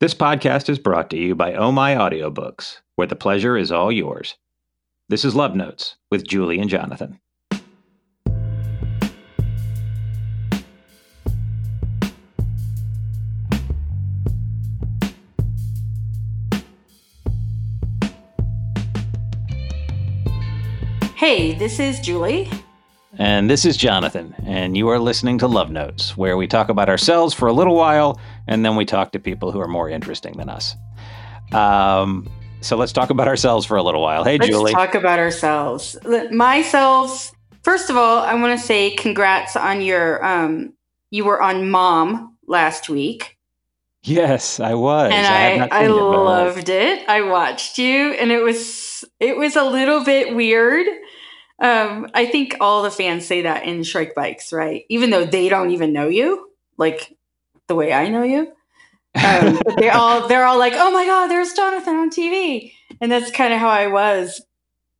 This 0.00 0.14
podcast 0.14 0.68
is 0.68 0.78
brought 0.78 1.10
to 1.10 1.16
you 1.16 1.34
by 1.34 1.54
Oh 1.54 1.72
My 1.72 1.96
Audiobooks, 1.96 2.82
where 2.94 3.08
the 3.08 3.16
pleasure 3.16 3.56
is 3.56 3.72
all 3.72 3.90
yours. 3.90 4.36
This 5.08 5.24
is 5.24 5.34
Love 5.34 5.56
Notes 5.56 5.96
with 6.08 6.24
Julie 6.24 6.60
and 6.60 6.70
Jonathan. 6.70 7.18
Hey, 21.16 21.54
this 21.58 21.80
is 21.80 21.98
Julie. 21.98 22.48
And 23.18 23.50
this 23.50 23.64
is 23.64 23.76
Jonathan, 23.76 24.32
and 24.46 24.76
you 24.76 24.88
are 24.90 24.98
listening 25.00 25.38
to 25.38 25.48
Love 25.48 25.70
Notes, 25.72 26.16
where 26.16 26.36
we 26.36 26.46
talk 26.46 26.68
about 26.68 26.88
ourselves 26.88 27.34
for 27.34 27.48
a 27.48 27.52
little 27.52 27.74
while, 27.74 28.20
and 28.46 28.64
then 28.64 28.76
we 28.76 28.84
talk 28.84 29.10
to 29.12 29.18
people 29.18 29.50
who 29.50 29.60
are 29.60 29.66
more 29.66 29.90
interesting 29.90 30.36
than 30.36 30.48
us. 30.48 30.76
Um, 31.52 32.30
so 32.60 32.76
let's 32.76 32.92
talk 32.92 33.10
about 33.10 33.26
ourselves 33.26 33.66
for 33.66 33.76
a 33.76 33.82
little 33.82 34.02
while. 34.02 34.22
Hey, 34.22 34.38
Julie. 34.38 34.52
Let's 34.52 34.60
Julie. 34.60 34.72
talk 34.72 34.94
about 34.94 35.18
ourselves. 35.18 35.96
Myself, 36.30 37.32
first 37.64 37.90
of 37.90 37.96
all, 37.96 38.18
I 38.18 38.34
want 38.34 38.58
to 38.58 38.64
say 38.64 38.94
congrats 38.94 39.56
on 39.56 39.80
your 39.82 40.24
um 40.24 40.74
you 41.10 41.24
were 41.24 41.42
on 41.42 41.70
Mom 41.70 42.36
last 42.46 42.88
week. 42.88 43.36
yes, 44.02 44.60
I 44.60 44.74
was. 44.74 45.10
and 45.12 45.26
I 45.26 45.66
I, 45.76 45.84
it, 45.86 45.88
loved 45.90 46.68
it. 46.68 47.08
I 47.08 47.22
watched 47.22 47.78
you 47.78 48.12
and 48.12 48.30
it 48.30 48.42
was 48.42 49.04
it 49.18 49.36
was 49.36 49.56
a 49.56 49.64
little 49.64 50.04
bit 50.04 50.36
weird. 50.36 50.86
Um 51.60 52.08
I 52.14 52.26
think 52.26 52.56
all 52.60 52.82
the 52.82 52.90
fans 52.90 53.26
say 53.26 53.42
that 53.42 53.64
in 53.64 53.82
Shrike 53.82 54.14
Bikes, 54.14 54.52
right? 54.52 54.84
Even 54.88 55.10
though 55.10 55.24
they 55.24 55.48
don't 55.48 55.70
even 55.70 55.92
know 55.92 56.08
you, 56.08 56.50
like 56.76 57.16
the 57.68 57.74
way 57.74 57.92
I 57.92 58.08
know 58.08 58.22
you. 58.22 58.52
um, 59.14 59.58
but 59.64 59.76
they 59.78 59.88
all 59.90 60.26
they're 60.28 60.44
all 60.44 60.58
like, 60.58 60.74
"Oh 60.76 60.90
my 60.90 61.04
god, 61.04 61.28
there's 61.28 61.52
Jonathan 61.52 61.94
on 61.94 62.10
TV," 62.10 62.72
and 63.00 63.10
that's 63.12 63.30
kind 63.30 63.52
of 63.52 63.60
how 63.60 63.68
I 63.68 63.86
was. 63.86 64.44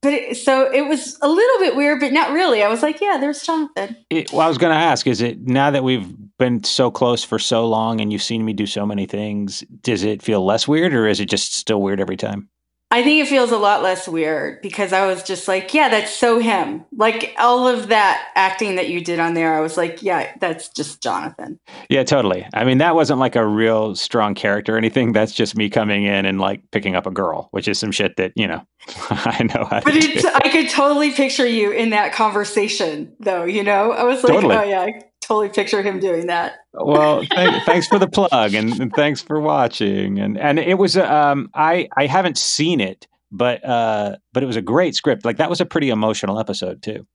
But 0.01 0.13
it, 0.13 0.37
so 0.37 0.73
it 0.73 0.83
was 0.83 1.19
a 1.21 1.29
little 1.29 1.59
bit 1.59 1.75
weird, 1.75 1.99
but 1.99 2.13
not 2.13 2.31
really. 2.31 2.63
I 2.63 2.69
was 2.69 2.83
like, 2.83 3.01
"Yeah, 3.01 3.19
there's 3.21 3.43
Jonathan." 3.43 3.97
It, 4.11 4.33
well, 4.33 4.43
I 4.43 4.49
was 4.49 4.59
going 4.59 4.73
to 4.73 4.81
ask: 4.81 5.07
Is 5.07 5.21
it 5.21 5.41
now 5.41 5.71
that 5.71 5.83
we've 5.83 6.07
been 6.39 6.63
so 6.63 6.91
close 6.91 7.25
for 7.25 7.39
so 7.39 7.67
long, 7.67 8.01
and 8.01 8.13
you've 8.13 8.23
seen 8.23 8.45
me 8.45 8.53
do 8.53 8.67
so 8.67 8.87
many 8.87 9.07
things? 9.07 9.65
Does 9.83 10.05
it 10.05 10.23
feel 10.23 10.45
less 10.45 10.69
weird, 10.69 10.95
or 10.95 11.09
is 11.09 11.21
it 11.21 11.27
just 11.27 11.55
still 11.55 11.83
weird 11.83 12.01
every 12.01 12.17
time? 12.17 12.49
I 12.91 13.03
think 13.03 13.23
it 13.23 13.29
feels 13.29 13.53
a 13.53 13.59
lot 13.59 13.83
less 13.83 14.09
weird 14.09 14.63
because 14.63 14.95
I 14.95 15.07
was 15.07 15.23
just 15.23 15.47
like, 15.47 15.75
"Yeah, 15.75 15.91
that's 15.91 16.11
so 16.11 16.39
him." 16.39 16.87
Like 16.97 17.35
all 17.39 17.69
of 17.69 17.89
that 17.89 18.29
acting 18.35 18.77
that 18.77 18.89
you 18.89 19.05
did 19.05 19.21
on 19.21 19.35
there, 19.35 19.55
I 19.55 19.61
was 19.61 19.77
like, 19.77 20.03
"Yeah, 20.03 20.33
that's 20.41 20.71
just 20.71 21.03
Jonathan." 21.03 21.61
Yeah, 21.91 22.03
totally. 22.05 22.47
I 22.55 22.65
mean, 22.65 22.79
that 22.79 22.95
wasn't 22.95 23.21
like 23.21 23.37
a 23.37 23.47
real 23.47 23.95
strong 23.95 24.35
character 24.35 24.75
or 24.75 24.79
anything. 24.79 25.13
That's 25.13 25.33
just 25.33 25.55
me 25.55 25.69
coming 25.69 26.05
in 26.05 26.25
and 26.25 26.41
like 26.41 26.63
picking 26.71 26.97
up 26.97 27.07
a 27.07 27.11
girl, 27.11 27.49
which 27.51 27.69
is 27.69 27.79
some 27.79 27.93
shit 27.93 28.17
that 28.17 28.33
you 28.37 28.47
know 28.47 28.67
I 29.11 29.43
know 29.43 29.65
how 29.65 29.81
to 29.81 29.85
But 29.85 29.97
it's, 29.97 30.25
I 30.25 30.49
could 30.49 30.71
totally 30.71 31.11
picture 31.11 31.47
you 31.47 31.71
in 31.73 31.91
that 31.91 32.15
conversation, 32.15 33.13
though. 33.21 33.45
You 33.45 33.65
know, 33.65 33.93
I 33.93 34.05
was 34.05 34.25
like, 34.25 34.33
Totally. 34.33 34.57
"Oh 34.57 34.63
yeah, 34.63 34.87
totally 35.29 35.49
picture 35.51 35.83
him 35.83 36.01
doing 36.01 36.27
that." 36.27 36.57
well, 36.73 37.21
th- 37.31 37.63
thanks 37.65 37.87
for 37.87 37.99
the 38.01 38.09
plug 38.09 38.55
and, 38.55 38.81
and 38.81 38.93
thanks 38.93 39.21
for 39.23 39.41
watching. 39.41 40.19
And 40.19 40.37
and 40.39 40.59
it 40.59 40.79
was 40.79 40.97
um 40.97 41.51
I 41.55 41.89
I 41.97 42.07
haven't 42.07 42.39
seen 42.39 42.81
it, 42.81 43.07
but 43.31 43.65
uh 43.65 44.17
but 44.33 44.43
it 44.43 44.47
was 44.47 44.57
a 44.57 44.63
great 44.63 44.95
script. 44.97 45.25
Like 45.25 45.37
that 45.37 45.51
was 45.51 45.61
a 45.61 45.67
pretty 45.67 45.91
emotional 45.91 46.41
episode 46.41 46.83
too. 46.83 47.07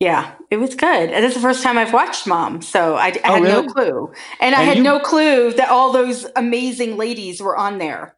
Yeah, 0.00 0.34
it 0.50 0.58
was 0.58 0.76
good. 0.76 1.10
And 1.10 1.24
it's 1.24 1.34
the 1.34 1.40
first 1.40 1.60
time 1.62 1.76
I've 1.76 1.92
watched 1.92 2.24
Mom, 2.26 2.62
so 2.62 2.94
I, 2.94 3.06
I 3.08 3.20
Oh, 3.24 3.32
had 3.34 3.42
really? 3.42 3.66
no 3.66 3.72
clue. 3.72 4.12
And 4.40 4.54
I 4.54 4.62
had 4.62 4.76
you- 4.76 4.84
no 4.84 5.00
clue 5.00 5.52
that 5.54 5.70
all 5.70 5.92
those 5.92 6.24
amazing 6.36 6.96
ladies 6.96 7.40
were 7.42 7.56
on 7.56 7.78
there. 7.78 8.14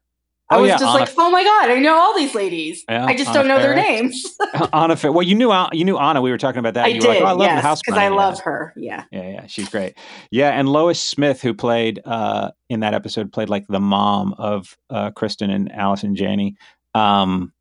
I 0.50 0.56
Oh, 0.56 0.60
was 0.62 0.68
yeah, 0.68 0.78
just 0.78 0.84
Anna- 0.84 1.04
like, 1.04 1.10
oh 1.16 1.30
my 1.30 1.44
God, 1.44 1.70
I 1.70 1.78
know 1.78 1.94
all 1.94 2.16
these 2.16 2.34
ladies. 2.34 2.84
Yeah, 2.88 3.04
I 3.06 3.14
just 3.16 3.28
Anna 3.30 3.38
don't 3.38 3.48
know 3.48 3.60
their 3.60 3.74
names. 3.74 4.36
Anna, 4.72 4.96
Fa- 4.96 5.12
well, 5.12 5.22
you 5.22 5.34
knew 5.36 5.52
you 5.72 5.84
knew 5.84 5.96
Anna. 5.96 6.20
We 6.20 6.30
were 6.30 6.38
talking 6.38 6.58
about 6.58 6.74
that. 6.74 6.86
I 6.86 6.88
you 6.88 7.00
did, 7.00 7.08
like, 7.08 7.20
oh, 7.20 7.24
I 7.26 7.32
love 7.32 7.48
the 7.54 7.60
house 7.60 7.80
because 7.84 7.96
I 7.98 8.06
bunny." 8.06 8.16
love 8.16 8.40
her. 8.40 8.72
Yeah. 8.76 9.04
Yeah, 9.12 9.28
yeah, 9.28 9.46
she's 9.46 9.68
great. 9.68 9.94
Yeah, 10.30 10.50
and 10.50 10.68
Lois 10.68 11.00
Smith, 11.00 11.40
who 11.40 11.54
played 11.54 12.00
uh, 12.04 12.50
in 12.68 12.80
that 12.80 12.94
episode, 12.94 13.32
played 13.32 13.48
like 13.48 13.66
the 13.68 13.80
mom 13.80 14.34
of 14.38 14.76
uh, 14.90 15.10
Kristen 15.12 15.50
and 15.50 15.70
Allison 15.72 16.16
Janney. 16.16 16.56
Um, 16.94 17.52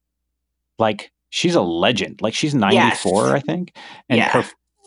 like 0.79 1.11
she's 1.29 1.53
a 1.55 1.61
legend. 1.61 2.22
Like 2.22 2.33
she's 2.33 2.55
ninety 2.55 2.95
four, 2.95 3.25
Yes. 3.28 3.33
I 3.35 3.39
think. 3.41 3.75
And 4.09 4.17
Yeah. 4.17 4.29
her, 4.29 4.45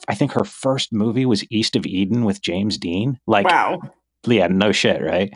I 0.09 0.17
think 0.17 0.33
her 0.33 0.45
first 0.45 0.93
movie 0.93 1.27
was 1.27 1.45
East 1.53 1.77
of 1.77 1.87
Eden 1.87 2.25
with 2.25 2.43
James 2.43 2.79
Dean. 2.79 3.21
Like, 3.29 3.47
wow. 3.47 3.81
yeah, 4.27 4.49
no 4.49 4.73
shit, 4.73 5.01
right? 5.01 5.33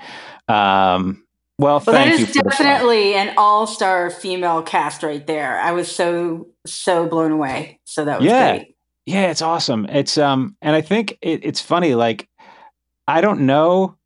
Um, 0.49 1.22
well, 1.59 1.75
Well, 1.77 1.81
that 1.81 1.93
thank 1.93 2.19
you 2.19 2.25
is 2.27 2.33
definitely 2.33 3.15
an 3.15 3.34
all 3.37 3.67
star 3.67 4.11
female 4.11 4.62
cast 4.62 5.03
right 5.03 5.27
there. 5.27 5.59
I 5.59 5.72
was 5.72 5.94
so, 5.94 6.49
so 6.67 7.06
blown 7.06 7.33
away. 7.33 7.81
So 7.84 8.05
that 8.05 8.21
was 8.21 8.27
Yeah. 8.27 8.56
great. 8.56 8.77
Yeah, 9.06 9.31
it's 9.31 9.43
awesome. 9.43 9.87
It's 9.87 10.19
um, 10.19 10.56
and 10.61 10.75
I 10.75 10.81
think 10.81 11.17
it, 11.22 11.44
it's 11.44 11.61
funny. 11.61 11.94
Like, 11.94 12.28
I 13.06 13.21
don't 13.21 13.43
know 13.47 13.97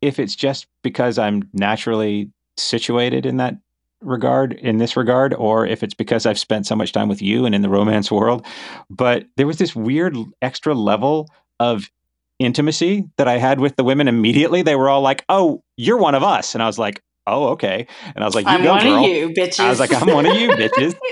if 0.00 0.18
it's 0.18 0.34
just 0.34 0.66
because 0.82 1.18
I'm 1.18 1.48
naturally 1.52 2.30
situated 2.56 3.26
in 3.26 3.36
that 3.36 3.56
regard, 4.00 4.54
in 4.54 4.78
this 4.78 4.96
regard, 4.96 5.34
or 5.34 5.66
if 5.66 5.82
it's 5.82 5.92
because 5.94 6.24
I've 6.24 6.38
spent 6.38 6.66
so 6.66 6.74
much 6.74 6.92
time 6.92 7.08
with 7.08 7.20
you 7.20 7.44
and 7.44 7.54
in 7.54 7.60
the 7.60 7.68
romance 7.68 8.10
world. 8.10 8.46
But 8.88 9.26
there 9.36 9.46
was 9.46 9.58
this 9.58 9.76
weird 9.76 10.16
extra 10.40 10.74
level 10.74 11.28
of 11.60 11.90
intimacy 12.38 13.04
that 13.18 13.28
I 13.28 13.36
had 13.36 13.60
with 13.60 13.76
the 13.76 13.84
women 13.84 14.08
immediately. 14.08 14.62
They 14.62 14.76
were 14.76 14.88
all 14.88 15.02
like, 15.02 15.24
"Oh, 15.28 15.62
you're 15.76 15.98
one 15.98 16.14
of 16.14 16.22
us," 16.22 16.54
and 16.54 16.62
I 16.62 16.66
was 16.66 16.78
like, 16.78 17.02
"Oh, 17.26 17.48
okay." 17.50 17.86
And 18.14 18.22
I 18.22 18.26
was 18.26 18.34
like, 18.34 18.46
"You 18.46 18.52
I'm 18.52 18.62
go, 18.62 18.72
one 18.72 18.82
girl." 18.82 19.04
of 19.04 19.10
you, 19.10 19.28
bitches. 19.30 19.60
I 19.60 19.70
was 19.70 19.80
like, 19.80 19.92
"I'm 19.92 20.12
one 20.12 20.26
of 20.26 20.36
you, 20.36 20.50
bitches." 20.50 20.94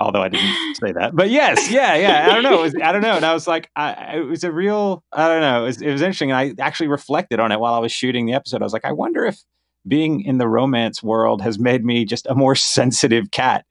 although 0.00 0.22
I 0.22 0.28
didn't 0.28 0.74
say 0.76 0.92
that. 0.92 1.14
But 1.14 1.30
yes, 1.30 1.70
yeah, 1.70 1.94
yeah. 1.96 2.28
I 2.30 2.34
don't 2.34 2.42
know. 2.42 2.62
Was, 2.62 2.74
I 2.74 2.92
don't 2.92 3.02
know. 3.02 3.16
And 3.16 3.24
I 3.24 3.34
was 3.34 3.46
like, 3.46 3.70
I, 3.74 4.16
it 4.16 4.20
was 4.20 4.44
a 4.44 4.52
real. 4.52 5.02
I 5.12 5.28
don't 5.28 5.40
know. 5.40 5.62
It 5.62 5.66
was, 5.66 5.82
it 5.82 5.92
was 5.92 6.02
interesting. 6.02 6.30
And 6.30 6.38
I 6.58 6.62
actually 6.62 6.88
reflected 6.88 7.40
on 7.40 7.52
it 7.52 7.60
while 7.60 7.74
I 7.74 7.78
was 7.78 7.92
shooting 7.92 8.26
the 8.26 8.34
episode. 8.34 8.62
I 8.62 8.64
was 8.64 8.72
like, 8.72 8.84
I 8.84 8.92
wonder 8.92 9.24
if 9.24 9.42
being 9.86 10.20
in 10.22 10.38
the 10.38 10.48
romance 10.48 11.02
world 11.02 11.42
has 11.42 11.58
made 11.58 11.84
me 11.84 12.04
just 12.04 12.26
a 12.26 12.34
more 12.34 12.54
sensitive 12.54 13.30
cat. 13.30 13.64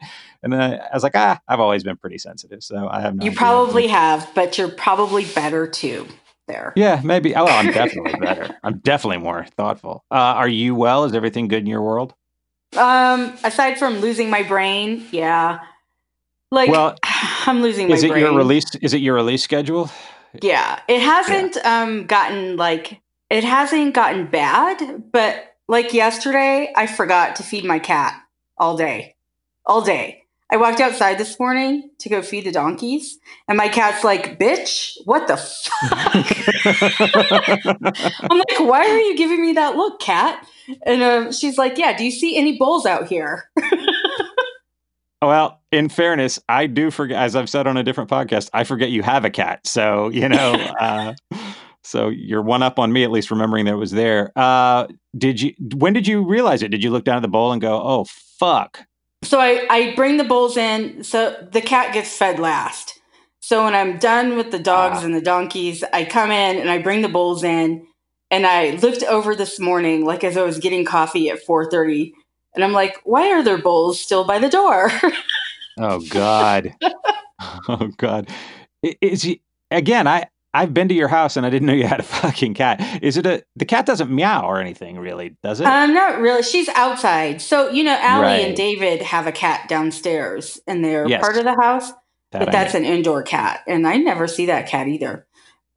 And 0.43 0.51
then 0.53 0.61
I, 0.61 0.77
I 0.77 0.89
was 0.93 1.03
like, 1.03 1.15
ah, 1.15 1.39
I've 1.47 1.59
always 1.59 1.83
been 1.83 1.97
pretty 1.97 2.17
sensitive, 2.17 2.63
so 2.63 2.87
I 2.89 3.01
have 3.01 3.15
no. 3.15 3.23
you 3.23 3.31
idea. 3.31 3.37
probably 3.37 3.87
have, 3.87 4.29
but 4.35 4.57
you're 4.57 4.69
probably 4.69 5.25
better 5.25 5.67
too 5.67 6.07
there. 6.47 6.73
Yeah, 6.75 7.01
maybe. 7.03 7.35
Oh, 7.35 7.45
I'm 7.45 7.71
definitely 7.73 8.19
better. 8.19 8.57
I'm 8.63 8.79
definitely 8.79 9.17
more 9.19 9.45
thoughtful. 9.57 10.03
Uh, 10.11 10.15
are 10.15 10.47
you 10.47 10.75
well? 10.75 11.03
Is 11.05 11.13
everything 11.13 11.47
good 11.47 11.59
in 11.59 11.67
your 11.67 11.81
world? 11.81 12.13
Um, 12.75 13.33
aside 13.43 13.77
from 13.77 13.99
losing 13.99 14.29
my 14.29 14.43
brain, 14.43 15.05
yeah. 15.11 15.59
Like 16.51 16.69
Well, 16.69 16.95
I'm 17.03 17.61
losing 17.61 17.87
my 17.89 17.95
Is 17.95 18.03
it 18.03 18.09
brain. 18.11 18.23
your 18.23 18.35
release? 18.35 18.73
Is 18.81 18.93
it 18.93 19.01
your 19.01 19.15
release 19.15 19.43
schedule? 19.43 19.89
Yeah. 20.41 20.79
It 20.87 21.01
hasn't 21.01 21.57
um 21.65 22.05
gotten 22.05 22.57
like 22.57 23.01
it 23.29 23.43
hasn't 23.43 23.93
gotten 23.93 24.25
bad, 24.27 25.11
but 25.11 25.55
like 25.67 25.93
yesterday 25.93 26.71
I 26.75 26.87
forgot 26.87 27.35
to 27.37 27.43
feed 27.43 27.65
my 27.65 27.79
cat 27.79 28.21
all 28.57 28.77
day. 28.77 29.15
All 29.65 29.81
day. 29.81 30.23
I 30.49 30.57
walked 30.57 30.79
outside 30.79 31.17
this 31.17 31.39
morning 31.39 31.89
to 31.99 32.09
go 32.09 32.21
feed 32.21 32.45
the 32.45 32.51
donkeys, 32.51 33.19
and 33.47 33.57
my 33.57 33.67
cat's 33.67 34.03
like, 34.03 34.39
"Bitch, 34.39 34.97
what 35.05 35.27
the 35.27 35.37
fuck?" 35.37 36.25
I'm 38.31 38.37
like, 38.37 38.59
"Why 38.59 38.79
are 38.79 38.99
you 38.99 39.17
giving 39.17 39.41
me 39.41 39.53
that 39.53 39.75
look, 39.75 39.99
cat?" 39.99 40.47
And 40.85 41.03
um, 41.03 41.31
she's 41.31 41.57
like, 41.57 41.77
"Yeah, 41.77 41.97
do 41.97 42.05
you 42.05 42.11
see 42.11 42.37
any 42.37 42.57
bulls 42.57 42.85
out 42.85 43.07
here?" 43.07 43.49
Well, 45.21 45.61
in 45.71 45.89
fairness, 45.89 46.39
I 46.47 46.67
do 46.67 46.91
forget, 46.91 47.21
as 47.21 47.35
I've 47.35 47.49
said 47.49 47.65
on 47.65 47.75
a 47.75 47.83
different 47.83 48.09
podcast, 48.09 48.49
I 48.53 48.63
forget 48.63 48.91
you 48.91 49.01
have 49.01 49.25
a 49.25 49.29
cat. 49.29 49.65
So, 49.65 50.09
you 50.09 50.29
know, 50.29 50.53
uh, 50.79 51.15
so 51.83 52.09
you're 52.09 52.41
one 52.41 52.61
up 52.61 52.77
on 52.77 52.93
me, 52.93 53.03
at 53.03 53.11
least 53.11 53.31
remembering 53.31 53.65
that 53.65 53.73
it 53.73 53.77
was 53.77 53.91
there. 53.91 54.31
Uh, 54.35 54.87
did 55.17 55.41
you, 55.41 55.53
when 55.75 55.93
did 55.93 56.07
you 56.07 56.23
realize 56.23 56.61
it? 56.61 56.69
Did 56.69 56.83
you 56.83 56.91
look 56.91 57.03
down 57.03 57.17
at 57.17 57.21
the 57.21 57.27
bowl 57.27 57.51
and 57.51 57.61
go, 57.61 57.81
oh, 57.81 58.05
fuck? 58.39 58.85
So 59.27 59.39
I, 59.41 59.67
I 59.69 59.93
bring 59.95 60.15
the 60.17 60.23
bulls 60.23 60.55
in. 60.55 61.03
So 61.03 61.35
the 61.51 61.61
cat 61.61 61.93
gets 61.93 62.15
fed 62.15 62.39
last. 62.39 62.99
So 63.41 63.65
when 63.65 63.75
I'm 63.75 63.97
done 63.99 64.37
with 64.37 64.51
the 64.51 64.59
dogs 64.59 64.99
Ah. 65.01 65.05
and 65.05 65.13
the 65.13 65.21
donkeys, 65.21 65.83
I 65.93 66.05
come 66.05 66.31
in 66.31 66.57
and 66.57 66.69
I 66.69 66.77
bring 66.79 67.01
the 67.01 67.09
bulls 67.09 67.43
in. 67.43 67.85
And 68.31 68.45
I 68.45 68.71
looked 68.71 69.03
over 69.03 69.35
this 69.35 69.59
morning, 69.59 70.05
like 70.05 70.23
as 70.23 70.37
I 70.37 70.43
was 70.43 70.59
getting 70.59 70.83
coffee 70.85 71.29
at 71.29 71.45
4:30, 71.45 72.11
and 72.55 72.63
I'm 72.63 72.73
like, 72.73 72.97
why 73.03 73.31
are 73.31 73.43
there 73.43 73.57
bulls 73.57 73.99
still 74.01 74.23
by 74.25 74.39
the 74.39 74.49
door? 74.49 74.91
Oh, 75.79 75.99
God. 76.09 76.73
oh, 77.69 77.89
God. 77.97 78.29
Is 79.01 79.21
he, 79.21 79.41
again, 79.69 80.07
I, 80.07 80.25
I've 80.53 80.73
been 80.73 80.87
to 80.89 80.93
your 80.95 81.07
house 81.07 81.37
and 81.37 81.45
I 81.45 81.49
didn't 81.49 81.67
know 81.67 81.73
you 81.73 81.85
had 81.87 81.99
a 81.99 82.03
fucking 82.21 82.53
cat. 82.55 83.03
Is 83.03 83.17
it 83.17 83.25
a, 83.25 83.43
the 83.55 83.65
cat 83.65 83.85
doesn't 83.85 84.09
meow 84.09 84.45
or 84.47 84.59
anything, 84.59 84.97
really, 84.99 85.35
does 85.43 85.59
it? 85.59 85.67
um, 85.67 85.93
not 85.93 86.19
really. 86.19 86.41
She's 86.43 86.69
outside. 86.69 87.41
So 87.41 87.69
you 87.69 87.83
know, 87.83 87.97
Allie 87.99 88.23
Right. 88.23 88.45
and 88.45 88.55
David 88.55 89.01
have 89.01 89.27
a 89.27 89.31
cat 89.31 89.67
downstairs 89.69 90.59
in 90.67 90.81
their 90.81 91.07
Yes. 91.07 91.21
part 91.21 91.37
of 91.37 91.43
the 91.43 91.55
house. 91.59 91.91
That 92.31 92.39
but 92.39 92.49
I 92.49 92.51
that's 92.51 92.73
know. 92.73 92.79
an 92.81 92.85
indoor 92.85 93.23
cat 93.23 93.61
and 93.67 93.87
i 93.87 93.95
never 93.95 94.27
see 94.27 94.47
that 94.47 94.67
cat 94.67 94.89
either 94.89 95.25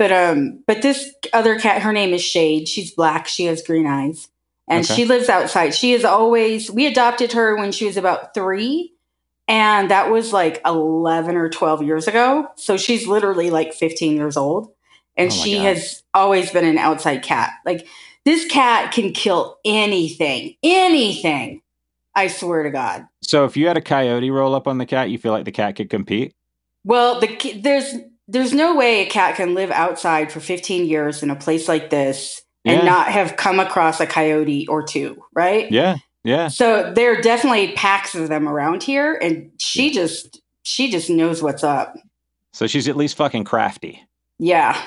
but 0.00 0.10
um 0.10 0.64
but 0.66 0.82
this 0.82 1.08
other 1.32 1.60
cat 1.60 1.82
her 1.82 1.92
name 1.92 2.12
is 2.12 2.22
shade 2.24 2.66
she's 2.66 2.92
black 2.92 3.28
she 3.28 3.44
has 3.44 3.62
green 3.62 3.86
eyes 3.86 4.26
and 4.66 4.84
okay. 4.84 4.94
she 4.94 5.04
lives 5.04 5.28
outside. 5.28 5.74
She 5.74 5.92
is 5.92 6.04
always, 6.04 6.70
we 6.70 6.86
adopted 6.86 7.32
her 7.32 7.56
when 7.56 7.72
she 7.72 7.86
was 7.86 7.96
about 7.96 8.34
three, 8.34 8.94
and 9.50 9.90
that 9.90 10.12
was 10.12 10.32
like 10.32 10.60
11 10.64 11.36
or 11.36 11.48
12 11.48 11.82
years 11.82 12.06
ago. 12.06 12.46
So 12.54 12.76
she's 12.76 13.08
literally 13.08 13.50
like 13.50 13.74
15 13.74 14.16
years 14.16 14.36
old. 14.36 14.72
And 15.16 15.32
oh 15.32 15.34
she 15.34 15.56
God. 15.56 15.64
has 15.64 16.04
always 16.14 16.52
been 16.52 16.64
an 16.64 16.78
outside 16.78 17.24
cat. 17.24 17.50
Like 17.66 17.84
this 18.24 18.46
cat 18.46 18.92
can 18.92 19.12
kill 19.12 19.58
anything, 19.64 20.54
anything. 20.62 21.62
I 22.14 22.28
swear 22.28 22.62
to 22.62 22.70
God. 22.70 23.08
So 23.22 23.44
if 23.44 23.56
you 23.56 23.66
had 23.66 23.76
a 23.76 23.80
coyote 23.80 24.30
roll 24.30 24.54
up 24.54 24.68
on 24.68 24.78
the 24.78 24.86
cat, 24.86 25.10
you 25.10 25.18
feel 25.18 25.32
like 25.32 25.46
the 25.46 25.52
cat 25.52 25.74
could 25.74 25.90
compete? 25.90 26.32
Well, 26.84 27.18
the 27.18 27.60
there's 27.60 27.92
there's 28.28 28.52
no 28.52 28.76
way 28.76 29.00
a 29.00 29.06
cat 29.06 29.34
can 29.34 29.54
live 29.54 29.72
outside 29.72 30.30
for 30.30 30.38
15 30.38 30.86
years 30.86 31.24
in 31.24 31.30
a 31.30 31.36
place 31.36 31.66
like 31.66 31.90
this 31.90 32.40
yeah. 32.62 32.74
and 32.74 32.86
not 32.86 33.08
have 33.08 33.36
come 33.36 33.58
across 33.58 33.98
a 33.98 34.06
coyote 34.06 34.68
or 34.68 34.84
two, 34.84 35.20
right? 35.34 35.70
Yeah. 35.72 35.96
Yeah. 36.24 36.48
So 36.48 36.92
there 36.92 37.18
are 37.18 37.20
definitely 37.20 37.72
packs 37.72 38.14
of 38.14 38.28
them 38.28 38.48
around 38.48 38.82
here, 38.82 39.14
and 39.14 39.50
she 39.58 39.90
just 39.90 40.40
she 40.62 40.90
just 40.90 41.08
knows 41.08 41.42
what's 41.42 41.64
up. 41.64 41.94
So 42.52 42.66
she's 42.66 42.88
at 42.88 42.96
least 42.96 43.16
fucking 43.16 43.44
crafty. 43.44 44.06
Yeah. 44.38 44.80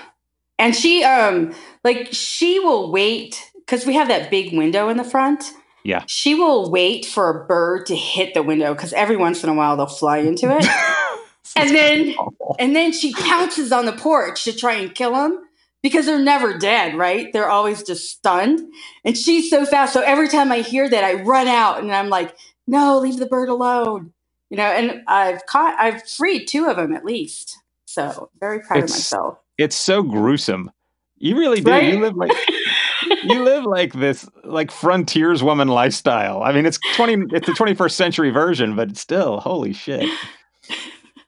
And 0.59 0.75
she 0.75 1.03
um 1.03 1.53
like 1.83 2.09
she 2.11 2.59
will 2.59 2.91
wait 2.91 3.43
because 3.55 3.85
we 3.85 3.95
have 3.95 4.09
that 4.09 4.29
big 4.29 4.55
window 4.55 4.89
in 4.89 4.97
the 4.97 5.03
front. 5.03 5.43
Yeah. 5.83 6.03
She 6.07 6.35
will 6.35 6.69
wait 6.71 7.05
for 7.05 7.29
a 7.29 7.45
bird 7.45 7.87
to 7.87 7.95
hit 7.95 8.33
the 8.33 8.43
window 8.43 8.73
because 8.73 8.93
every 8.93 9.17
once 9.17 9.43
in 9.43 9.49
a 9.49 9.53
while 9.53 9.75
they'll 9.75 9.87
fly 9.87 10.19
into 10.19 10.55
it. 10.55 10.65
and 11.55 11.69
then 11.71 12.15
and 12.59 12.75
then 12.75 12.91
she 12.91 13.13
pounces 13.13 13.71
on 13.71 13.85
the 13.85 13.93
porch 13.93 14.43
to 14.43 14.53
try 14.53 14.73
and 14.73 14.93
kill 14.93 15.13
them 15.13 15.43
because 15.83 16.05
they're 16.07 16.17
never 16.17 16.57
dead, 16.57 16.95
right? 16.95 17.31
They're 17.31 17.49
always 17.49 17.83
just 17.83 18.09
stunned. 18.09 18.61
And 19.05 19.15
she's 19.15 19.49
so 19.49 19.65
fast. 19.65 19.93
So 19.93 20.01
every 20.01 20.29
time 20.29 20.51
I 20.51 20.59
hear 20.61 20.89
that, 20.89 21.03
I 21.03 21.21
run 21.21 21.47
out 21.47 21.83
and 21.83 21.93
I'm 21.93 22.09
like, 22.09 22.35
no, 22.65 22.97
leave 22.97 23.17
the 23.19 23.27
bird 23.27 23.49
alone. 23.49 24.13
You 24.49 24.57
know, 24.57 24.63
and 24.63 25.03
I've 25.07 25.45
caught, 25.45 25.77
I've 25.79 26.07
freed 26.07 26.45
two 26.47 26.65
of 26.67 26.77
them 26.77 26.93
at 26.93 27.05
least. 27.05 27.57
So 27.85 28.29
very 28.39 28.61
proud 28.61 28.83
it's, 28.83 28.93
of 28.93 28.97
myself. 28.97 29.37
It's 29.57 29.75
so 29.75 30.01
gruesome. 30.01 30.71
You 31.17 31.37
really 31.37 31.61
do. 31.61 31.69
Right? 31.69 31.93
You 31.93 31.99
live 31.99 32.15
like 32.15 32.31
you 33.23 33.43
live 33.43 33.65
like 33.65 33.93
this 33.93 34.27
like 34.43 34.71
frontierswoman 34.71 35.69
lifestyle. 35.69 36.43
I 36.43 36.51
mean, 36.51 36.65
it's 36.65 36.79
twenty. 36.95 37.25
It's 37.31 37.47
the 37.47 37.53
twenty 37.53 37.75
first 37.75 37.95
century 37.95 38.29
version, 38.29 38.75
but 38.75 38.97
still, 38.97 39.39
holy 39.39 39.73
shit. 39.73 40.09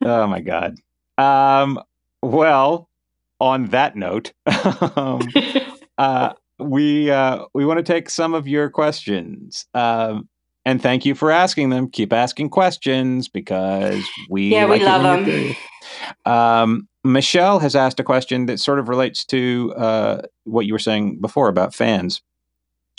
Oh 0.03 0.27
my 0.27 0.41
god. 0.41 0.75
Um. 1.17 1.79
Well, 2.21 2.89
on 3.39 3.65
that 3.67 3.95
note, 3.95 4.33
um, 4.95 5.21
uh, 5.97 6.33
we 6.59 7.11
uh, 7.11 7.45
we 7.53 7.65
want 7.65 7.77
to 7.77 7.83
take 7.83 8.09
some 8.09 8.33
of 8.33 8.47
your 8.47 8.69
questions. 8.69 9.65
Um, 9.73 10.29
and 10.67 10.81
thank 10.81 11.05
you 11.05 11.13
for 11.13 11.29
asking 11.29 11.69
them. 11.69 11.89
Keep 11.89 12.11
asking 12.11 12.49
questions 12.49 13.27
because 13.27 14.03
we 14.29 14.49
yeah 14.49 14.65
like 14.65 14.81
we 14.81 14.85
love 14.85 15.25
them. 15.25 15.55
Um, 16.25 16.87
Michelle 17.03 17.59
has 17.59 17.75
asked 17.75 17.99
a 17.99 18.03
question 18.03 18.47
that 18.47 18.59
sort 18.59 18.79
of 18.79 18.89
relates 18.89 19.23
to 19.25 19.73
uh, 19.77 20.21
what 20.45 20.65
you 20.65 20.73
were 20.73 20.79
saying 20.79 21.21
before 21.21 21.47
about 21.47 21.75
fans. 21.75 22.21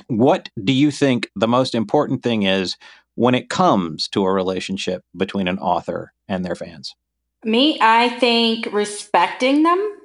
What 0.06 0.48
do 0.62 0.72
you 0.72 0.92
think 0.92 1.28
the 1.34 1.48
most 1.48 1.74
important 1.74 2.22
thing 2.22 2.44
is 2.44 2.76
when 3.16 3.34
it 3.34 3.50
comes 3.50 4.06
to 4.08 4.24
a 4.24 4.32
relationship 4.32 5.02
between 5.16 5.48
an 5.48 5.58
author 5.58 6.12
and 6.28 6.44
their 6.44 6.54
fans? 6.54 6.94
Me, 7.42 7.78
I 7.80 8.10
think 8.10 8.68
respecting 8.72 9.64
them 9.64 9.95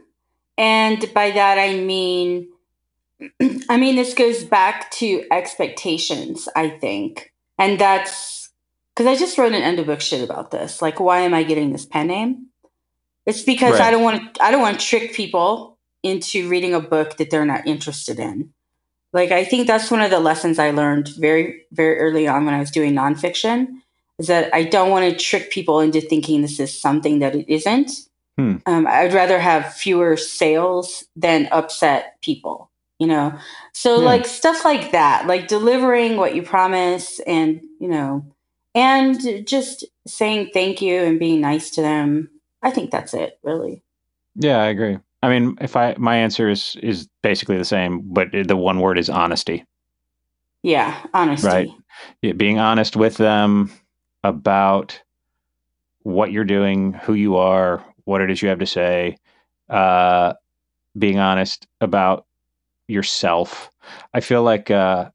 and 0.57 1.11
by 1.13 1.31
that, 1.31 1.57
I 1.57 1.75
mean, 1.75 2.49
I 3.69 3.77
mean, 3.77 3.95
this 3.95 4.13
goes 4.13 4.43
back 4.43 4.91
to 4.91 5.25
expectations, 5.31 6.47
I 6.55 6.69
think. 6.69 7.33
And 7.57 7.79
that's 7.79 8.49
because 8.95 9.07
I 9.07 9.19
just 9.19 9.37
wrote 9.37 9.53
an 9.53 9.61
end 9.61 9.79
of 9.79 9.85
book 9.85 10.01
shit 10.01 10.23
about 10.23 10.51
this. 10.51 10.81
Like, 10.81 10.99
why 10.99 11.19
am 11.19 11.33
I 11.33 11.43
getting 11.43 11.71
this 11.71 11.85
pen 11.85 12.07
name? 12.07 12.47
It's 13.25 13.43
because 13.43 13.73
right. 13.73 13.81
I 13.81 13.91
don't 13.91 14.03
want 14.03 14.35
to, 14.35 14.43
I 14.43 14.51
don't 14.51 14.61
want 14.61 14.79
to 14.79 14.85
trick 14.85 15.13
people 15.13 15.77
into 16.03 16.49
reading 16.49 16.73
a 16.73 16.79
book 16.79 17.17
that 17.17 17.29
they're 17.29 17.45
not 17.45 17.67
interested 17.67 18.19
in. 18.19 18.51
Like, 19.13 19.31
I 19.31 19.43
think 19.43 19.67
that's 19.67 19.91
one 19.91 20.01
of 20.01 20.09
the 20.09 20.19
lessons 20.19 20.57
I 20.57 20.71
learned 20.71 21.09
very, 21.17 21.65
very 21.71 21.99
early 21.99 22.27
on 22.27 22.45
when 22.45 22.53
I 22.53 22.59
was 22.59 22.71
doing 22.71 22.93
nonfiction 22.93 23.67
is 24.17 24.27
that 24.27 24.53
I 24.53 24.63
don't 24.63 24.89
want 24.89 25.09
to 25.09 25.23
trick 25.23 25.51
people 25.51 25.79
into 25.79 26.01
thinking 26.01 26.41
this 26.41 26.59
is 26.59 26.79
something 26.79 27.19
that 27.19 27.35
it 27.35 27.51
isn't 27.51 27.91
Hmm. 28.41 28.55
Um, 28.65 28.87
I'd 28.87 29.13
rather 29.13 29.39
have 29.39 29.71
fewer 29.71 30.17
sales 30.17 31.05
than 31.15 31.47
upset 31.51 32.19
people, 32.21 32.71
you 32.97 33.05
know? 33.05 33.37
So, 33.73 33.99
yeah. 33.99 34.05
like, 34.05 34.25
stuff 34.25 34.65
like 34.65 34.93
that, 34.93 35.27
like 35.27 35.47
delivering 35.47 36.17
what 36.17 36.33
you 36.33 36.41
promise 36.41 37.19
and, 37.27 37.61
you 37.79 37.87
know, 37.87 38.25
and 38.73 39.45
just 39.45 39.85
saying 40.07 40.49
thank 40.53 40.81
you 40.81 41.01
and 41.01 41.19
being 41.19 41.39
nice 41.39 41.69
to 41.71 41.83
them. 41.83 42.31
I 42.63 42.71
think 42.71 42.89
that's 42.89 43.13
it, 43.13 43.37
really. 43.43 43.83
Yeah, 44.33 44.57
I 44.57 44.67
agree. 44.67 44.97
I 45.21 45.29
mean, 45.29 45.55
if 45.61 45.75
I, 45.75 45.93
my 45.99 46.15
answer 46.15 46.49
is, 46.49 46.75
is 46.81 47.07
basically 47.21 47.57
the 47.57 47.65
same, 47.65 48.01
but 48.11 48.29
the 48.31 48.57
one 48.57 48.79
word 48.79 48.97
is 48.97 49.07
honesty. 49.07 49.65
Yeah, 50.63 50.97
honesty. 51.13 51.47
Right. 51.47 51.69
Yeah, 52.23 52.31
being 52.31 52.57
honest 52.57 52.95
with 52.95 53.17
them 53.17 53.71
about 54.23 54.99
what 56.03 56.31
you're 56.31 56.43
doing, 56.43 56.93
who 56.93 57.13
you 57.13 57.35
are, 57.35 57.85
what 58.11 58.21
it 58.21 58.29
is 58.29 58.41
you 58.41 58.49
have 58.49 58.59
to 58.59 58.65
say, 58.65 59.17
uh, 59.69 60.33
being 60.97 61.17
honest 61.17 61.67
about 61.79 62.25
yourself. 62.87 63.71
I 64.13 64.19
feel 64.19 64.43
like 64.43 64.69
uh, 64.69 65.09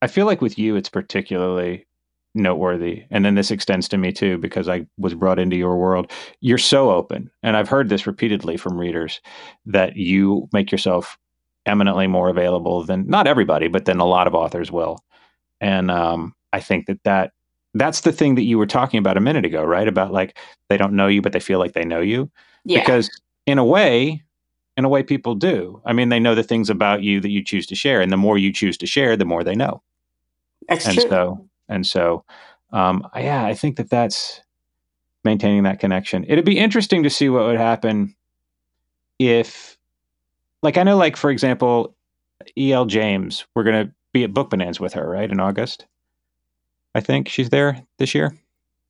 I 0.00 0.06
feel 0.06 0.26
like 0.26 0.40
with 0.40 0.58
you, 0.58 0.74
it's 0.74 0.88
particularly 0.88 1.86
noteworthy, 2.34 3.04
and 3.10 3.24
then 3.24 3.34
this 3.34 3.50
extends 3.50 3.88
to 3.90 3.98
me 3.98 4.10
too 4.10 4.38
because 4.38 4.68
I 4.68 4.86
was 4.96 5.14
brought 5.14 5.38
into 5.38 5.56
your 5.56 5.76
world. 5.76 6.10
You're 6.40 6.58
so 6.58 6.90
open, 6.90 7.30
and 7.42 7.56
I've 7.56 7.68
heard 7.68 7.88
this 7.88 8.06
repeatedly 8.06 8.56
from 8.56 8.78
readers 8.78 9.20
that 9.66 9.96
you 9.96 10.48
make 10.52 10.72
yourself 10.72 11.18
eminently 11.66 12.06
more 12.06 12.28
available 12.30 12.82
than 12.84 13.06
not 13.06 13.26
everybody, 13.26 13.68
but 13.68 13.84
then 13.84 14.00
a 14.00 14.06
lot 14.06 14.26
of 14.26 14.34
authors 14.34 14.72
will. 14.72 14.98
And 15.60 15.90
um, 15.90 16.34
I 16.52 16.60
think 16.60 16.86
that 16.86 17.04
that 17.04 17.32
that's 17.74 18.02
the 18.02 18.12
thing 18.12 18.34
that 18.34 18.42
you 18.42 18.58
were 18.58 18.66
talking 18.66 18.98
about 18.98 19.16
a 19.16 19.20
minute 19.20 19.44
ago, 19.44 19.62
right? 19.64 19.88
About 19.88 20.12
like 20.12 20.38
they 20.68 20.76
don't 20.76 20.92
know 20.92 21.06
you, 21.06 21.22
but 21.22 21.32
they 21.32 21.40
feel 21.40 21.58
like 21.58 21.72
they 21.72 21.84
know 21.84 22.00
you. 22.00 22.30
Yeah. 22.64 22.80
Because 22.80 23.10
in 23.46 23.58
a 23.58 23.64
way, 23.64 24.22
in 24.76 24.84
a 24.84 24.88
way, 24.88 25.02
people 25.02 25.34
do. 25.34 25.80
I 25.84 25.92
mean, 25.92 26.08
they 26.08 26.20
know 26.20 26.34
the 26.34 26.42
things 26.42 26.70
about 26.70 27.02
you 27.02 27.20
that 27.20 27.30
you 27.30 27.42
choose 27.42 27.66
to 27.66 27.74
share, 27.74 28.00
and 28.00 28.12
the 28.12 28.16
more 28.16 28.38
you 28.38 28.52
choose 28.52 28.76
to 28.78 28.86
share, 28.86 29.16
the 29.16 29.24
more 29.24 29.44
they 29.44 29.54
know. 29.54 29.82
That's 30.68 30.86
and 30.86 30.94
true. 30.94 31.08
so, 31.08 31.48
and 31.68 31.86
so, 31.86 32.24
um, 32.72 33.06
yeah, 33.16 33.44
I 33.44 33.54
think 33.54 33.76
that 33.76 33.90
that's 33.90 34.40
maintaining 35.24 35.64
that 35.64 35.80
connection. 35.80 36.24
It'd 36.28 36.44
be 36.44 36.58
interesting 36.58 37.02
to 37.02 37.10
see 37.10 37.28
what 37.28 37.44
would 37.46 37.58
happen 37.58 38.14
if, 39.18 39.76
like, 40.62 40.76
I 40.76 40.82
know, 40.82 40.96
like 40.96 41.16
for 41.16 41.30
example, 41.30 41.94
E.L. 42.56 42.86
James, 42.86 43.44
we're 43.54 43.64
going 43.64 43.86
to 43.86 43.92
be 44.12 44.24
at 44.24 44.34
Book 44.34 44.50
Bonanza 44.50 44.82
with 44.82 44.94
her, 44.94 45.08
right, 45.08 45.30
in 45.30 45.40
August. 45.40 45.86
I 46.94 47.00
think 47.00 47.28
she's 47.28 47.50
there 47.50 47.82
this 47.98 48.14
year. 48.14 48.34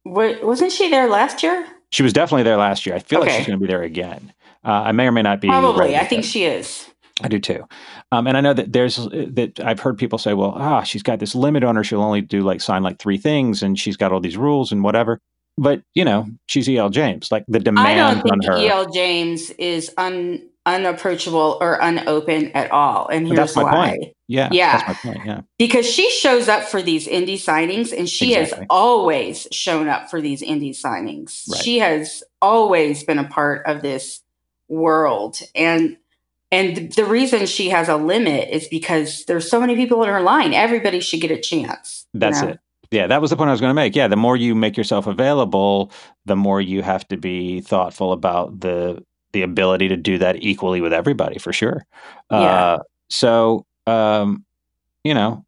What, 0.05 0.45
wasn't 0.45 0.73
she 0.73 0.89
there 0.89 1.09
last 1.09 1.43
year? 1.43 1.67
She 1.91 2.03
was 2.03 2.13
definitely 2.13 2.43
there 2.43 2.57
last 2.57 2.87
year. 2.87 2.95
I 2.95 2.99
feel 2.99 3.21
okay. 3.21 3.29
like 3.29 3.39
she's 3.39 3.47
going 3.47 3.59
to 3.59 3.65
be 3.65 3.71
there 3.71 3.83
again. 3.83 4.33
Uh, 4.65 4.71
I 4.71 4.93
may 4.93 5.07
or 5.07 5.13
may 5.13 5.23
not 5.23 5.41
be. 5.41 5.49
Probably. 5.49 5.97
I 5.97 6.05
think 6.05 6.25
she 6.25 6.45
is. 6.45 6.89
I 7.21 7.29
do 7.29 7.39
too. 7.39 7.65
Um, 8.11 8.27
and 8.27 8.37
I 8.37 8.41
know 8.41 8.55
that 8.55 8.73
there's 8.73 8.97
that 8.97 9.61
I've 9.63 9.81
heard 9.81 9.99
people 9.99 10.19
say, 10.19 10.35
well, 10.35 10.55
ah, 10.57 10.83
she's 10.83 11.03
got 11.03 11.19
this 11.19 11.35
limit 11.35 11.63
on 11.63 11.77
her. 11.77 11.85
She'll 11.85 12.03
only 12.03 12.21
do 12.21 12.43
like 12.43 12.61
sign 12.61 12.83
like 12.83 12.99
three 12.99 13.19
things 13.19 13.63
and 13.63 13.79
she's 13.79 13.97
got 13.97 14.13
all 14.13 14.21
these 14.21 14.37
rules 14.37 14.73
and 14.73 14.83
whatever. 14.83 15.19
But, 15.59 15.83
you 15.95 16.05
know, 16.05 16.27
she's 16.47 16.69
E.L. 16.69 16.89
James. 16.89 17.31
Like 17.31 17.45
the 17.47 17.61
demand 17.61 18.23
on 18.31 18.41
her. 18.45 18.57
E.L. 18.57 18.91
James 18.91 19.51
is 19.51 19.93
un 19.99 20.49
unapproachable 20.65 21.59
or 21.61 21.79
unopen 21.81 22.53
at 22.53 22.71
all. 22.71 23.09
And 23.09 23.27
here's 23.27 23.37
that's 23.37 23.57
my 23.57 23.63
why. 23.65 23.89
Point. 23.89 24.15
Yeah. 24.29 24.49
Yeah. 24.53 24.79
That's 24.79 25.05
my 25.05 25.13
point. 25.13 25.27
Yeah. 25.27 25.41
Because 25.59 25.91
she 25.91 26.11
shows 26.11 26.49
up 26.49 26.65
for 26.65 26.81
these 26.81 27.07
indie 27.09 27.35
signings 27.35 27.97
and 27.97 28.09
she 28.09 28.35
exactly. 28.35 28.61
has 28.61 28.67
always 28.71 29.49
shown 29.51 29.89
up 29.89 30.11
for 30.11 30.21
these 30.21 30.43
indie 30.43 30.71
signings. 30.71 31.49
Right. 31.51 31.63
She 31.63 31.79
has 31.79 32.23
always 32.41 33.03
been 33.05 33.19
a 33.19 33.29
part 33.29 33.67
of 33.67 33.83
this 33.83 34.23
world. 34.69 35.41
And 35.55 35.97
and 36.51 36.93
the 36.93 37.07
reason 37.07 37.47
she 37.47 37.71
has 37.71 37.89
a 37.89 37.97
limit 37.97 38.51
is 38.51 38.69
because 38.69 39.25
there's 39.25 39.51
so 39.51 39.59
many 39.59 39.75
people 39.75 40.03
in 40.03 40.09
her 40.11 40.21
line. 40.21 40.53
Everybody 40.53 41.01
should 41.01 41.23
get 41.23 41.31
a 41.31 41.41
chance. 41.41 42.07
That's 42.13 42.41
you 42.41 42.47
know? 42.47 42.53
it. 42.53 42.61
Yeah, 42.91 43.07
that 43.07 43.23
was 43.23 43.31
the 43.31 43.37
point 43.37 43.49
I 43.49 43.53
was 43.53 43.61
going 43.63 43.71
to 43.71 43.75
make. 43.75 43.97
Yeah, 43.97 44.07
the 44.07 44.17
more 44.17 44.37
you 44.37 44.55
make 44.55 44.77
yourself 44.77 45.07
available, 45.07 45.91
the 46.27 46.37
more 46.37 46.61
you 46.61 46.83
have 46.83 47.09
to 47.09 47.17
be 47.17 47.63
thoughtful 47.63 48.13
about 48.13 48.61
the 48.61 49.03
the 49.33 49.43
ability 49.43 49.89
to 49.89 49.97
do 49.97 50.19
that 50.19 50.43
equally 50.43 50.81
with 50.81 50.93
everybody 50.93 51.39
for 51.39 51.53
sure. 51.53 51.87
Yeah. 52.31 52.39
Uh, 52.39 52.79
so, 53.09 53.67
um, 53.87 54.45
you 55.05 55.15
know, 55.15 55.45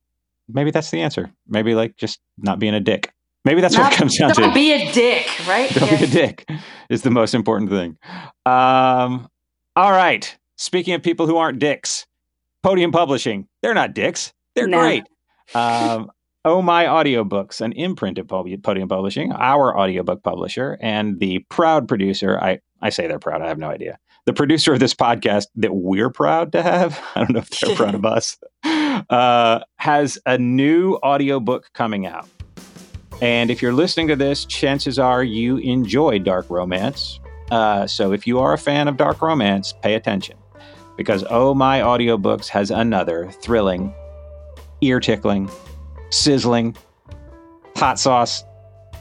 maybe 0.49 0.71
that's 0.71 0.91
the 0.91 1.01
answer. 1.01 1.31
Maybe 1.47 1.75
like 1.75 1.97
just 1.97 2.21
not 2.39 2.59
being 2.59 2.75
a 2.75 2.81
dick. 2.81 3.13
Maybe 3.45 3.61
that's 3.61 3.75
not, 3.75 3.85
what 3.85 3.93
it 3.93 3.97
comes 3.97 4.19
down 4.19 4.35
to. 4.35 4.41
Don't 4.41 4.55
be 4.55 4.73
a 4.73 4.91
dick, 4.93 5.29
right? 5.47 5.71
Don't 5.71 5.91
yeah. 5.91 5.99
be 5.99 6.05
a 6.05 6.09
dick 6.09 6.49
is 6.89 7.03
the 7.03 7.11
most 7.11 7.35
important 7.35 7.71
thing. 7.71 7.99
Um, 8.47 9.29
all 9.77 9.93
right. 9.93 10.37
Speaking 10.57 10.95
of 10.95 11.03
people 11.03 11.27
who 11.27 11.37
aren't 11.37 11.59
dicks, 11.59 12.07
Podium 12.63 12.91
Publishing, 12.91 13.47
they're 13.61 13.75
not 13.75 13.95
dicks. 13.95 14.33
They're 14.55 14.67
no. 14.67 14.81
great. 14.81 15.05
Um, 15.55 16.11
Oh 16.47 16.61
My 16.61 16.85
Audiobooks, 16.85 17.63
an 17.63 17.73
imprint 17.73 18.19
of 18.19 18.29
Podium 18.29 18.89
Publishing, 18.89 19.33
our 19.33 19.79
audiobook 19.79 20.23
publisher, 20.23 20.77
and 20.79 21.19
the 21.19 21.39
proud 21.49 21.89
producer. 21.89 22.39
I, 22.39 22.59
I 22.85 22.91
say 22.91 23.07
they're 23.07 23.19
proud, 23.19 23.41
I 23.41 23.49
have 23.49 23.59
no 23.59 23.71
idea. 23.71 23.99
The 24.27 24.35
producer 24.35 24.75
of 24.75 24.79
this 24.79 24.95
podcast 24.95 25.47
that 25.57 25.75
we're 25.75 26.11
proud 26.11 26.53
to 26.53 26.63
have, 26.63 27.03
I 27.15 27.21
don't 27.21 27.33
know 27.33 27.41
if 27.41 27.49
they're 27.49 27.75
proud 27.77 27.95
of 27.95 28.05
us, 28.05 28.39
uh, 28.63 29.61
has 29.79 30.19
a 30.27 30.37
new 30.37 30.97
audiobook 31.03 31.73
coming 31.73 32.07
out. 32.07 32.29
And 33.23 33.51
if 33.51 33.63
you're 33.63 33.73
listening 33.73 34.09
to 34.09 34.17
this, 34.17 34.45
chances 34.45 34.99
are 34.99 35.25
you 35.25 35.57
enjoy 35.59 36.19
dark 36.19 36.51
romance. 36.51 37.21
Uh, 37.51 37.87
so 37.87 38.13
if 38.13 38.27
you 38.27 38.39
are 38.39 38.53
a 38.53 38.59
fan 38.59 38.87
of 38.87 38.99
dark 38.99 39.23
romance, 39.23 39.73
pay 39.83 39.95
attention 39.95 40.37
because 40.97 41.25
Oh 41.31 41.55
My 41.55 41.81
Audiobooks 41.81 42.49
has 42.49 42.71
another 42.71 43.31
thrilling, 43.31 43.95
ear 44.83 45.01
tickling, 45.01 45.51
sizzling, 46.11 46.77
hot 47.77 47.99
sauce, 47.99 48.45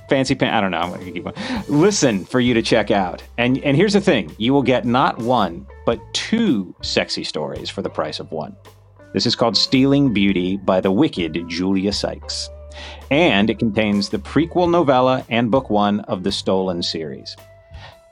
fancy 0.09 0.35
pan. 0.35 0.53
I 0.53 0.61
don't 0.61 0.71
know. 0.71 0.79
I'm 0.79 0.91
gonna 0.91 1.11
keep 1.11 1.23
going. 1.23 1.35
Listen 1.67 2.25
for 2.25 2.39
you 2.39 2.53
to 2.53 2.61
check 2.61 2.91
out. 2.91 3.23
And 3.37 3.57
and 3.63 3.75
here's 3.77 3.93
the 3.93 4.01
thing: 4.01 4.33
you 4.37 4.53
will 4.53 4.63
get 4.63 4.85
not 4.85 5.19
one 5.19 5.65
but 5.85 5.99
two 6.13 6.75
sexy 6.81 7.23
stories 7.23 7.69
for 7.69 7.81
the 7.81 7.89
price 7.89 8.19
of 8.19 8.31
one. 8.31 8.55
This 9.13 9.25
is 9.25 9.35
called 9.35 9.55
Stealing 9.55 10.13
Beauty 10.13 10.57
by 10.57 10.81
the 10.81 10.91
wicked 10.91 11.47
Julia 11.47 11.93
Sykes. 11.93 12.49
And 13.11 13.49
it 13.49 13.59
contains 13.59 14.09
the 14.09 14.17
prequel 14.17 14.71
novella 14.71 15.23
and 15.29 15.51
book 15.51 15.69
one 15.69 15.99
of 16.01 16.23
the 16.23 16.31
Stolen 16.31 16.81
series. 16.81 17.35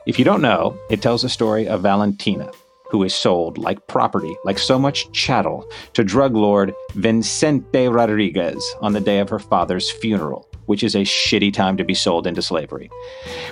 If 0.05 0.19
you 0.19 0.25
don't 0.25 0.41
know, 0.41 0.77
it 0.89 1.01
tells 1.01 1.23
the 1.23 1.29
story 1.29 1.67
of 1.67 1.81
Valentina, 1.81 2.51
who 2.91 3.03
is 3.03 3.15
sold 3.15 3.57
like 3.57 3.87
property, 3.87 4.35
like 4.45 4.59
so 4.59 4.77
much 4.77 5.11
chattel, 5.11 5.67
to 5.93 6.03
drug 6.03 6.35
lord 6.35 6.73
Vincente 6.93 7.87
Rodriguez 7.87 8.63
on 8.81 8.93
the 8.93 8.99
day 8.99 9.19
of 9.19 9.29
her 9.29 9.39
father's 9.39 9.89
funeral, 9.89 10.47
which 10.65 10.83
is 10.83 10.95
a 10.95 10.99
shitty 10.99 11.53
time 11.53 11.77
to 11.77 11.83
be 11.83 11.93
sold 11.93 12.27
into 12.27 12.41
slavery. 12.41 12.89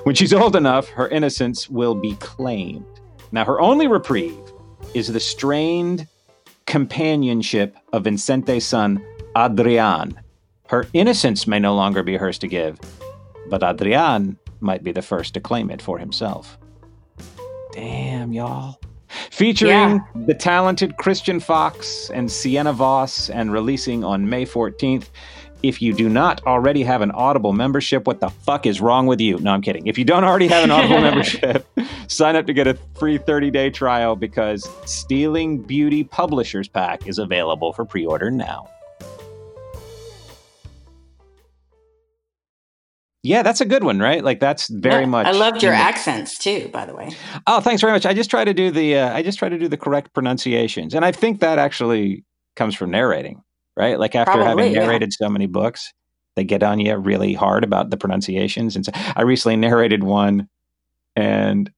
When 0.03 0.15
she's 0.15 0.33
old 0.33 0.55
enough, 0.55 0.89
her 0.89 1.07
innocence 1.09 1.69
will 1.69 1.95
be 1.95 2.15
claimed. 2.15 2.85
Now, 3.31 3.45
her 3.45 3.59
only 3.59 3.87
reprieve 3.87 4.39
is 4.93 5.07
the 5.07 5.19
strained 5.19 6.07
companionship 6.65 7.77
of 7.93 8.03
Vincente's 8.03 8.65
son, 8.65 9.03
Adrian. 9.37 10.19
Her 10.67 10.87
innocence 10.93 11.47
may 11.47 11.59
no 11.59 11.75
longer 11.75 12.03
be 12.03 12.15
hers 12.15 12.37
to 12.39 12.47
give, 12.47 12.79
but 13.47 13.63
Adrian 13.63 14.37
might 14.59 14.83
be 14.83 14.91
the 14.91 15.01
first 15.01 15.33
to 15.33 15.39
claim 15.39 15.69
it 15.71 15.81
for 15.81 15.97
himself. 15.97 16.57
Damn, 17.71 18.33
y'all 18.33 18.79
featuring 19.31 19.71
yeah. 19.71 19.99
the 20.25 20.33
talented 20.33 20.97
Christian 20.97 21.39
Fox 21.39 22.09
and 22.11 22.31
Sienna 22.31 22.73
Voss, 22.73 23.29
and 23.29 23.51
releasing 23.51 24.03
on 24.03 24.29
May 24.29 24.45
14th. 24.45 25.09
If 25.61 25.81
you 25.81 25.93
do 25.93 26.07
not 26.07 26.45
already 26.45 26.83
have 26.83 27.01
an 27.01 27.11
Audible 27.11 27.51
membership, 27.51 28.07
what 28.07 28.21
the 28.21 28.29
fuck 28.29 28.65
is 28.65 28.79
wrong 28.79 29.07
with 29.07 29.19
you? 29.19 29.37
No, 29.39 29.51
I'm 29.51 29.61
kidding. 29.61 29.87
If 29.87 29.97
you 29.97 30.05
don't 30.05 30.23
already 30.23 30.47
have 30.47 30.63
an 30.63 30.71
Audible 30.71 31.01
membership, 31.01 31.67
sign 32.07 32.37
up 32.37 32.45
to 32.47 32.53
get 32.53 32.67
a 32.67 32.75
free 32.97 33.17
30 33.17 33.51
day 33.51 33.69
trial 33.69 34.15
because 34.15 34.69
Stealing 34.85 35.61
Beauty 35.61 36.03
Publishers 36.03 36.69
Pack 36.69 37.07
is 37.07 37.19
available 37.19 37.73
for 37.73 37.83
pre 37.83 38.05
order 38.05 38.31
now. 38.31 38.69
Yeah, 43.21 43.43
that's 43.43 43.59
a 43.59 43.65
good 43.65 43.83
one, 43.83 43.99
right? 43.99 44.23
Like 44.23 44.39
that's 44.39 44.69
very 44.69 45.05
much. 45.05 45.27
I 45.27 45.31
loved 45.31 45.61
your 45.61 45.73
accents 45.73 46.37
too, 46.37 46.69
by 46.71 46.85
the 46.85 46.95
way. 46.95 47.11
Oh, 47.47 47.59
thanks 47.59 47.81
very 47.81 47.91
much. 47.91 48.05
I 48.05 48.13
just 48.13 48.29
try 48.29 48.45
to 48.45 48.53
do 48.53 48.71
the 48.71 48.97
uh, 48.97 49.13
I 49.13 49.23
just 49.23 49.37
try 49.37 49.49
to 49.49 49.57
do 49.57 49.67
the 49.67 49.75
correct 49.75 50.13
pronunciations, 50.13 50.93
and 50.93 51.03
I 51.03 51.11
think 51.11 51.41
that 51.41 51.59
actually 51.59 52.23
comes 52.55 52.75
from 52.75 52.91
narrating, 52.91 53.41
right? 53.77 53.99
Like 53.99 54.15
after 54.15 54.33
Probably, 54.33 54.73
having 54.73 54.73
narrated 54.73 55.09
yeah. 55.19 55.25
so 55.25 55.29
many 55.29 55.47
books, 55.47 55.93
they 56.35 56.43
get 56.43 56.63
on 56.63 56.79
you 56.79 56.95
really 56.95 57.33
hard 57.33 57.63
about 57.63 57.89
the 57.89 57.97
pronunciations. 57.97 58.75
And 58.75 58.85
so 58.85 58.91
I 59.15 59.23
recently 59.23 59.55
narrated 59.57 60.03
one, 60.03 60.47
and 61.15 61.71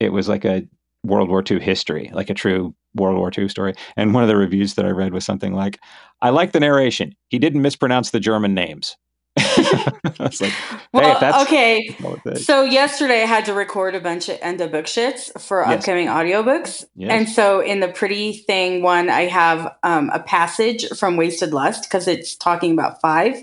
it 0.00 0.12
was 0.12 0.28
like 0.28 0.44
a 0.44 0.66
World 1.04 1.28
War 1.28 1.42
II 1.48 1.60
history, 1.60 2.10
like 2.12 2.30
a 2.30 2.34
true 2.34 2.74
World 2.94 3.16
War 3.16 3.30
II 3.36 3.48
story. 3.48 3.74
And 3.96 4.14
one 4.14 4.22
of 4.22 4.28
the 4.28 4.36
reviews 4.36 4.74
that 4.74 4.84
I 4.84 4.90
read 4.90 5.12
was 5.12 5.24
something 5.24 5.54
like, 5.54 5.78
"I 6.20 6.30
like 6.30 6.52
the 6.52 6.60
narration. 6.60 7.14
He 7.28 7.38
didn't 7.38 7.62
mispronounce 7.62 8.10
the 8.10 8.20
German 8.20 8.54
names." 8.54 8.96
Like, 9.38 10.52
hey, 10.52 10.76
well, 10.92 11.42
okay. 11.42 11.96
So 12.36 12.64
yesterday 12.64 13.22
I 13.22 13.26
had 13.26 13.46
to 13.46 13.54
record 13.54 13.94
a 13.94 14.00
bunch 14.00 14.28
of 14.28 14.38
end 14.40 14.60
of 14.60 14.72
book 14.72 14.86
shits 14.86 15.30
for 15.40 15.62
yes. 15.62 15.78
upcoming 15.78 16.06
audiobooks. 16.06 16.84
Yes. 16.94 17.10
And 17.10 17.28
so 17.28 17.60
in 17.60 17.80
the 17.80 17.88
pretty 17.88 18.32
thing 18.32 18.82
one, 18.82 19.08
I 19.08 19.22
have 19.22 19.74
um, 19.82 20.10
a 20.12 20.20
passage 20.20 20.88
from 20.96 21.16
Wasted 21.16 21.52
Lust 21.52 21.84
because 21.84 22.08
it's 22.08 22.36
talking 22.36 22.72
about 22.72 23.00
five. 23.00 23.42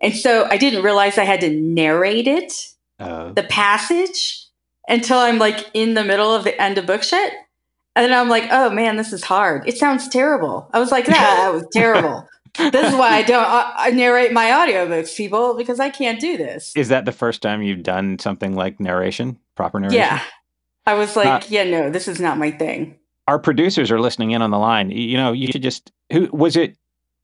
And 0.00 0.14
so 0.14 0.46
I 0.50 0.56
didn't 0.56 0.82
realize 0.82 1.18
I 1.18 1.24
had 1.24 1.40
to 1.40 1.50
narrate 1.50 2.28
it, 2.28 2.52
uh, 2.98 3.32
the 3.32 3.44
passage, 3.44 4.46
until 4.88 5.18
I'm 5.18 5.38
like 5.38 5.70
in 5.74 5.94
the 5.94 6.04
middle 6.04 6.32
of 6.34 6.44
the 6.44 6.60
end 6.60 6.78
of 6.78 6.86
book 6.86 7.02
shit. 7.02 7.32
And 7.96 8.04
then 8.04 8.18
I'm 8.18 8.28
like, 8.28 8.48
oh 8.50 8.70
man, 8.70 8.96
this 8.96 9.12
is 9.12 9.22
hard. 9.22 9.68
It 9.68 9.78
sounds 9.78 10.08
terrible. 10.08 10.68
I 10.72 10.80
was 10.80 10.90
like, 10.90 11.06
that 11.06 11.50
was 11.52 11.66
terrible 11.72 12.28
this 12.58 12.92
is 12.92 12.94
why 12.94 13.08
I 13.08 13.22
don't 13.22 13.46
I 13.46 13.90
narrate 13.90 14.32
my 14.32 14.46
audiobooks, 14.46 15.16
people, 15.16 15.54
because 15.54 15.80
I 15.80 15.90
can't 15.90 16.20
do 16.20 16.36
this. 16.36 16.72
Is 16.76 16.88
that 16.88 17.04
the 17.04 17.12
first 17.12 17.42
time 17.42 17.62
you've 17.62 17.82
done 17.82 18.18
something 18.18 18.54
like 18.54 18.80
narration, 18.80 19.38
proper 19.54 19.80
narration? 19.80 20.00
Yeah. 20.00 20.20
I 20.86 20.94
was 20.94 21.16
like, 21.16 21.44
uh, 21.44 21.46
yeah, 21.48 21.64
no, 21.64 21.90
this 21.90 22.08
is 22.08 22.20
not 22.20 22.38
my 22.38 22.50
thing. 22.50 22.98
Our 23.26 23.38
producers 23.38 23.90
are 23.90 24.00
listening 24.00 24.32
in 24.32 24.42
on 24.42 24.50
the 24.50 24.58
line. 24.58 24.90
You 24.90 25.16
know, 25.16 25.32
you 25.32 25.46
should 25.46 25.62
just 25.62 25.92
who 26.12 26.28
was 26.32 26.56
it 26.56 26.76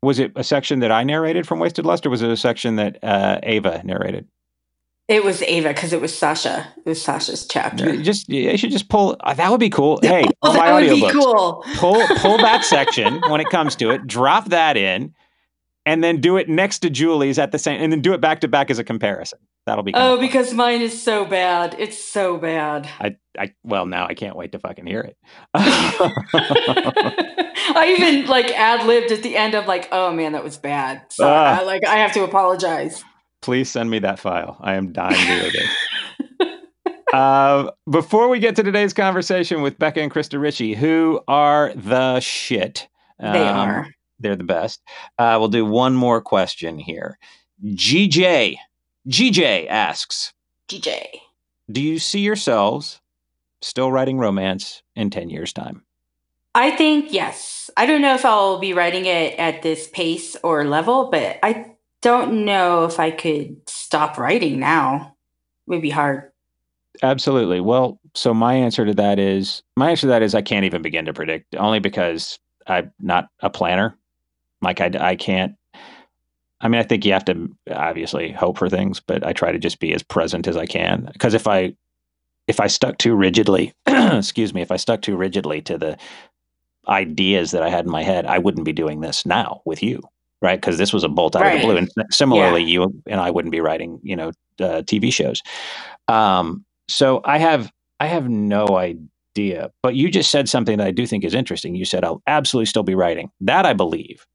was 0.02 0.18
it 0.18 0.32
a 0.34 0.44
section 0.44 0.80
that 0.80 0.90
I 0.90 1.04
narrated 1.04 1.46
from 1.46 1.58
Wasted 1.58 1.84
Lust 1.84 2.06
or 2.06 2.10
was 2.10 2.22
it 2.22 2.30
a 2.30 2.37
section 2.37 2.76
that 2.76 3.02
uh, 3.04 3.38
Ava 3.42 3.82
narrated? 3.84 4.26
It 5.11 5.25
was 5.25 5.43
Ava 5.43 5.71
because 5.71 5.93
it 5.93 6.00
was 6.00 6.17
Sasha. 6.17 6.73
It 6.76 6.88
was 6.88 7.02
Sasha's 7.02 7.45
chapter. 7.45 7.93
You 7.93 8.00
just 8.00 8.29
you 8.29 8.57
should 8.57 8.71
just 8.71 8.88
pull. 8.88 9.17
Uh, 9.19 9.35
that 9.35 9.50
would 9.50 9.59
be 9.59 9.69
cool. 9.69 9.99
Hey, 10.11 10.25
oh, 10.40 10.52
that 10.52 10.73
would 10.73 10.88
be 10.88 11.11
cool. 11.11 11.64
Pull 11.79 12.07
pull 12.19 12.38
that 12.43 12.64
section 12.64 13.21
when 13.29 13.40
it 13.40 13.49
comes 13.49 13.75
to 13.76 13.90
it. 13.90 14.07
Drop 14.07 14.50
that 14.50 14.76
in, 14.76 15.12
and 15.85 16.05
then 16.05 16.21
do 16.21 16.37
it 16.37 16.49
next 16.49 16.79
to 16.81 16.90
Julie's 16.90 17.40
at 17.40 17.50
the 17.50 17.59
same, 17.59 17.83
and 17.83 17.93
then 17.93 18.02
do 18.02 18.12
it 18.12 18.21
back 18.21 18.40
to 18.43 18.49
back 18.49 18.71
as 18.71 18.79
a 18.79 18.85
comparison. 18.85 19.40
That'll 19.67 19.83
be. 19.83 19.90
Oh, 19.97 20.21
because 20.21 20.55
mine 20.55 20.81
is 20.81 21.02
so 21.02 21.25
bad. 21.25 21.75
It's 21.76 21.99
so 21.99 22.38
bad. 22.38 22.88
I 23.00 23.17
I 23.37 23.52
well 23.64 23.87
now 23.87 24.07
I 24.07 24.14
can't 24.14 24.37
wait 24.37 24.52
to 24.52 24.61
fucking 24.61 24.87
hear 24.87 25.00
it. 25.00 25.17
I 27.73 27.97
even 27.99 28.26
like 28.26 28.57
ad 28.57 28.87
libbed 28.87 29.11
at 29.11 29.25
the 29.25 29.37
end 29.37 29.55
of 29.55 29.67
like, 29.67 29.88
oh 29.90 30.12
man, 30.12 30.33
that 30.33 30.45
was 30.45 30.57
bad. 30.57 31.02
So 31.11 31.26
uh, 31.26 31.59
I, 31.61 31.64
like 31.64 31.85
I 31.85 31.97
have 31.97 32.12
to 32.12 32.23
apologize 32.23 33.02
please 33.40 33.70
send 33.70 33.90
me 33.90 33.99
that 34.00 34.18
file. 34.18 34.56
I 34.61 34.75
am 34.75 34.92
dying 34.92 35.14
to 35.14 35.42
read 35.42 35.54
it. 35.54 36.61
uh, 37.14 37.70
before 37.90 38.28
we 38.28 38.38
get 38.38 38.56
to 38.56 38.62
today's 38.62 38.92
conversation 38.92 39.62
with 39.62 39.78
Becca 39.78 40.00
and 40.00 40.12
Krista 40.12 40.40
Ritchie, 40.40 40.75
who 40.75 41.20
are 41.28 41.73
the 41.75 42.20
shit. 42.20 42.88
Um, 43.18 43.32
they 43.32 43.49
are. 43.49 43.88
They're 44.18 44.37
the 44.37 44.44
best. 44.44 44.82
Uh, 45.18 45.37
we'll 45.38 45.49
do 45.49 45.64
one 45.64 45.94
more 45.94 46.20
question 46.20 46.78
here. 46.78 47.18
GJ, 47.64 48.56
GJ 49.09 49.66
asks, 49.68 50.32
GJ, 50.68 51.06
do 51.70 51.80
you 51.80 51.99
see 51.99 52.20
yourselves 52.20 53.00
still 53.62 53.90
writing 53.90 54.18
romance 54.18 54.82
in 54.94 55.11
10 55.11 55.30
years' 55.30 55.52
time? 55.52 55.85
I 56.54 56.73
think 56.73 57.12
yes. 57.12 57.70
I 57.76 57.87
don't 57.87 58.02
know 58.02 58.14
if 58.14 58.25
I'll 58.25 58.59
be 58.59 58.73
writing 58.73 59.06
it 59.06 59.38
at 59.38 59.62
this 59.62 59.88
pace 59.88 60.37
or 60.42 60.64
level, 60.64 61.09
but 61.11 61.38
I 61.42 61.76
don't 62.02 62.45
know 62.45 62.85
if 62.85 62.99
I 62.99 63.11
could 63.11 63.57
stop 63.69 64.19
writing 64.19 64.59
now. 64.59 65.16
It 65.66 65.71
would 65.71 65.83
be 65.83 65.90
hard. 65.90 66.30
Absolutely. 67.02 67.61
Well, 67.61 68.00
so 68.14 68.35
my 68.35 68.54
answer 68.54 68.85
to 68.85 68.95
that 68.95 69.19
is 69.19 69.62
my 69.76 69.90
answer 69.90 70.02
to 70.02 70.07
that 70.09 70.23
is 70.23 70.35
I 70.35 70.42
can't 70.42 70.64
even 70.64 70.83
begin 70.83 71.04
to 71.07 71.12
predict, 71.12 71.54
only 71.57 71.78
because 71.78 72.38
I'm 72.66 72.92
not 73.00 73.28
a 73.40 73.50
planner. 73.50 73.97
Like 74.61 74.80
I, 74.80 74.90
I 74.99 75.16
can't. 75.16 75.54
I 76.61 76.69
mean, 76.69 76.78
I 76.78 76.85
think 76.85 77.07
you 77.07 77.12
have 77.12 77.25
to 77.26 77.49
obviously 77.71 78.33
hope 78.33 78.59
for 78.59 78.69
things, 78.69 79.00
but 79.00 79.25
I 79.25 79.33
try 79.33 79.50
to 79.50 79.59
just 79.59 79.80
be 79.80 79.95
as 79.95 80.02
present 80.02 80.47
as 80.47 80.59
I 80.59 80.66
can. 80.66 81.09
Because 81.12 81.33
if 81.33 81.47
I, 81.47 81.75
if 82.47 82.61
I 82.61 82.66
stuck 82.66 82.99
too 82.99 83.14
rigidly, 83.14 83.73
excuse 83.87 84.52
me, 84.52 84.61
if 84.61 84.71
I 84.71 84.76
stuck 84.76 85.00
too 85.00 85.16
rigidly 85.16 85.62
to 85.62 85.78
the 85.78 85.97
ideas 86.87 87.52
that 87.52 87.62
I 87.62 87.71
had 87.71 87.87
in 87.87 87.90
my 87.90 88.02
head, 88.02 88.26
I 88.26 88.38
wouldn't 88.38 88.66
be 88.66 88.75
doing 88.75 89.00
this 89.00 89.25
now 89.25 89.62
with 89.64 89.83
you 89.83 90.02
right? 90.42 90.61
Because 90.61 90.78
this 90.78 90.92
was 90.92 91.04
a 91.04 91.09
bolt 91.09 91.37
out 91.37 91.42
right. 91.42 91.56
of 91.56 91.61
the 91.61 91.66
blue. 91.66 91.76
And 91.76 91.90
similarly, 92.11 92.62
yeah. 92.62 92.68
you 92.68 93.02
and 93.06 93.20
I 93.20 93.30
wouldn't 93.30 93.52
be 93.52 93.61
writing, 93.61 94.00
you 94.02 94.16
know, 94.16 94.28
uh, 94.61 94.82
TV 94.82 95.12
shows. 95.12 95.42
Um, 96.09 96.64
so 96.88 97.20
I 97.25 97.38
have 97.38 97.70
I 97.99 98.06
have 98.06 98.28
no 98.28 98.76
idea. 98.76 99.70
But 99.82 99.94
you 99.94 100.11
just 100.11 100.30
said 100.30 100.49
something 100.49 100.78
that 100.78 100.87
I 100.87 100.90
do 100.90 101.06
think 101.06 101.25
is 101.25 101.35
interesting. 101.35 101.75
You 101.75 101.85
said 101.85 102.04
I'll 102.04 102.23
absolutely 102.26 102.66
still 102.66 102.82
be 102.82 102.94
writing. 102.94 103.30
That 103.40 103.66
I 103.66 103.73
believe. 103.73 104.26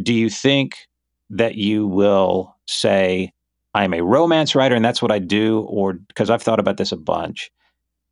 Do 0.00 0.14
you 0.14 0.30
think 0.30 0.76
that 1.30 1.56
you 1.56 1.86
will 1.86 2.54
say 2.66 3.32
I'm 3.74 3.94
a 3.94 4.02
romance 4.02 4.54
writer 4.54 4.74
and 4.74 4.84
that's 4.84 5.02
what 5.02 5.10
I 5.10 5.18
do, 5.18 5.60
or 5.60 5.94
because 5.94 6.30
I've 6.30 6.42
thought 6.42 6.60
about 6.60 6.76
this 6.76 6.92
a 6.92 6.96
bunch, 6.96 7.50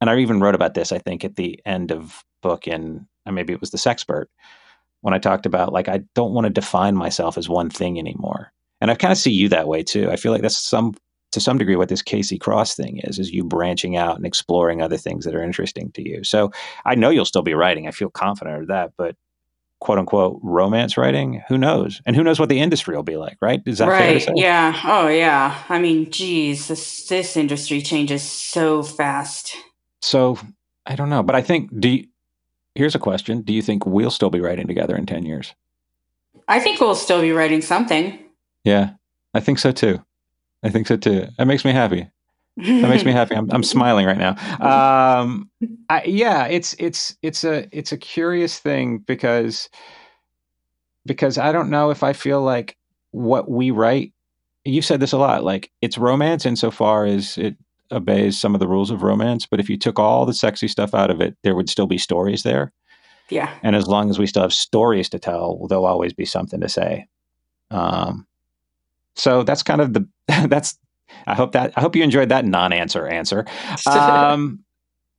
and 0.00 0.10
I 0.10 0.18
even 0.18 0.40
wrote 0.40 0.54
about 0.54 0.74
this. 0.74 0.90
I 0.90 0.98
think 0.98 1.24
at 1.24 1.36
the 1.36 1.60
end 1.64 1.92
of 1.92 2.24
book 2.42 2.66
in 2.66 3.06
maybe 3.30 3.52
it 3.52 3.60
was 3.60 3.70
the 3.70 3.78
Sexpert 3.78 4.26
when 5.02 5.14
I 5.14 5.18
talked 5.18 5.46
about 5.46 5.72
like 5.72 5.88
I 5.88 6.02
don't 6.14 6.32
want 6.32 6.46
to 6.46 6.50
define 6.50 6.96
myself 6.96 7.38
as 7.38 7.48
one 7.48 7.70
thing 7.70 7.98
anymore. 7.98 8.52
And 8.80 8.90
I 8.90 8.94
kind 8.94 9.12
of 9.12 9.18
see 9.18 9.32
you 9.32 9.48
that 9.50 9.68
way 9.68 9.82
too. 9.82 10.10
I 10.10 10.16
feel 10.16 10.32
like 10.32 10.42
that's 10.42 10.58
some 10.58 10.94
to 11.32 11.40
some 11.40 11.58
degree 11.58 11.76
what 11.76 11.88
this 11.88 12.02
Casey 12.02 12.38
Cross 12.38 12.74
thing 12.74 12.98
is, 13.04 13.18
is 13.18 13.30
you 13.30 13.44
branching 13.44 13.96
out 13.96 14.16
and 14.16 14.26
exploring 14.26 14.82
other 14.82 14.96
things 14.96 15.24
that 15.24 15.34
are 15.34 15.42
interesting 15.42 15.92
to 15.92 16.06
you. 16.06 16.24
So 16.24 16.50
I 16.84 16.94
know 16.96 17.10
you'll 17.10 17.24
still 17.24 17.42
be 17.42 17.54
writing. 17.54 17.86
I 17.86 17.92
feel 17.92 18.10
confident 18.10 18.62
of 18.62 18.68
that, 18.68 18.92
but 18.96 19.16
quote 19.80 19.98
unquote 19.98 20.40
romance 20.42 20.96
writing, 20.96 21.42
who 21.48 21.56
knows? 21.56 22.00
And 22.04 22.16
who 22.16 22.22
knows 22.24 22.38
what 22.38 22.48
the 22.48 22.60
industry 22.60 22.96
will 22.96 23.02
be 23.02 23.16
like, 23.16 23.38
right? 23.40 23.60
Is 23.64 23.78
that 23.78 23.88
right? 23.88 24.28
Yeah. 24.34 24.78
Oh 24.84 25.08
yeah. 25.08 25.62
I 25.68 25.78
mean, 25.78 26.10
geez, 26.10 26.68
this 26.68 27.06
this 27.06 27.36
industry 27.36 27.80
changes 27.80 28.22
so 28.22 28.82
fast. 28.82 29.54
So 30.02 30.38
I 30.86 30.96
don't 30.96 31.10
know, 31.10 31.22
but 31.22 31.34
I 31.34 31.42
think 31.42 31.70
do 31.78 31.88
you, 31.88 32.06
here's 32.74 32.94
a 32.94 32.98
question: 32.98 33.42
Do 33.42 33.52
you 33.52 33.62
think 33.62 33.86
we'll 33.86 34.10
still 34.10 34.30
be 34.30 34.40
writing 34.40 34.66
together 34.66 34.96
in 34.96 35.06
ten 35.06 35.24
years? 35.24 35.54
I 36.48 36.60
think 36.60 36.80
we'll 36.80 36.94
still 36.94 37.20
be 37.20 37.32
writing 37.32 37.62
something. 37.62 38.18
Yeah, 38.64 38.90
I 39.34 39.40
think 39.40 39.58
so 39.58 39.72
too. 39.72 40.04
I 40.62 40.70
think 40.70 40.86
so 40.86 40.96
too. 40.96 41.26
That 41.38 41.46
makes 41.46 41.64
me 41.64 41.72
happy. 41.72 42.08
That 42.56 42.88
makes 42.90 43.04
me 43.04 43.12
happy. 43.12 43.34
I'm, 43.34 43.50
I'm 43.52 43.62
smiling 43.62 44.06
right 44.06 44.18
now. 44.18 44.36
Um, 44.60 45.50
I, 45.88 46.02
yeah, 46.04 46.46
it's 46.46 46.74
it's 46.78 47.16
it's 47.22 47.44
a 47.44 47.68
it's 47.76 47.92
a 47.92 47.96
curious 47.96 48.58
thing 48.58 48.98
because 48.98 49.70
because 51.06 51.38
I 51.38 51.52
don't 51.52 51.70
know 51.70 51.90
if 51.90 52.02
I 52.02 52.12
feel 52.12 52.42
like 52.42 52.76
what 53.12 53.50
we 53.50 53.70
write. 53.70 54.12
You've 54.64 54.84
said 54.84 55.00
this 55.00 55.12
a 55.12 55.18
lot. 55.18 55.42
Like 55.42 55.70
it's 55.80 55.96
romance 55.96 56.44
insofar 56.44 57.06
as 57.06 57.38
it 57.38 57.56
obeys 57.92 58.40
some 58.40 58.54
of 58.54 58.60
the 58.60 58.68
rules 58.68 58.90
of 58.90 59.02
romance, 59.02 59.46
but 59.46 59.60
if 59.60 59.68
you 59.68 59.76
took 59.76 59.98
all 59.98 60.26
the 60.26 60.34
sexy 60.34 60.68
stuff 60.68 60.94
out 60.94 61.10
of 61.10 61.20
it, 61.20 61.36
there 61.42 61.54
would 61.54 61.70
still 61.70 61.86
be 61.86 61.98
stories 61.98 62.42
there. 62.42 62.72
Yeah. 63.28 63.52
And 63.62 63.76
as 63.76 63.86
long 63.86 64.10
as 64.10 64.18
we 64.18 64.26
still 64.26 64.42
have 64.42 64.52
stories 64.52 65.08
to 65.10 65.18
tell, 65.18 65.66
there'll 65.68 65.86
always 65.86 66.12
be 66.12 66.24
something 66.24 66.60
to 66.60 66.68
say. 66.68 67.06
Um, 67.70 68.26
so 69.14 69.42
that's 69.42 69.62
kind 69.62 69.80
of 69.80 69.92
the 69.92 70.08
that's 70.48 70.78
I 71.26 71.34
hope 71.34 71.52
that 71.52 71.72
I 71.76 71.80
hope 71.80 71.96
you 71.96 72.02
enjoyed 72.02 72.28
that 72.28 72.44
non-answer 72.44 73.06
answer. 73.06 73.46
Um, 73.86 74.64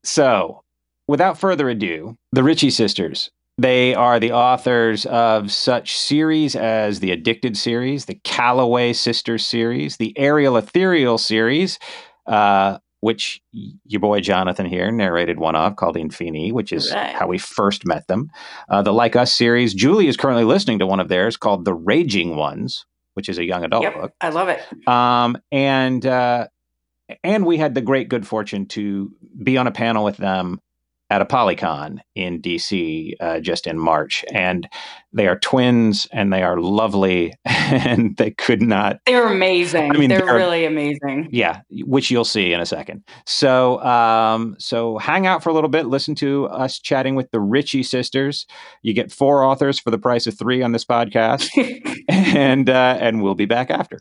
so, 0.04 0.64
without 1.08 1.38
further 1.38 1.70
ado, 1.70 2.18
the 2.32 2.44
Ritchie 2.44 2.72
sisters. 2.72 3.30
They 3.58 3.94
are 3.94 4.20
the 4.20 4.32
authors 4.32 5.06
of 5.06 5.52
such 5.52 5.96
series 5.96 6.56
as 6.56 7.00
the 7.00 7.12
Addicted 7.12 7.56
series, 7.56 8.06
the 8.06 8.20
Calloway 8.24 8.94
Sisters 8.94 9.46
series, 9.46 9.98
the 9.98 10.18
Aerial 10.18 10.58
Ethereal 10.58 11.20
series, 11.20 11.78
uh, 12.28 12.78
which 13.02 13.42
your 13.52 14.00
boy 14.00 14.22
Jonathan 14.22 14.66
here 14.66 14.92
narrated 14.92 15.40
one 15.40 15.56
of 15.56 15.76
called 15.76 15.96
Infini, 15.96 16.52
which 16.52 16.72
is 16.72 16.92
right. 16.94 17.14
how 17.14 17.28
we 17.28 17.38
first 17.38 17.86
met 17.86 18.08
them. 18.08 18.30
Uh, 18.70 18.82
the 18.82 18.94
Like 18.94 19.16
Us 19.16 19.34
series. 19.34 19.74
Julie 19.74 20.08
is 20.08 20.18
currently 20.18 20.44
listening 20.44 20.80
to 20.80 20.88
one 20.88 21.00
of 21.00 21.10
theirs 21.10 21.36
called 21.36 21.66
The 21.66 21.74
Raging 21.74 22.36
Ones, 22.36 22.86
which 23.16 23.28
is 23.28 23.38
a 23.38 23.44
young 23.44 23.64
adult 23.64 23.84
yep, 23.84 23.96
book. 23.96 24.14
I 24.22 24.30
love 24.30 24.50
it. 24.50 24.88
Um, 24.88 25.38
and 25.52 26.06
uh, 26.06 26.48
and 27.24 27.46
we 27.46 27.58
had 27.58 27.74
the 27.74 27.82
great 27.82 28.08
good 28.08 28.26
fortune 28.26 28.68
to 28.68 29.12
be 29.44 29.58
on 29.58 29.68
a 29.68 29.72
panel 29.72 30.04
with 30.04 30.18
them 30.18 30.62
at 31.12 31.28
ApollyCon 31.28 32.00
in 32.16 32.42
DC 32.42 33.14
uh, 33.20 33.42
just 33.42 33.68
in 33.68 33.78
March. 33.78 34.24
And 34.32 34.66
they 35.12 35.28
are 35.28 35.38
twins 35.38 36.08
and 36.14 36.32
they 36.32 36.42
are 36.42 36.58
lovely 36.58 37.34
and 37.46 38.16
they 38.16 38.32
could 38.32 38.62
not. 38.62 39.02
They're 39.06 39.28
amazing. 39.28 39.92
I 39.92 39.98
mean, 39.98 40.08
they're, 40.08 40.22
they're 40.22 40.36
really 40.36 40.64
amazing. 40.64 41.28
Yeah, 41.30 41.64
which 41.70 42.12
you'll 42.12 42.24
see 42.24 42.54
in 42.54 42.62
a 42.62 42.66
second. 42.66 43.04
So, 43.26 43.84
um, 43.84 44.56
so 44.58 45.00
hang 45.00 45.28
out 45.28 45.44
for 45.44 45.50
a 45.50 45.54
little 45.54 45.70
bit, 45.70 45.88
listen 45.88 46.16
to 46.16 46.48
us 46.48 46.80
chatting 46.80 47.16
with 47.16 47.30
the 47.32 47.42
Ritchie 47.42 47.84
sisters. 47.84 48.46
You 48.82 48.94
get 48.94 49.12
four 49.12 49.44
authors 49.44 49.80
for 49.80 49.92
the 49.92 50.00
price 50.00 50.28
of 50.28 50.40
three 50.40 50.62
on 50.62 50.72
this 50.72 50.86
podcast. 50.86 51.50
and, 52.08 52.70
uh, 52.70 52.98
and 53.02 53.22
we'll 53.22 53.36
be 53.36 53.46
back 53.46 53.70
after. 53.70 54.00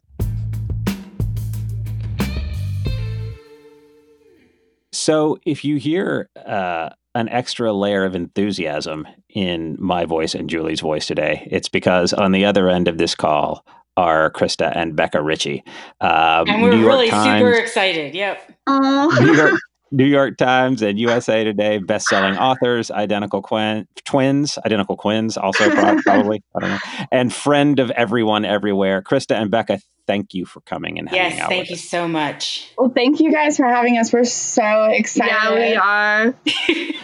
So, 4.93 5.39
if 5.47 5.65
you 5.65 5.77
hear 5.77 6.29
uh, 6.37 6.91
an 7.15 7.29
extra 7.29 7.73
layer 7.73 8.05
of 8.05 8.15
enthusiasm 8.15 9.07
in 9.29 9.77
my 9.79 10.05
voice 10.05 10.35
and 10.35 10.49
Julie's 10.49 10.81
voice 10.81 11.07
today. 11.07 11.47
It's 11.51 11.69
because 11.69 12.13
on 12.13 12.33
the 12.33 12.45
other 12.45 12.69
end 12.69 12.89
of 12.89 12.99
this 12.99 13.15
call 13.15 13.65
are 13.97 14.31
Krista 14.31 14.73
and 14.75 14.95
Becca 14.95 15.21
Ritchie. 15.21 15.65
Um, 16.01 16.49
and 16.49 16.63
we're 16.63 16.87
really 16.87 17.11
Times, 17.11 17.41
super 17.41 17.59
excited. 17.59 18.15
Yep. 18.15 18.53
New 18.69 19.35
York, 19.35 19.61
New 19.91 20.05
York 20.05 20.37
Times 20.39 20.83
and 20.83 20.99
USA 20.99 21.43
Today 21.43 21.79
best-selling 21.79 22.37
authors, 22.39 22.91
identical 22.91 23.43
Quin- 23.43 23.89
twins, 24.05 24.59
identical 24.65 24.97
twins, 24.97 25.37
also 25.37 25.69
probably, 25.71 26.43
I 26.57 26.61
don't 26.61 26.71
know, 26.71 26.79
and 27.11 27.33
friend 27.33 27.81
of 27.81 27.91
everyone 27.91 28.45
everywhere. 28.45 29.03
Krista 29.03 29.35
and 29.35 29.51
Becca, 29.51 29.81
thank 30.11 30.35
you 30.35 30.45
for 30.45 30.61
coming 30.63 30.99
and 30.99 31.09
yes, 31.13 31.39
thank 31.49 31.71
you 31.71 31.77
us. 31.77 31.85
so 31.85 32.09
much. 32.09 32.69
Well, 32.77 32.91
thank 32.93 33.21
you 33.21 33.31
guys 33.31 33.57
for 33.57 33.65
having 33.65 33.97
us. 33.97 34.13
We're 34.13 34.25
so 34.25 34.87
excited. 34.87 35.31
Yeah, 35.31 35.55
we 35.55 35.75
are. 35.77 36.35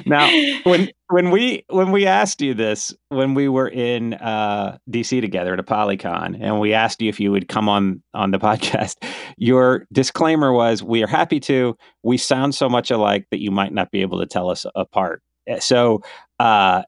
now, 0.06 0.28
when 0.64 0.90
when 1.08 1.30
we 1.30 1.64
when 1.68 1.92
we 1.92 2.04
asked 2.06 2.42
you 2.42 2.52
this 2.52 2.92
when 3.10 3.34
we 3.34 3.48
were 3.48 3.68
in 3.68 4.14
uh, 4.14 4.78
DC 4.90 5.20
together 5.20 5.54
at 5.54 5.64
ApollyCon, 5.64 6.36
and 6.40 6.58
we 6.58 6.72
asked 6.72 7.00
you 7.00 7.08
if 7.08 7.20
you 7.20 7.30
would 7.30 7.48
come 7.48 7.68
on 7.68 8.02
on 8.12 8.32
the 8.32 8.38
podcast, 8.40 8.96
your 9.38 9.86
disclaimer 9.92 10.52
was, 10.52 10.82
"We 10.82 11.04
are 11.04 11.08
happy 11.08 11.38
to. 11.40 11.76
We 12.02 12.16
sound 12.16 12.56
so 12.56 12.68
much 12.68 12.90
alike 12.90 13.26
that 13.30 13.40
you 13.40 13.52
might 13.52 13.72
not 13.72 13.92
be 13.92 14.02
able 14.02 14.18
to 14.18 14.26
tell 14.26 14.50
us 14.50 14.66
apart." 14.74 15.22
So, 15.60 16.02
uh, 16.40 16.82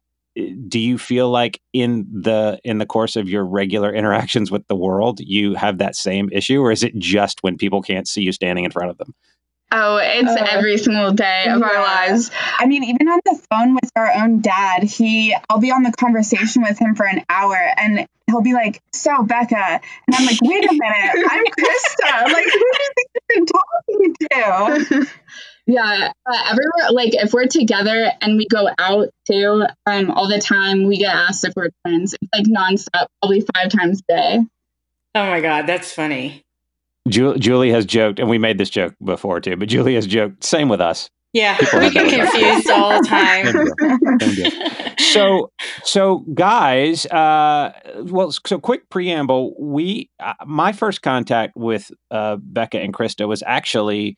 do 0.68 0.78
you 0.78 0.98
feel 0.98 1.30
like 1.30 1.60
in 1.72 2.06
the 2.12 2.58
in 2.64 2.78
the 2.78 2.86
course 2.86 3.16
of 3.16 3.28
your 3.28 3.44
regular 3.44 3.92
interactions 3.92 4.50
with 4.50 4.66
the 4.68 4.76
world 4.76 5.20
you 5.20 5.54
have 5.54 5.78
that 5.78 5.96
same 5.96 6.28
issue 6.32 6.60
or 6.60 6.70
is 6.70 6.82
it 6.82 6.96
just 6.98 7.42
when 7.42 7.56
people 7.56 7.82
can't 7.82 8.08
see 8.08 8.22
you 8.22 8.32
standing 8.32 8.64
in 8.64 8.70
front 8.70 8.90
of 8.90 8.98
them 8.98 9.14
Oh, 9.70 9.98
it's 9.98 10.30
uh, 10.30 10.46
every 10.48 10.78
single 10.78 11.12
day 11.12 11.44
of 11.46 11.60
yeah. 11.60 11.66
our 11.66 11.82
lives. 11.82 12.30
I 12.58 12.64
mean, 12.64 12.84
even 12.84 13.06
on 13.08 13.20
the 13.26 13.38
phone 13.50 13.74
with 13.74 13.90
our 13.96 14.10
own 14.14 14.40
dad, 14.40 14.82
he 14.82 15.36
I'll 15.50 15.60
be 15.60 15.70
on 15.70 15.82
the 15.82 15.92
conversation 15.92 16.62
with 16.62 16.78
him 16.78 16.94
for 16.94 17.04
an 17.04 17.22
hour 17.28 17.54
and 17.54 18.06
he'll 18.26 18.40
be 18.40 18.54
like, 18.54 18.80
So 18.94 19.22
Becca 19.22 19.56
and 20.06 20.14
I'm 20.14 20.24
like, 20.24 20.38
wait 20.40 20.64
a 20.64 20.72
minute, 20.72 21.26
I'm 21.30 21.44
Krista. 21.44 22.32
like, 22.32 22.44
who 22.46 22.50
do 22.50 22.78
you 22.80 22.90
think 22.96 23.08
you're 23.34 23.46
talking 23.46 24.14
to? 25.02 25.06
Yeah, 25.70 26.12
uh, 26.24 26.42
everywhere. 26.46 26.92
Like 26.92 27.14
if 27.14 27.34
we're 27.34 27.46
together 27.46 28.10
and 28.22 28.38
we 28.38 28.46
go 28.46 28.70
out 28.78 29.10
too, 29.30 29.66
um, 29.84 30.10
all 30.10 30.26
the 30.26 30.40
time, 30.40 30.86
we 30.86 30.96
get 30.96 31.14
asked 31.14 31.44
if 31.44 31.52
we're 31.54 31.68
twins. 31.84 32.14
It's 32.14 32.30
like 32.34 32.46
nonstop, 32.46 33.08
probably 33.20 33.44
five 33.54 33.68
times 33.70 34.00
a 34.08 34.12
day. 34.12 34.38
Oh 35.14 35.26
my 35.26 35.42
god, 35.42 35.66
that's 35.66 35.92
funny. 35.92 36.42
Ju- 37.06 37.36
Julie 37.36 37.70
has 37.70 37.84
joked, 37.84 38.18
and 38.18 38.30
we 38.30 38.38
made 38.38 38.56
this 38.56 38.70
joke 38.70 38.94
before 39.04 39.40
too, 39.40 39.56
but 39.56 39.68
Julie 39.68 39.94
has 39.94 40.06
joked. 40.06 40.42
Same 40.42 40.70
with 40.70 40.80
us. 40.80 41.10
Yeah, 41.34 41.58
we 41.74 41.90
get 41.90 42.08
confused 42.08 42.70
all 42.70 43.02
the 43.02 43.06
time. 43.06 44.96
so, 44.98 45.50
so 45.84 46.24
guys, 46.32 47.04
uh, 47.06 47.72
well, 48.04 48.32
so 48.32 48.58
quick 48.58 48.88
preamble. 48.88 49.54
We, 49.58 50.08
uh, 50.18 50.32
my 50.46 50.72
first 50.72 51.02
contact 51.02 51.54
with 51.54 51.90
uh, 52.10 52.36
Becca 52.36 52.80
and 52.80 52.94
Krista 52.94 53.28
was 53.28 53.42
actually 53.46 54.16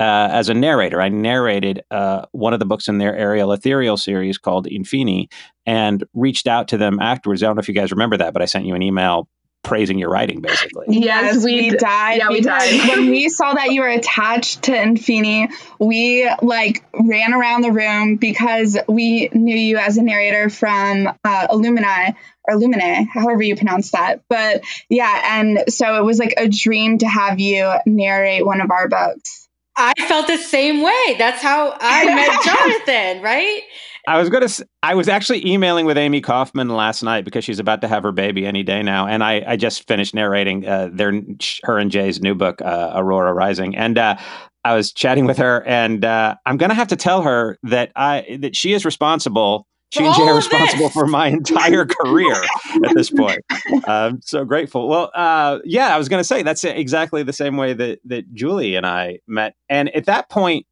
uh, 0.00 0.28
as 0.32 0.48
a 0.48 0.54
narrator. 0.54 1.00
I 1.00 1.08
narrated 1.08 1.82
uh, 1.90 2.26
one 2.32 2.52
of 2.52 2.58
the 2.58 2.66
books 2.66 2.88
in 2.88 2.98
their 2.98 3.16
Aerial 3.16 3.52
Ethereal 3.52 3.96
series 3.96 4.38
called 4.38 4.66
Infini 4.66 5.28
and 5.66 6.04
reached 6.14 6.46
out 6.46 6.68
to 6.68 6.76
them 6.76 7.00
afterwards. 7.00 7.42
I 7.42 7.46
don't 7.46 7.56
know 7.56 7.60
if 7.60 7.68
you 7.68 7.74
guys 7.74 7.92
remember 7.92 8.16
that, 8.18 8.32
but 8.32 8.42
I 8.42 8.46
sent 8.46 8.66
you 8.66 8.74
an 8.74 8.82
email 8.82 9.28
praising 9.62 9.98
your 9.98 10.10
writing 10.10 10.40
basically. 10.40 10.86
Yes, 11.04 11.42
we, 11.42 11.70
we 11.70 11.70
died. 11.70 12.18
Yeah, 12.18 12.28
we 12.28 12.40
died. 12.40 12.88
when 12.88 13.10
we 13.10 13.28
saw 13.30 13.54
that 13.54 13.72
you 13.72 13.80
were 13.80 13.88
attached 13.88 14.64
to 14.64 14.72
Infini, 14.72 15.50
we 15.80 16.30
like 16.42 16.84
ran 16.92 17.32
around 17.32 17.62
the 17.62 17.72
room 17.72 18.16
because 18.16 18.78
we 18.86 19.30
knew 19.32 19.56
you 19.56 19.78
as 19.78 19.96
a 19.96 20.02
narrator 20.02 20.50
from 20.50 21.08
uh, 21.24 21.46
Illuminae 21.50 22.14
or 22.46 22.56
Lumine, 22.56 23.06
however 23.08 23.42
you 23.42 23.56
pronounce 23.56 23.92
that. 23.92 24.22
But 24.28 24.62
yeah, 24.88 25.38
and 25.38 25.64
so 25.72 25.96
it 25.98 26.04
was 26.04 26.18
like 26.18 26.34
a 26.36 26.48
dream 26.48 26.98
to 26.98 27.06
have 27.06 27.40
you 27.40 27.72
narrate 27.86 28.44
one 28.44 28.60
of 28.60 28.70
our 28.70 28.88
books. 28.88 29.43
I 29.76 29.92
felt 30.06 30.26
the 30.26 30.38
same 30.38 30.82
way. 30.82 31.16
That's 31.18 31.42
how 31.42 31.76
I 31.80 32.04
met 32.14 32.42
Jonathan, 32.44 33.22
right? 33.22 33.62
I 34.06 34.18
was 34.18 34.28
going 34.28 34.46
to. 34.46 34.68
I 34.82 34.94
was 34.94 35.08
actually 35.08 35.46
emailing 35.46 35.86
with 35.86 35.96
Amie 35.96 36.20
Kaufman 36.20 36.68
last 36.68 37.02
night 37.02 37.24
because 37.24 37.44
she's 37.44 37.58
about 37.58 37.80
to 37.80 37.88
have 37.88 38.02
her 38.02 38.12
baby 38.12 38.46
any 38.46 38.62
day 38.62 38.82
now, 38.82 39.06
and 39.06 39.24
I, 39.24 39.42
I 39.46 39.56
just 39.56 39.86
finished 39.88 40.14
narrating 40.14 40.66
uh, 40.66 40.90
their 40.92 41.22
her 41.62 41.78
and 41.78 41.90
Jay's 41.90 42.20
new 42.20 42.34
book, 42.34 42.60
uh, 42.60 42.92
Aurora 42.94 43.32
Rising, 43.32 43.74
and 43.76 43.96
uh, 43.96 44.16
I 44.62 44.74
was 44.74 44.92
chatting 44.92 45.24
with 45.26 45.38
her, 45.38 45.62
and 45.66 46.04
uh, 46.04 46.36
I'm 46.44 46.58
going 46.58 46.68
to 46.68 46.74
have 46.74 46.88
to 46.88 46.96
tell 46.96 47.22
her 47.22 47.58
that 47.62 47.92
I 47.96 48.38
that 48.40 48.54
she 48.54 48.74
is 48.74 48.84
responsible 48.84 49.66
she 49.94 50.04
and 50.04 50.14
Jay 50.14 50.22
are 50.22 50.34
responsible 50.34 50.88
for 50.88 51.06
my 51.06 51.28
entire 51.28 51.86
career 52.00 52.34
at 52.34 52.94
this 52.94 53.10
point. 53.10 53.40
I'm 53.86 54.20
so 54.22 54.44
grateful. 54.44 54.88
Well, 54.88 55.10
uh, 55.14 55.60
yeah, 55.64 55.94
I 55.94 55.98
was 55.98 56.08
going 56.08 56.20
to 56.20 56.24
say 56.24 56.42
that's 56.42 56.64
exactly 56.64 57.22
the 57.22 57.32
same 57.32 57.56
way 57.56 57.74
that 57.74 58.00
that 58.06 58.34
Julie 58.34 58.74
and 58.74 58.84
I 58.84 59.20
met. 59.28 59.54
And 59.68 59.94
at 59.94 60.06
that 60.06 60.28
point, 60.28 60.66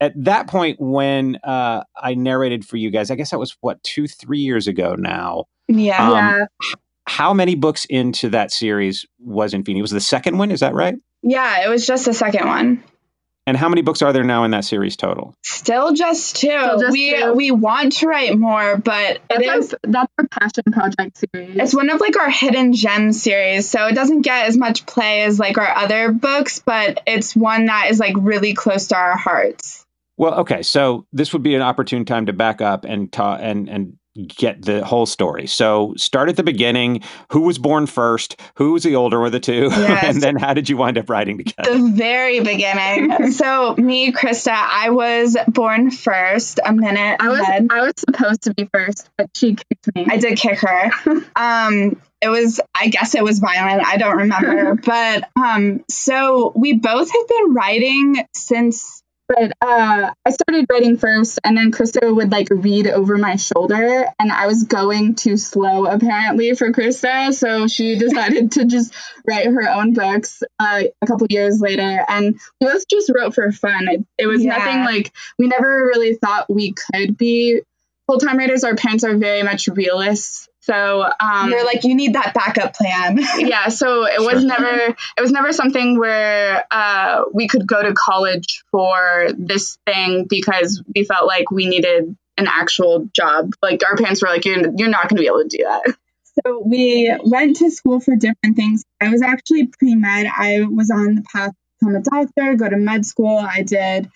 at 0.00 0.12
that 0.24 0.48
point 0.48 0.80
when 0.80 1.36
uh, 1.44 1.82
I 1.96 2.14
narrated 2.14 2.64
for 2.64 2.78
you 2.78 2.90
guys, 2.90 3.10
I 3.10 3.14
guess 3.14 3.30
that 3.30 3.38
was 3.38 3.56
what 3.60 3.82
two, 3.82 4.06
three 4.06 4.40
years 4.40 4.66
ago 4.66 4.94
now. 4.96 5.44
Yeah. 5.68 6.10
Um, 6.10 6.14
yeah. 6.14 6.46
How 7.08 7.32
many 7.32 7.54
books 7.54 7.84
into 7.84 8.30
that 8.30 8.50
series 8.50 9.04
was 9.20 9.54
Infinity? 9.54 9.82
Was 9.82 9.90
the 9.90 10.00
second 10.00 10.38
one? 10.38 10.50
Is 10.50 10.60
that 10.60 10.74
right? 10.74 10.96
Yeah, 11.22 11.64
it 11.64 11.68
was 11.68 11.86
just 11.86 12.04
the 12.06 12.14
second 12.14 12.46
one. 12.46 12.82
And 13.46 13.56
how 13.56 13.68
many 13.68 13.82
books 13.82 14.02
are 14.02 14.12
there 14.12 14.24
now 14.24 14.42
in 14.42 14.50
that 14.50 14.64
series 14.64 14.96
total? 14.96 15.34
Still 15.44 15.92
just 15.92 16.34
two. 16.36 16.48
Still 16.48 16.80
just 16.80 16.92
we 16.92 17.14
two. 17.14 17.32
we 17.32 17.50
want 17.52 17.92
to 17.92 18.08
write 18.08 18.36
more, 18.36 18.76
but 18.76 19.20
That's, 19.28 19.40
it 19.40 19.44
is 19.44 19.72
our, 19.72 19.78
that's 19.84 20.12
our 20.18 20.26
passion 20.26 20.64
project 20.72 21.18
series. 21.32 21.56
it's 21.56 21.74
one 21.74 21.88
of 21.88 22.00
like 22.00 22.18
our 22.18 22.28
hidden 22.30 22.72
gem 22.72 23.12
series. 23.12 23.68
So 23.70 23.86
it 23.86 23.94
doesn't 23.94 24.22
get 24.22 24.46
as 24.46 24.56
much 24.56 24.84
play 24.84 25.22
as 25.22 25.38
like 25.38 25.58
our 25.58 25.76
other 25.76 26.10
books, 26.10 26.60
but 26.64 27.02
it's 27.06 27.36
one 27.36 27.66
that 27.66 27.90
is 27.90 28.00
like 28.00 28.16
really 28.18 28.54
close 28.54 28.88
to 28.88 28.96
our 28.96 29.16
hearts. 29.16 29.84
Well, 30.16 30.40
okay, 30.40 30.62
so 30.62 31.06
this 31.12 31.32
would 31.32 31.42
be 31.42 31.54
an 31.54 31.62
opportune 31.62 32.04
time 32.04 32.26
to 32.26 32.32
back 32.32 32.60
up 32.60 32.84
and 32.84 33.12
ta- 33.12 33.36
and 33.36 33.68
and 33.68 33.96
get 34.16 34.62
the 34.62 34.84
whole 34.84 35.06
story. 35.06 35.46
So 35.46 35.94
start 35.96 36.28
at 36.28 36.36
the 36.36 36.42
beginning. 36.42 37.02
Who 37.32 37.42
was 37.42 37.58
born 37.58 37.86
first? 37.86 38.40
Who 38.56 38.72
was 38.72 38.82
the 38.82 38.96
older 38.96 39.24
of 39.24 39.32
the 39.32 39.40
two? 39.40 39.70
Yes. 39.86 40.14
and 40.14 40.22
then 40.22 40.36
how 40.36 40.52
did 40.52 40.68
you 40.68 40.76
wind 40.76 40.98
up 40.98 41.08
writing 41.08 41.38
together? 41.38 41.78
The 41.78 41.90
very 41.92 42.40
beginning. 42.40 43.30
so 43.32 43.74
me, 43.76 44.10
Krista, 44.10 44.52
I 44.52 44.90
was 44.90 45.36
born 45.48 45.90
first, 45.90 46.58
a 46.64 46.72
minute 46.72 47.18
I 47.20 47.28
was 47.28 47.40
ahead. 47.40 47.68
I 47.70 47.82
was 47.82 47.94
supposed 47.98 48.42
to 48.42 48.54
be 48.54 48.68
first, 48.72 49.08
but 49.16 49.30
she 49.34 49.54
kicked 49.54 49.94
me. 49.94 50.06
I 50.08 50.16
did 50.16 50.38
kick 50.38 50.58
her. 50.60 50.90
Um, 51.36 52.00
it 52.22 52.28
was, 52.28 52.60
I 52.74 52.88
guess 52.88 53.14
it 53.14 53.22
was 53.22 53.38
violent. 53.38 53.86
I 53.86 53.98
don't 53.98 54.16
remember. 54.16 54.74
but 54.76 55.28
um, 55.36 55.84
so 55.88 56.52
we 56.56 56.72
both 56.74 57.10
have 57.10 57.28
been 57.28 57.54
writing 57.54 58.24
since. 58.34 58.95
But 59.28 59.52
uh, 59.60 60.12
I 60.24 60.30
started 60.30 60.66
writing 60.70 60.96
first, 60.96 61.38
and 61.44 61.56
then 61.56 61.72
Krista 61.72 62.14
would 62.14 62.30
like 62.30 62.48
read 62.50 62.86
over 62.86 63.16
my 63.18 63.36
shoulder, 63.36 64.06
and 64.18 64.30
I 64.32 64.46
was 64.46 64.64
going 64.64 65.14
too 65.14 65.36
slow 65.36 65.86
apparently 65.86 66.54
for 66.54 66.70
Krista, 66.72 67.32
so 67.32 67.66
she 67.66 67.96
decided 67.98 68.52
to 68.52 68.64
just 68.64 68.94
write 69.28 69.46
her 69.46 69.68
own 69.68 69.92
books 69.94 70.42
uh, 70.58 70.82
a 71.02 71.06
couple 71.06 71.26
years 71.30 71.60
later, 71.60 72.04
and 72.08 72.38
we 72.60 72.66
both 72.66 72.88
just 72.88 73.10
wrote 73.14 73.34
for 73.34 73.50
fun. 73.52 73.88
It, 73.88 74.06
it 74.18 74.26
was 74.26 74.44
Yeah. 74.44 74.56
nothing 74.58 74.84
like 74.84 75.12
we 75.38 75.48
never 75.48 75.68
really 75.86 76.14
thought 76.14 76.46
we 76.48 76.72
could 76.72 77.16
be 77.16 77.62
full 78.06 78.18
time 78.18 78.38
writers. 78.38 78.62
Our 78.64 78.76
parents 78.76 79.02
are 79.04 79.16
very 79.16 79.42
much 79.42 79.68
realists, 79.68 80.45
so 80.66 81.04
um, 81.20 81.50
They're 81.50 81.64
like, 81.64 81.84
you 81.84 81.94
need 81.94 82.14
that 82.14 82.34
backup 82.34 82.74
plan. 82.74 83.18
yeah 83.38 83.68
so 83.68 84.04
it 84.06 84.20
was 84.20 84.40
Sure. 84.42 84.48
never 84.48 84.96
it 85.16 85.20
was 85.20 85.30
never 85.32 85.52
something 85.52 85.98
where 85.98 86.64
uh, 86.70 87.22
we 87.32 87.48
could 87.48 87.66
go 87.66 87.82
to 87.82 87.94
college 87.94 88.64
for 88.72 89.28
this 89.36 89.78
thing 89.86 90.26
because 90.28 90.82
we 90.94 91.04
felt 91.04 91.26
like 91.26 91.50
we 91.50 91.66
needed 91.66 92.16
an 92.38 92.46
actual 92.48 93.08
job 93.14 93.52
like 93.62 93.82
our 93.88 93.96
parents 93.96 94.20
were 94.22 94.28
like 94.28 94.44
you're, 94.44 94.62
you're 94.76 94.88
not 94.90 95.08
going 95.08 95.16
to 95.16 95.22
be 95.22 95.26
able 95.26 95.42
to 95.42 95.48
do 95.48 95.64
that 95.64 95.96
So 96.44 96.62
we 96.66 97.10
went 97.24 97.56
to 97.58 97.70
school 97.70 97.98
for 97.98 98.14
different 98.14 98.56
things. 98.56 98.84
I 99.00 99.08
was 99.08 99.22
actually 99.22 99.68
pre 99.68 99.94
med. 99.94 100.26
I 100.26 100.64
was 100.70 100.90
on 100.90 101.14
the 101.14 101.24
path 101.32 101.52
to 101.52 101.56
become 101.80 101.96
a 101.96 102.02
doctor, 102.02 102.54
go 102.56 102.68
to 102.68 102.76
med 102.76 103.06
school. 103.06 103.38
I 103.38 103.62
did 103.62 104.10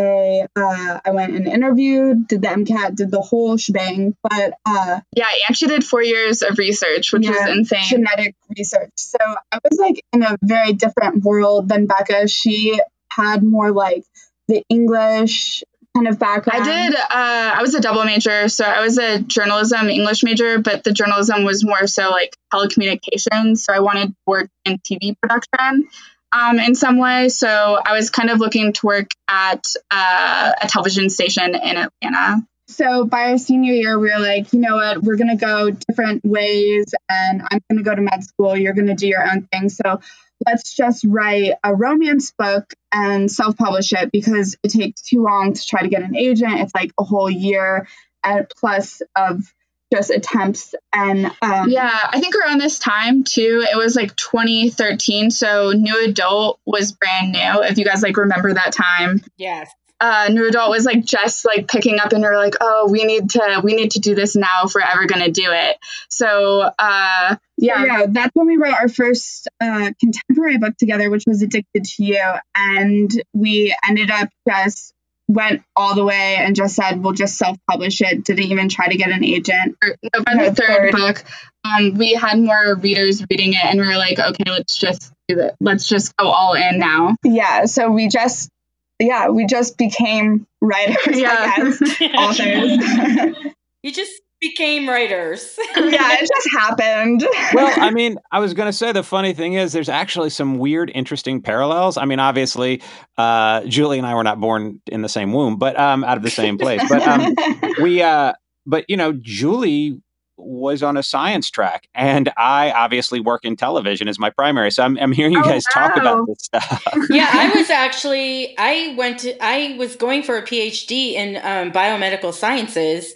a, 0.00 0.46
uh, 0.56 1.00
I 1.04 1.10
went 1.10 1.34
and 1.34 1.46
interviewed, 1.46 2.26
did 2.28 2.42
the 2.42 2.48
MCAT, 2.48 2.96
did 2.96 3.10
the 3.10 3.20
whole 3.20 3.56
shebang. 3.56 4.16
But 4.22 4.54
uh, 4.66 5.00
yeah 5.14 5.26
and 5.48 5.56
she 5.56 5.66
did 5.66 5.84
four 5.84 6.02
years 6.02 6.42
of 6.42 6.58
research 6.58 7.12
which 7.12 7.24
Yeah, 7.24 7.32
was 7.32 7.56
insane 7.56 7.84
genetic 7.88 8.34
research. 8.56 8.90
So 8.96 9.18
I 9.52 9.58
was 9.68 9.78
like 9.78 10.02
in 10.12 10.22
a 10.22 10.36
very 10.42 10.72
different 10.72 11.22
world 11.22 11.68
than 11.68 11.86
Becca. 11.86 12.28
She 12.28 12.80
had 13.10 13.42
more 13.42 13.72
like 13.72 14.04
the 14.48 14.62
English 14.68 15.62
kind 15.94 16.08
of 16.08 16.18
background. 16.18 16.62
I 16.62 16.64
did. 16.64 16.94
Uh, 16.94 17.04
I 17.10 17.58
was 17.62 17.74
a 17.74 17.80
double 17.80 18.04
major, 18.04 18.48
so 18.48 18.64
I 18.64 18.80
was 18.80 18.98
a 18.98 19.18
journalism 19.20 19.88
English 19.88 20.22
major, 20.22 20.58
but 20.58 20.84
the 20.84 20.92
journalism 20.92 21.44
was 21.44 21.64
more 21.64 21.86
so 21.86 22.10
like 22.10 22.36
telecommunications. 22.52 23.58
So 23.58 23.72
I 23.72 23.80
wanted 23.80 24.08
to 24.08 24.16
work 24.26 24.48
in 24.64 24.78
TV 24.78 25.16
production 25.20 25.88
um, 26.32 26.58
in 26.58 26.74
some 26.74 26.98
way. 26.98 27.28
So 27.28 27.48
I 27.84 27.92
was 27.92 28.10
kind 28.10 28.30
of 28.30 28.38
looking 28.38 28.72
to 28.72 28.86
work 28.86 29.10
at 29.28 29.64
uh, 29.90 30.52
a 30.60 30.68
television 30.68 31.10
station 31.10 31.54
in 31.54 31.76
Atlanta. 31.76 32.46
So 32.68 33.04
by 33.04 33.30
our 33.30 33.38
senior 33.38 33.72
year, 33.72 33.98
we 33.98 34.12
were 34.12 34.20
like, 34.20 34.52
you 34.52 34.60
know 34.60 34.76
what, 34.76 35.02
we're 35.02 35.16
gonna 35.16 35.36
go 35.36 35.70
different 35.70 36.24
ways, 36.24 36.94
and 37.08 37.42
I'm 37.50 37.60
gonna 37.68 37.82
go 37.82 37.94
to 37.94 38.00
med 38.00 38.22
school. 38.22 38.56
You're 38.56 38.74
gonna 38.74 38.94
do 38.94 39.08
your 39.08 39.28
own 39.28 39.48
thing. 39.52 39.68
So 39.68 40.00
let's 40.46 40.74
just 40.74 41.04
write 41.04 41.54
a 41.64 41.74
romance 41.74 42.32
book 42.38 42.72
and 42.92 43.30
self-publish 43.30 43.92
it 43.92 44.12
because 44.12 44.56
it 44.62 44.68
takes 44.68 45.02
too 45.02 45.22
long 45.22 45.52
to 45.52 45.66
try 45.66 45.82
to 45.82 45.88
get 45.88 46.02
an 46.02 46.16
agent. 46.16 46.60
It's 46.60 46.74
like 46.74 46.92
a 46.98 47.04
whole 47.04 47.28
year 47.28 47.88
and 48.22 48.46
plus 48.48 49.02
of 49.16 49.52
just 49.92 50.10
attempts 50.10 50.74
and 50.92 51.26
um, 51.42 51.68
Yeah, 51.68 51.90
I 51.92 52.20
think 52.20 52.34
around 52.36 52.60
this 52.60 52.78
time 52.78 53.24
too, 53.24 53.64
it 53.70 53.76
was 53.76 53.96
like 53.96 54.14
2013. 54.16 55.30
So 55.30 55.72
New 55.72 56.04
Adult 56.06 56.60
was 56.66 56.92
brand 56.92 57.32
new. 57.32 57.62
If 57.62 57.78
you 57.78 57.84
guys 57.84 58.02
like 58.02 58.16
remember 58.16 58.52
that 58.54 58.72
time, 58.72 59.22
Yes. 59.36 59.70
uh, 60.00 60.28
New 60.30 60.46
Adult 60.48 60.70
was 60.70 60.84
like 60.86 61.04
just 61.04 61.44
like 61.44 61.68
picking 61.68 61.98
up, 61.98 62.12
and 62.12 62.22
we 62.22 62.26
are 62.28 62.36
like, 62.36 62.54
oh, 62.60 62.88
we 62.90 63.04
need 63.04 63.30
to 63.30 63.60
we 63.62 63.74
need 63.74 63.90
to 63.92 63.98
do 64.00 64.14
this 64.14 64.34
now 64.36 64.62
if 64.64 64.74
we're 64.74 64.80
ever 64.80 65.06
gonna 65.06 65.30
do 65.30 65.46
it. 65.46 65.76
So 66.08 66.60
uh, 66.78 67.36
yeah, 67.58 67.84
yeah, 67.84 68.06
that's 68.08 68.34
when 68.34 68.46
we 68.46 68.56
wrote 68.56 68.72
our 68.74 68.88
first 68.88 69.48
uh, 69.60 69.90
contemporary 70.00 70.56
book 70.58 70.76
together, 70.78 71.10
which 71.10 71.24
was 71.26 71.42
Addicted 71.42 71.84
to 71.84 72.04
You. 72.04 72.24
And 72.54 73.10
we 73.34 73.76
ended 73.86 74.10
up 74.10 74.30
just 74.48 74.94
went 75.30 75.62
all 75.76 75.94
the 75.94 76.04
way 76.04 76.36
and 76.36 76.56
just 76.56 76.74
said, 76.74 77.02
we'll 77.02 77.12
just 77.12 77.36
self 77.38 77.56
publish 77.70 78.00
it. 78.00 78.24
Didn't 78.24 78.44
even 78.44 78.68
try 78.68 78.88
to 78.88 78.96
get 78.96 79.10
an 79.10 79.24
agent. 79.24 79.76
no, 79.82 80.24
by 80.24 80.34
the 80.34 80.54
third 80.54 80.56
third. 80.56 80.92
book, 80.92 81.24
um, 81.64 81.94
we 81.94 82.14
had 82.14 82.38
more 82.38 82.74
readers 82.74 83.24
reading 83.30 83.52
it, 83.52 83.64
and 83.64 83.80
we 83.80 83.86
were 83.86 83.96
like, 83.96 84.18
okay, 84.18 84.44
let's 84.50 84.76
just 84.76 85.12
do 85.28 85.38
it. 85.38 85.54
Let's 85.60 85.86
just 85.88 86.16
go 86.16 86.28
all 86.28 86.54
in 86.54 86.78
now. 86.78 87.16
Yeah, 87.24 87.66
so 87.66 87.90
we 87.90 88.08
just, 88.08 88.50
yeah, 88.98 89.28
we 89.28 89.46
just 89.46 89.78
became 89.78 90.46
writers, 90.60 90.96
Yeah. 91.18 91.54
I 91.56 91.62
guess, 91.62 91.80
authors. 92.16 93.44
you 93.82 93.92
just 93.92 94.20
became 94.40 94.88
writers. 94.88 95.58
yeah, 95.76 96.14
it 96.14 96.20
just 96.20 96.48
happened. 96.56 97.26
well, 97.54 97.72
I 97.80 97.90
mean, 97.90 98.18
I 98.32 98.38
was 98.38 98.54
going 98.54 98.68
to 98.68 98.72
say 98.72 98.92
the 98.92 99.02
funny 99.02 99.32
thing 99.34 99.54
is 99.54 99.72
there's 99.72 99.88
actually 99.88 100.30
some 100.30 100.58
weird, 100.58 100.90
interesting 100.94 101.42
parallels. 101.42 101.96
I 101.96 102.04
mean, 102.04 102.20
obviously, 102.20 102.82
uh, 103.18 103.62
Julie 103.66 103.98
and 103.98 104.06
I 104.06 104.14
were 104.14 104.24
not 104.24 104.40
born 104.40 104.80
in 104.86 105.02
the 105.02 105.08
same 105.08 105.32
womb, 105.32 105.56
but 105.56 105.78
um, 105.78 106.04
out 106.04 106.16
of 106.16 106.22
the 106.22 106.30
same 106.30 106.58
place. 106.58 106.82
But 106.88 107.02
um, 107.06 107.34
we, 107.82 108.02
uh, 108.02 108.32
but 108.66 108.84
you 108.88 108.96
know, 108.96 109.12
Julie 109.12 110.00
was 110.36 110.82
on 110.82 110.96
a 110.96 111.02
science 111.02 111.50
track, 111.50 111.88
and 111.94 112.32
I 112.36 112.70
obviously 112.72 113.20
work 113.20 113.44
in 113.44 113.56
television 113.56 114.08
as 114.08 114.18
my 114.18 114.30
primary. 114.30 114.70
So 114.70 114.82
I'm, 114.82 114.96
I'm 114.98 115.12
hearing 115.12 115.32
you 115.32 115.40
Oh, 115.40 115.44
guys 115.44 115.64
talk 115.72 115.96
about 115.96 116.26
this 116.26 116.38
stuff. 116.40 116.82
yeah, 117.10 117.28
I 117.30 117.52
was 117.54 117.70
actually 117.70 118.54
I 118.58 118.94
went 118.96 119.20
to 119.20 119.36
I 119.42 119.76
was 119.78 119.96
going 119.96 120.22
for 120.22 120.38
a 120.38 120.42
PhD 120.42 121.12
in 121.12 121.36
um, 121.36 121.72
biomedical 121.72 122.32
sciences, 122.32 123.14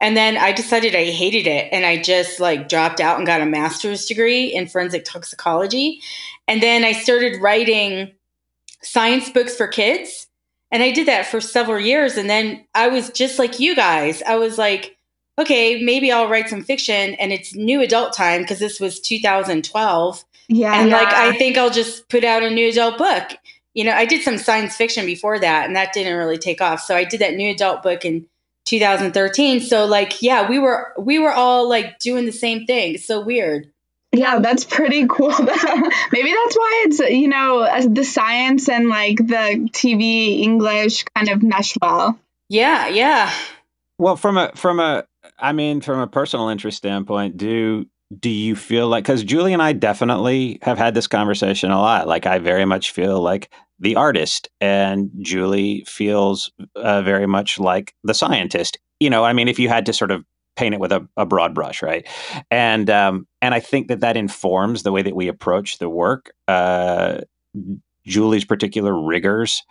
and 0.00 0.16
then 0.16 0.36
I 0.36 0.52
decided 0.52 0.94
I 0.94 1.06
hated 1.06 1.46
it, 1.46 1.68
and 1.72 1.84
I 1.84 2.00
just 2.00 2.40
like 2.40 2.68
dropped 2.68 3.00
out 3.00 3.18
and 3.18 3.26
got 3.26 3.40
a 3.40 3.46
master's 3.46 4.06
degree 4.06 4.46
in 4.46 4.68
forensic 4.68 5.04
toxicology, 5.04 6.00
and 6.46 6.62
then 6.62 6.84
I 6.84 6.92
started 6.92 7.40
writing 7.40 8.12
science 8.82 9.30
books 9.30 9.56
for 9.56 9.66
kids, 9.66 10.26
and 10.70 10.82
I 10.82 10.92
did 10.92 11.08
that 11.08 11.26
for 11.26 11.40
several 11.40 11.80
years, 11.80 12.16
and 12.16 12.28
then 12.28 12.64
I 12.74 12.88
was 12.88 13.10
just 13.10 13.38
like 13.38 13.60
you 13.60 13.74
guys, 13.74 14.22
I 14.22 14.36
was 14.36 14.58
like. 14.58 14.94
Okay, 15.40 15.80
maybe 15.80 16.10
I'll 16.10 16.28
write 16.28 16.48
some 16.48 16.64
fiction, 16.64 17.14
and 17.14 17.32
it's 17.32 17.54
new 17.54 17.80
adult 17.80 18.12
time 18.12 18.42
because 18.42 18.58
this 18.58 18.80
was 18.80 18.98
2012 18.98 20.24
yeah, 20.48 20.80
and 20.80 20.90
like 20.90 21.08
I 21.08 21.36
think 21.36 21.58
I'll 21.58 21.70
just 21.70 22.08
put 22.08 22.24
out 22.24 22.42
a 22.42 22.50
new 22.50 22.70
adult 22.70 22.96
book. 22.96 23.32
You 23.74 23.84
know, 23.84 23.92
I 23.92 24.06
did 24.06 24.22
some 24.22 24.38
science 24.38 24.74
fiction 24.76 25.04
before 25.04 25.38
that, 25.38 25.66
and 25.66 25.76
that 25.76 25.92
didn't 25.92 26.16
really 26.16 26.38
take 26.38 26.60
off. 26.60 26.80
So 26.80 26.96
I 26.96 27.04
did 27.04 27.20
that 27.20 27.34
new 27.34 27.50
adult 27.50 27.82
book 27.82 28.04
in 28.04 28.26
2013. 28.68 29.60
So 29.60 29.86
like, 29.86 30.20
yeah, 30.20 30.48
we 30.48 30.58
were 30.58 30.92
we 30.98 31.18
were 31.18 31.32
all 31.32 31.68
like 31.68 31.98
doing 31.98 32.26
the 32.26 32.32
same 32.32 32.66
thing. 32.66 32.94
It's 32.94 33.06
so 33.06 33.20
weird. 33.20 33.72
Yeah, 34.12 34.38
that's 34.40 34.64
pretty 34.64 35.06
cool. 35.06 35.30
Maybe 35.38 36.32
that's 36.32 36.56
why 36.56 36.84
it's, 36.86 36.98
you 36.98 37.28
know, 37.28 37.88
the 37.88 38.04
science 38.04 38.68
and 38.68 38.88
like 38.88 39.18
the 39.18 39.68
TV 39.72 40.40
English 40.40 41.04
kind 41.14 41.28
of 41.28 41.42
mesh 41.42 41.74
well. 41.80 42.18
Yeah, 42.48 42.88
yeah. 42.88 43.30
Well, 43.98 44.16
from 44.16 44.38
a 44.38 44.52
from 44.54 44.80
a 44.80 45.04
I 45.38 45.52
mean, 45.52 45.80
from 45.80 46.00
a 46.00 46.06
personal 46.06 46.48
interest 46.48 46.78
standpoint, 46.78 47.36
do 47.36 47.86
do 48.18 48.30
you 48.30 48.56
feel 48.56 48.88
like 48.88 49.04
because 49.04 49.24
Julie 49.24 49.52
and 49.52 49.62
I 49.62 49.72
definitely 49.72 50.58
have 50.62 50.78
had 50.78 50.94
this 50.94 51.06
conversation 51.06 51.70
a 51.70 51.78
lot. 51.78 52.08
Like 52.08 52.26
I 52.26 52.38
very 52.38 52.64
much 52.64 52.92
feel 52.92 53.20
like 53.20 53.50
the 53.80 53.96
artist, 53.96 54.48
and 54.60 55.10
Julie 55.20 55.84
feels 55.86 56.50
uh, 56.76 57.02
very 57.02 57.26
much 57.26 57.58
like 57.58 57.94
the 58.04 58.14
scientist. 58.14 58.78
You 59.00 59.10
know, 59.10 59.24
I 59.24 59.32
mean, 59.32 59.48
if 59.48 59.58
you 59.58 59.68
had 59.68 59.86
to 59.86 59.92
sort 59.92 60.10
of 60.10 60.24
paint 60.56 60.74
it 60.74 60.80
with 60.80 60.90
a, 60.90 61.06
a 61.16 61.24
broad 61.24 61.54
brush, 61.54 61.82
right? 61.82 62.06
And 62.50 62.90
um, 62.90 63.26
and 63.40 63.54
I 63.54 63.60
think 63.60 63.88
that 63.88 64.00
that 64.00 64.16
informs 64.16 64.82
the 64.82 64.92
way 64.92 65.02
that 65.02 65.14
we 65.14 65.28
approach 65.28 65.78
the 65.78 65.88
work. 65.88 66.32
Uh, 66.48 67.20
Julie's 68.04 68.44
particular 68.44 68.98
rigors 69.00 69.62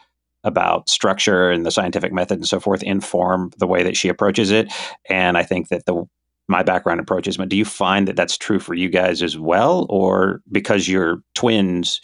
about 0.43 0.87
structure 0.87 1.51
and 1.51 1.65
the 1.65 1.71
scientific 1.71 2.13
method 2.13 2.37
and 2.37 2.47
so 2.47 2.59
forth 2.59 2.81
inform 2.83 3.51
the 3.57 3.67
way 3.67 3.83
that 3.83 3.97
she 3.97 4.07
approaches 4.07 4.49
it. 4.49 4.71
And 5.09 5.37
I 5.37 5.43
think 5.43 5.67
that 5.69 5.85
the 5.85 6.05
my 6.47 6.63
background 6.63 7.01
approaches, 7.01 7.35
but 7.35 7.49
do 7.49 7.57
you 7.57 7.65
find 7.65 8.07
that 8.07 8.15
that's 8.15 8.37
true 8.37 8.59
for 8.59 8.73
you 8.73 8.87
guys 8.89 9.21
as 9.21 9.37
well? 9.37 9.85
Or 9.89 10.41
because 10.49 10.87
you're 10.87 11.21
twins, 11.35 11.99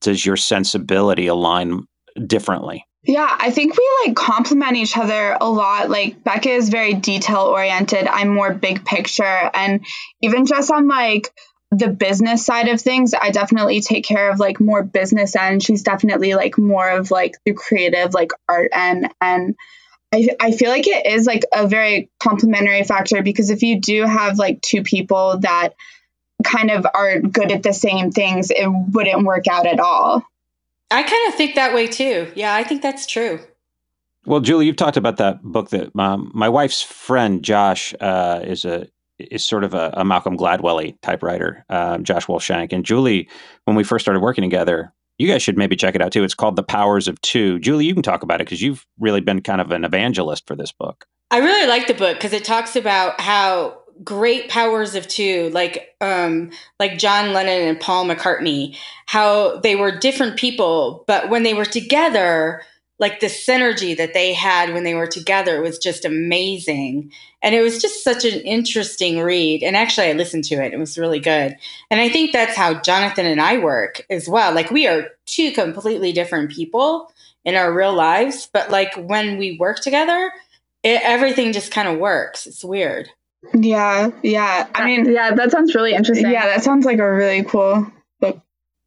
does 0.00 0.24
your 0.24 0.36
sensibility 0.36 1.26
align 1.26 1.84
differently? 2.26 2.84
Yeah, 3.06 3.28
I 3.38 3.50
think 3.50 3.76
we 3.76 3.90
like 4.06 4.16
complement 4.16 4.76
each 4.76 4.96
other 4.96 5.36
a 5.38 5.48
lot. 5.48 5.90
Like 5.90 6.24
Becca 6.24 6.48
is 6.48 6.70
very 6.70 6.94
detail 6.94 7.42
oriented. 7.42 8.06
I'm 8.06 8.28
more 8.28 8.54
big 8.54 8.84
picture. 8.84 9.50
And 9.52 9.84
even 10.22 10.46
just 10.46 10.72
on 10.72 10.88
like 10.88 11.30
the 11.70 11.88
business 11.88 12.46
side 12.46 12.68
of 12.68 12.80
things, 12.80 13.12
I 13.12 13.30
definitely 13.30 13.82
take 13.82 14.04
care 14.04 14.30
of 14.30 14.38
like 14.38 14.58
more 14.58 14.82
business 14.82 15.36
end. 15.36 15.62
She's 15.62 15.82
definitely 15.82 16.34
like 16.34 16.56
more 16.56 16.88
of 16.88 17.10
like 17.10 17.34
the 17.44 17.52
creative, 17.52 18.14
like 18.14 18.30
art 18.48 18.70
end. 18.72 19.12
And 19.20 19.54
I, 20.14 20.28
I 20.40 20.52
feel 20.52 20.70
like 20.70 20.86
it 20.86 21.06
is 21.06 21.26
like 21.26 21.44
a 21.52 21.66
very 21.66 22.10
complementary 22.20 22.84
factor 22.84 23.22
because 23.22 23.50
if 23.50 23.62
you 23.62 23.80
do 23.80 24.04
have 24.04 24.38
like 24.38 24.62
two 24.62 24.82
people 24.82 25.38
that 25.40 25.70
kind 26.44 26.70
of 26.70 26.86
aren't 26.94 27.32
good 27.32 27.50
at 27.50 27.62
the 27.62 27.72
same 27.72 28.10
things, 28.10 28.50
it 28.50 28.68
wouldn't 28.68 29.24
work 29.24 29.46
out 29.48 29.66
at 29.66 29.80
all. 29.80 30.22
I 30.90 31.02
kind 31.02 31.28
of 31.28 31.34
think 31.34 31.54
that 31.54 31.74
way 31.74 31.86
too. 31.86 32.30
Yeah, 32.34 32.54
I 32.54 32.62
think 32.62 32.82
that's 32.82 33.06
true. 33.06 33.40
Well, 34.26 34.40
Julie, 34.40 34.66
you've 34.66 34.76
talked 34.76 34.96
about 34.96 35.18
that 35.18 35.42
book 35.42 35.70
that 35.70 35.90
um, 35.98 36.30
my 36.34 36.48
wife's 36.48 36.82
friend 36.82 37.42
Josh 37.42 37.94
uh, 38.00 38.40
is 38.42 38.64
a 38.64 38.86
is 39.18 39.44
sort 39.44 39.64
of 39.64 39.74
a, 39.74 39.92
a 39.94 40.04
Malcolm 40.04 40.36
Gladwell 40.36 41.00
type 41.00 41.22
writer, 41.22 41.64
um, 41.68 42.02
Josh 42.02 42.26
Wolf 42.26 42.42
Shenk. 42.42 42.72
And 42.72 42.84
Julie, 42.84 43.28
when 43.64 43.76
we 43.76 43.84
first 43.84 44.04
started 44.04 44.20
working 44.20 44.42
together, 44.42 44.92
you 45.18 45.28
guys 45.28 45.42
should 45.42 45.56
maybe 45.56 45.76
check 45.76 45.94
it 45.94 46.02
out 46.02 46.10
too. 46.10 46.24
It's 46.24 46.34
called 46.34 46.56
The 46.56 46.64
Powers 46.64 47.06
of 47.06 47.20
Two. 47.20 47.58
Julie, 47.60 47.86
you 47.86 47.94
can 47.94 48.02
talk 48.02 48.22
about 48.22 48.40
it 48.40 48.46
because 48.46 48.62
you've 48.62 48.84
really 48.98 49.20
been 49.20 49.40
kind 49.40 49.60
of 49.60 49.70
an 49.70 49.84
evangelist 49.84 50.46
for 50.46 50.56
this 50.56 50.72
book. 50.72 51.06
I 51.30 51.38
really 51.38 51.68
like 51.68 51.86
the 51.86 51.94
book 51.94 52.16
because 52.16 52.32
it 52.32 52.44
talks 52.44 52.76
about 52.76 53.20
how 53.20 53.78
great 54.02 54.48
powers 54.48 54.94
of 54.94 55.06
two 55.06 55.50
like 55.50 55.94
um 56.00 56.50
like 56.80 56.98
John 56.98 57.32
Lennon 57.32 57.68
and 57.68 57.80
Paul 57.80 58.06
McCartney 58.06 58.76
how 59.06 59.60
they 59.60 59.76
were 59.76 59.96
different 59.96 60.36
people 60.36 61.04
but 61.06 61.28
when 61.28 61.42
they 61.42 61.54
were 61.54 61.64
together 61.64 62.62
like 62.98 63.20
the 63.20 63.26
synergy 63.26 63.96
that 63.96 64.14
they 64.14 64.32
had 64.32 64.72
when 64.72 64.84
they 64.84 64.94
were 64.94 65.06
together 65.06 65.60
was 65.60 65.78
just 65.78 66.04
amazing. 66.04 67.12
And 67.42 67.52
it 67.52 67.60
was 67.60 67.82
just 67.82 68.04
such 68.04 68.24
an 68.24 68.40
interesting 68.42 69.18
read. 69.18 69.64
And 69.64 69.76
actually 69.76 70.06
I 70.06 70.12
listened 70.12 70.44
to 70.44 70.54
it. 70.54 70.72
It 70.72 70.78
was 70.78 70.96
really 70.96 71.18
good. 71.18 71.56
And 71.90 72.00
I 72.00 72.08
think 72.08 72.32
that's 72.32 72.56
how 72.56 72.80
Jonathan 72.80 73.26
and 73.26 73.40
I 73.40 73.58
work 73.58 74.06
as 74.10 74.28
well. 74.28 74.54
Like 74.54 74.70
we 74.70 74.86
are 74.86 75.08
two 75.26 75.50
completely 75.52 76.12
different 76.12 76.52
people 76.52 77.12
in 77.44 77.56
our 77.56 77.74
real 77.74 77.92
lives 77.92 78.48
but 78.52 78.70
like 78.70 78.94
when 78.94 79.36
we 79.36 79.58
work 79.58 79.80
together 79.80 80.30
it, 80.84 81.00
everything 81.02 81.52
just 81.52 81.72
kind 81.72 81.88
of 81.88 81.98
works. 81.98 82.46
It's 82.46 82.62
weird 82.62 83.10
yeah, 83.52 84.10
yeah. 84.22 84.68
I 84.74 84.82
uh, 84.82 84.86
mean, 84.86 85.12
yeah, 85.12 85.34
that 85.34 85.50
sounds 85.50 85.74
really 85.74 85.94
interesting. 85.94 86.30
Yeah, 86.30 86.46
that 86.46 86.62
sounds 86.62 86.84
like 86.84 86.98
a 86.98 87.12
really 87.12 87.44
cool 87.44 87.86
book. 88.20 88.40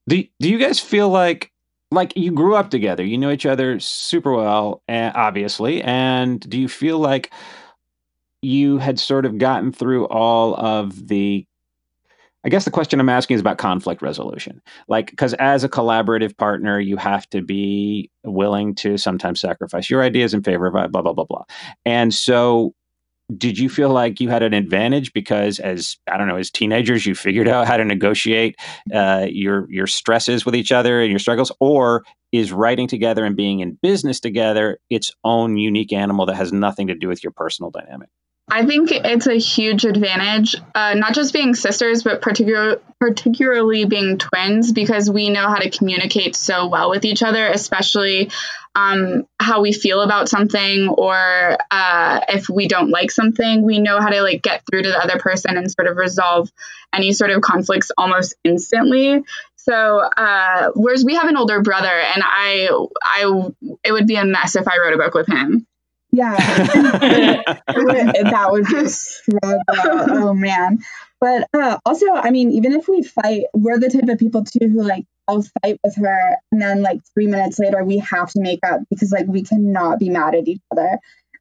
Do 0.08 0.24
Do 0.40 0.50
you 0.50 0.58
guys 0.58 0.80
feel 0.80 1.10
like 1.10 1.52
like 1.92 2.16
you 2.16 2.32
grew 2.32 2.56
up 2.56 2.70
together? 2.70 3.04
You 3.04 3.18
know 3.18 3.32
each 3.32 3.46
other 3.46 3.80
super 3.80 4.34
well, 4.34 4.82
and 4.88 5.16
obviously. 5.16 5.82
And 5.84 6.40
do 6.40 6.60
you 6.60 6.68
feel 6.68 7.00
like 7.00 7.32
you 8.42 8.78
had 8.78 9.00
sort 9.00 9.26
of 9.26 9.38
gotten 9.38 9.72
through 9.72 10.08
all 10.08 10.56
of 10.56 11.08
the 11.08 11.46
I 12.48 12.50
guess 12.50 12.64
the 12.64 12.72
question 12.72 13.02
I'm 13.02 13.10
asking 13.10 13.36
is 13.36 13.42
about 13.42 13.58
conflict 13.58 14.02
resolution. 14.02 14.62
Like, 14.88 15.10
because 15.10 15.34
as 15.34 15.66
a 15.66 15.70
collaborative 15.70 16.38
partner, 16.38 16.80
you 16.80 16.96
have 16.96 17.30
to 17.32 17.42
be 17.42 18.10
willing 18.24 18.74
to 18.76 18.98
sometimes 18.98 19.42
sacrifice 19.42 19.90
your 19.90 20.02
ideas 20.02 20.34
in 20.34 20.44
favor 20.44 20.68
of 20.68 20.76
uh, 20.76 20.88
blah, 20.88 21.02
blah, 21.02 21.12
blah, 21.12 21.26
blah. 21.26 21.44
And 21.84 22.14
so, 22.14 22.74
did 23.36 23.58
you 23.60 23.70
feel 23.70 23.90
like 23.90 24.22
you 24.22 24.30
had 24.30 24.42
an 24.42 24.54
advantage? 24.54 25.12
Because 25.12 25.60
as 25.60 25.98
i 26.10 26.18
don't 26.18 26.28
know 26.28 26.38
as 26.38 26.50
teenagers 26.50 27.06
you 27.06 27.16
figured 27.16 27.48
out 27.48 27.68
how 27.68 27.78
to 27.78 27.86
negotiate 27.86 28.56
uh, 28.94 29.26
your 29.30 29.70
your 29.72 29.88
stresses 29.88 30.46
with 30.46 30.56
each 30.56 30.72
other 30.72 31.02
and 31.02 31.10
your 31.10 31.20
struggles 31.20 31.52
or 31.60 32.04
is 32.32 32.52
writing 32.52 32.88
together 32.88 33.26
and 33.26 33.36
being 33.36 33.60
in 33.60 33.78
business 33.82 34.20
together 34.20 34.80
its 34.90 35.14
own 35.24 35.58
unique 35.58 35.94
animal 35.94 36.26
that 36.26 36.36
has 36.36 36.52
nothing 36.52 36.88
to 36.88 36.96
do 36.96 37.08
with 37.08 37.24
your 37.24 37.32
personal 37.32 37.72
dynamic 37.72 38.10
I 38.50 38.66
think 38.66 38.92
it's 38.92 39.28
a 39.28 39.38
huge 39.38 39.84
advantage, 39.84 40.56
uh, 40.74 40.94
not 40.94 41.14
just 41.14 41.34
being 41.34 41.54
sisters, 41.54 42.04
but 42.04 42.22
particular, 42.22 42.80
particularly 42.98 43.84
being 43.84 44.18
twins, 44.18 44.72
because 44.72 45.10
we 45.10 45.30
know 45.30 45.50
how 45.50 45.58
to 45.58 45.70
communicate 45.70 46.34
so 46.34 46.68
well 46.68 46.90
with 46.90 47.04
each 47.04 47.24
other, 47.24 47.46
especially 47.46 48.32
um, 48.74 49.28
how 49.38 49.62
we 49.62 49.74
feel 49.74 50.00
about 50.02 50.30
something 50.30 50.88
or 50.88 51.58
uh, 51.72 52.22
if 52.30 52.48
we 52.48 52.70
don't 52.70 52.90
like 52.90 53.12
something. 53.12 53.64
We 53.64 53.80
know 53.80 54.00
how 54.00 54.10
to 54.10 54.22
like 54.22 54.44
get 54.44 54.64
through 54.66 54.84
to 54.84 54.90
the 54.90 55.04
other 55.04 55.20
person 55.20 55.58
and 55.58 55.70
sort 55.70 55.90
of 55.90 55.98
resolve 55.98 56.50
any 56.94 57.12
sort 57.12 57.32
of 57.32 57.42
conflicts 57.42 57.92
almost 57.98 58.36
instantly. 58.46 59.26
So, 59.58 60.00
uh, 60.00 60.72
whereas 60.74 61.04
we 61.04 61.16
have 61.16 61.28
an 61.28 61.36
older 61.36 61.62
brother, 61.62 61.88
and 61.88 62.24
I, 62.24 62.70
I, 63.04 63.52
it 63.84 63.92
would 63.92 64.08
be 64.08 64.16
a 64.16 64.24
mess 64.24 64.56
if 64.56 64.66
I 64.70 64.78
wrote 64.78 64.94
a 64.94 64.98
book 64.98 65.14
with 65.14 65.28
him. 65.28 65.68
Yeah, 66.18 66.36
that 67.68 68.48
would 68.50 68.66
be 68.66 68.76
a 68.78 68.90
struggle. 68.90 69.62
Oh 69.70 70.34
man. 70.34 70.80
But 71.22 71.48
uh, 71.54 71.78
also, 71.86 72.08
I 72.12 72.32
mean, 72.32 72.50
even 72.54 72.74
if 72.74 72.88
we 72.88 73.04
fight, 73.04 73.44
we're 73.54 73.78
the 73.78 73.90
type 73.90 74.10
of 74.10 74.18
people 74.18 74.44
too 74.44 74.68
who 74.68 74.82
like 74.82 75.06
I'll 75.28 75.44
fight 75.62 75.80
with 75.84 75.96
her, 75.98 76.38
and 76.52 76.60
then 76.60 76.82
like 76.82 77.02
three 77.14 77.28
minutes 77.28 77.60
later 77.60 77.84
we 77.84 78.00
have 78.00 78.32
to 78.32 78.42
make 78.42 78.62
up 78.66 78.82
because 78.90 79.12
like 79.12 79.28
we 79.28 79.44
cannot 79.44 80.00
be 80.00 80.10
mad 80.10 80.34
at 80.34 80.48
each 80.48 80.62
other. 80.72 80.98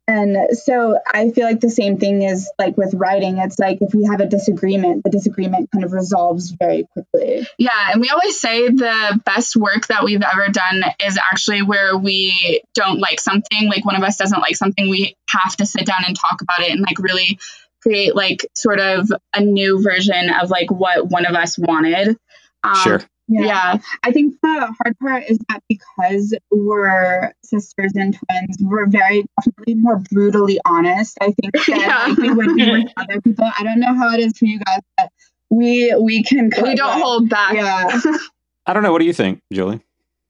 And 0.08 0.56
so 0.56 0.98
I 1.06 1.30
feel 1.30 1.44
like 1.44 1.60
the 1.60 1.70
same 1.70 1.98
thing 1.98 2.22
is 2.22 2.48
like 2.58 2.76
with 2.76 2.94
writing. 2.94 3.38
It's 3.38 3.58
like 3.58 3.78
if 3.80 3.92
we 3.92 4.04
have 4.04 4.20
a 4.20 4.26
disagreement, 4.26 5.02
the 5.02 5.10
disagreement 5.10 5.70
kind 5.72 5.84
of 5.84 5.92
resolves 5.92 6.50
very 6.50 6.86
quickly. 6.92 7.46
Yeah. 7.58 7.90
And 7.92 8.00
we 8.00 8.10
always 8.10 8.38
say 8.38 8.68
the 8.68 9.20
best 9.24 9.56
work 9.56 9.88
that 9.88 10.04
we've 10.04 10.22
ever 10.22 10.48
done 10.48 10.84
is 11.04 11.18
actually 11.18 11.62
where 11.62 11.96
we 11.96 12.62
don't 12.74 13.00
like 13.00 13.18
something, 13.18 13.68
like 13.68 13.84
one 13.84 13.96
of 13.96 14.02
us 14.04 14.16
doesn't 14.16 14.40
like 14.40 14.56
something, 14.56 14.88
we 14.88 15.16
have 15.28 15.56
to 15.56 15.66
sit 15.66 15.84
down 15.84 16.04
and 16.06 16.16
talk 16.16 16.40
about 16.40 16.60
it 16.60 16.70
and 16.70 16.82
like 16.82 17.00
really 17.00 17.40
create 17.82 18.14
like 18.14 18.46
sort 18.54 18.78
of 18.78 19.10
a 19.34 19.40
new 19.40 19.82
version 19.82 20.30
of 20.30 20.50
like 20.50 20.70
what 20.70 21.08
one 21.08 21.26
of 21.26 21.34
us 21.34 21.58
wanted. 21.58 22.16
Um, 22.62 22.76
sure. 22.76 23.00
Yeah. 23.28 23.44
yeah. 23.46 23.78
I 24.04 24.12
think 24.12 24.34
the 24.42 24.74
hard 24.82 24.98
part 25.00 25.24
is 25.28 25.38
that 25.48 25.62
because 25.68 26.34
we're 26.50 27.32
sisters 27.42 27.92
and 27.94 28.14
twins, 28.14 28.56
we're 28.60 28.88
very 28.88 29.24
definitely 29.40 29.74
more 29.74 30.02
brutally 30.10 30.60
honest. 30.64 31.18
I 31.20 31.32
think 31.32 31.52
that 31.66 31.68
yeah. 31.68 32.06
like, 32.08 32.18
we 32.18 32.32
would 32.32 32.54
be 32.54 32.70
with 32.70 32.92
other 32.96 33.20
people. 33.20 33.50
I 33.58 33.64
don't 33.64 33.80
know 33.80 33.94
how 33.94 34.12
it 34.14 34.20
is 34.20 34.38
for 34.38 34.44
you 34.44 34.60
guys, 34.60 34.80
but 34.96 35.10
we 35.50 35.94
we 36.00 36.22
can 36.22 36.50
we 36.62 36.74
don't 36.74 37.00
hold 37.00 37.28
back. 37.28 37.54
Yeah. 37.54 38.00
I 38.66 38.72
don't 38.72 38.82
know. 38.82 38.92
What 38.92 38.98
do 38.98 39.06
you 39.06 39.12
think, 39.12 39.40
Julie? 39.52 39.80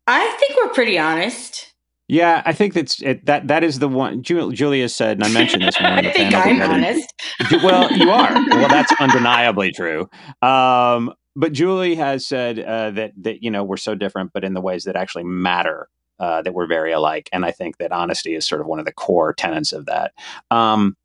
I 0.06 0.36
think 0.38 0.52
we're 0.56 0.72
pretty 0.72 0.98
honest. 0.98 1.72
Yeah, 2.08 2.42
I 2.46 2.52
think 2.52 2.74
that's 2.74 3.02
it, 3.02 3.26
that 3.26 3.48
that 3.48 3.64
is 3.64 3.80
the 3.80 3.88
one 3.88 4.22
Julia 4.22 4.88
said, 4.88 5.16
and 5.16 5.24
I 5.24 5.28
mentioned 5.28 5.64
this. 5.64 5.80
One 5.80 5.92
I 6.06 6.12
think 6.12 6.34
I'm 6.34 6.62
honest. 6.62 7.12
Well, 7.50 7.90
you 7.92 8.10
are. 8.10 8.32
Well, 8.32 8.68
that's 8.68 8.92
undeniably 9.00 9.72
true. 9.72 10.08
Um, 10.40 11.12
but 11.36 11.52
Julie 11.52 11.94
has 11.94 12.26
said 12.26 12.58
uh, 12.58 12.90
that 12.92 13.12
that 13.18 13.42
you 13.42 13.50
know 13.50 13.62
we're 13.62 13.76
so 13.76 13.94
different, 13.94 14.32
but 14.32 14.42
in 14.42 14.54
the 14.54 14.60
ways 14.60 14.84
that 14.84 14.96
actually 14.96 15.24
matter, 15.24 15.88
uh, 16.18 16.42
that 16.42 16.54
we're 16.54 16.66
very 16.66 16.92
alike. 16.92 17.28
And 17.32 17.44
I 17.44 17.50
think 17.50 17.76
that 17.78 17.92
honesty 17.92 18.34
is 18.34 18.46
sort 18.46 18.60
of 18.60 18.66
one 18.66 18.78
of 18.78 18.86
the 18.86 18.92
core 18.92 19.32
tenets 19.32 19.72
of 19.72 19.86
that. 19.86 20.12
Um, 20.50 20.96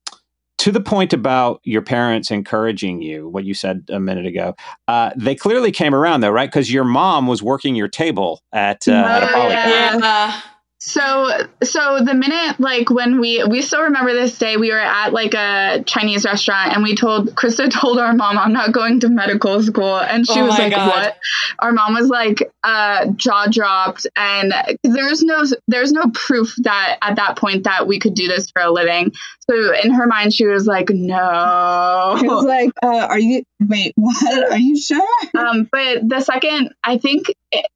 to 0.59 0.71
the 0.71 0.79
point 0.79 1.11
about 1.11 1.59
your 1.63 1.81
parents 1.81 2.29
encouraging 2.29 3.01
you, 3.01 3.27
what 3.27 3.45
you 3.45 3.53
said 3.55 3.83
a 3.89 3.99
minute 3.99 4.27
ago, 4.27 4.55
uh, 4.87 5.09
they 5.15 5.33
clearly 5.33 5.71
came 5.71 5.95
around 5.95 6.21
though, 6.21 6.29
right? 6.29 6.49
Because 6.49 6.71
your 6.71 6.83
mom 6.83 7.25
was 7.25 7.41
working 7.41 7.75
your 7.75 7.87
table 7.87 8.41
at, 8.53 8.87
uh, 8.87 8.91
at 8.91 9.23
a 9.23 9.27
polygon. 9.27 9.99
Yeah. 9.99 10.41
So 10.83 11.29
so 11.61 11.99
the 12.03 12.15
minute 12.15 12.59
like 12.59 12.89
when 12.89 13.19
we 13.19 13.43
we 13.43 13.61
still 13.61 13.83
remember 13.83 14.13
this 14.13 14.35
day 14.39 14.57
we 14.57 14.71
were 14.71 14.79
at 14.79 15.13
like 15.13 15.35
a 15.35 15.83
Chinese 15.85 16.25
restaurant 16.25 16.73
and 16.73 16.81
we 16.81 16.95
told 16.95 17.35
Krista 17.35 17.69
told 17.79 17.99
our 17.99 18.15
mom 18.15 18.35
I'm 18.39 18.51
not 18.51 18.71
going 18.71 18.99
to 19.01 19.09
medical 19.09 19.61
school. 19.61 19.97
And 19.97 20.25
she 20.25 20.39
oh 20.39 20.45
was 20.47 20.57
like 20.57 20.73
God. 20.73 20.87
what? 20.87 21.17
Our 21.59 21.71
mom 21.71 21.93
was 21.93 22.07
like 22.07 22.51
uh 22.63 23.05
jaw 23.15 23.45
dropped 23.45 24.07
and 24.15 24.51
there's 24.81 25.21
no 25.21 25.43
there's 25.67 25.91
no 25.91 26.09
proof 26.15 26.55
that 26.63 26.97
at 26.99 27.17
that 27.17 27.37
point 27.37 27.65
that 27.65 27.85
we 27.85 27.99
could 27.99 28.15
do 28.15 28.27
this 28.27 28.49
for 28.49 28.63
a 28.63 28.71
living. 28.71 29.11
So 29.47 29.75
in 29.83 29.91
her 29.91 30.07
mind 30.07 30.33
she 30.33 30.47
was 30.47 30.65
like 30.65 30.89
no. 30.89 32.17
She 32.19 32.27
was 32.27 32.43
like 32.43 32.71
uh, 32.81 33.05
are 33.05 33.19
you 33.19 33.43
wait 33.59 33.93
what? 33.97 34.51
Are 34.51 34.57
you 34.57 34.81
sure? 34.81 35.07
Um 35.37 35.69
but 35.71 36.09
the 36.09 36.21
second 36.21 36.73
I 36.83 36.97
think 36.97 37.27
it, 37.51 37.67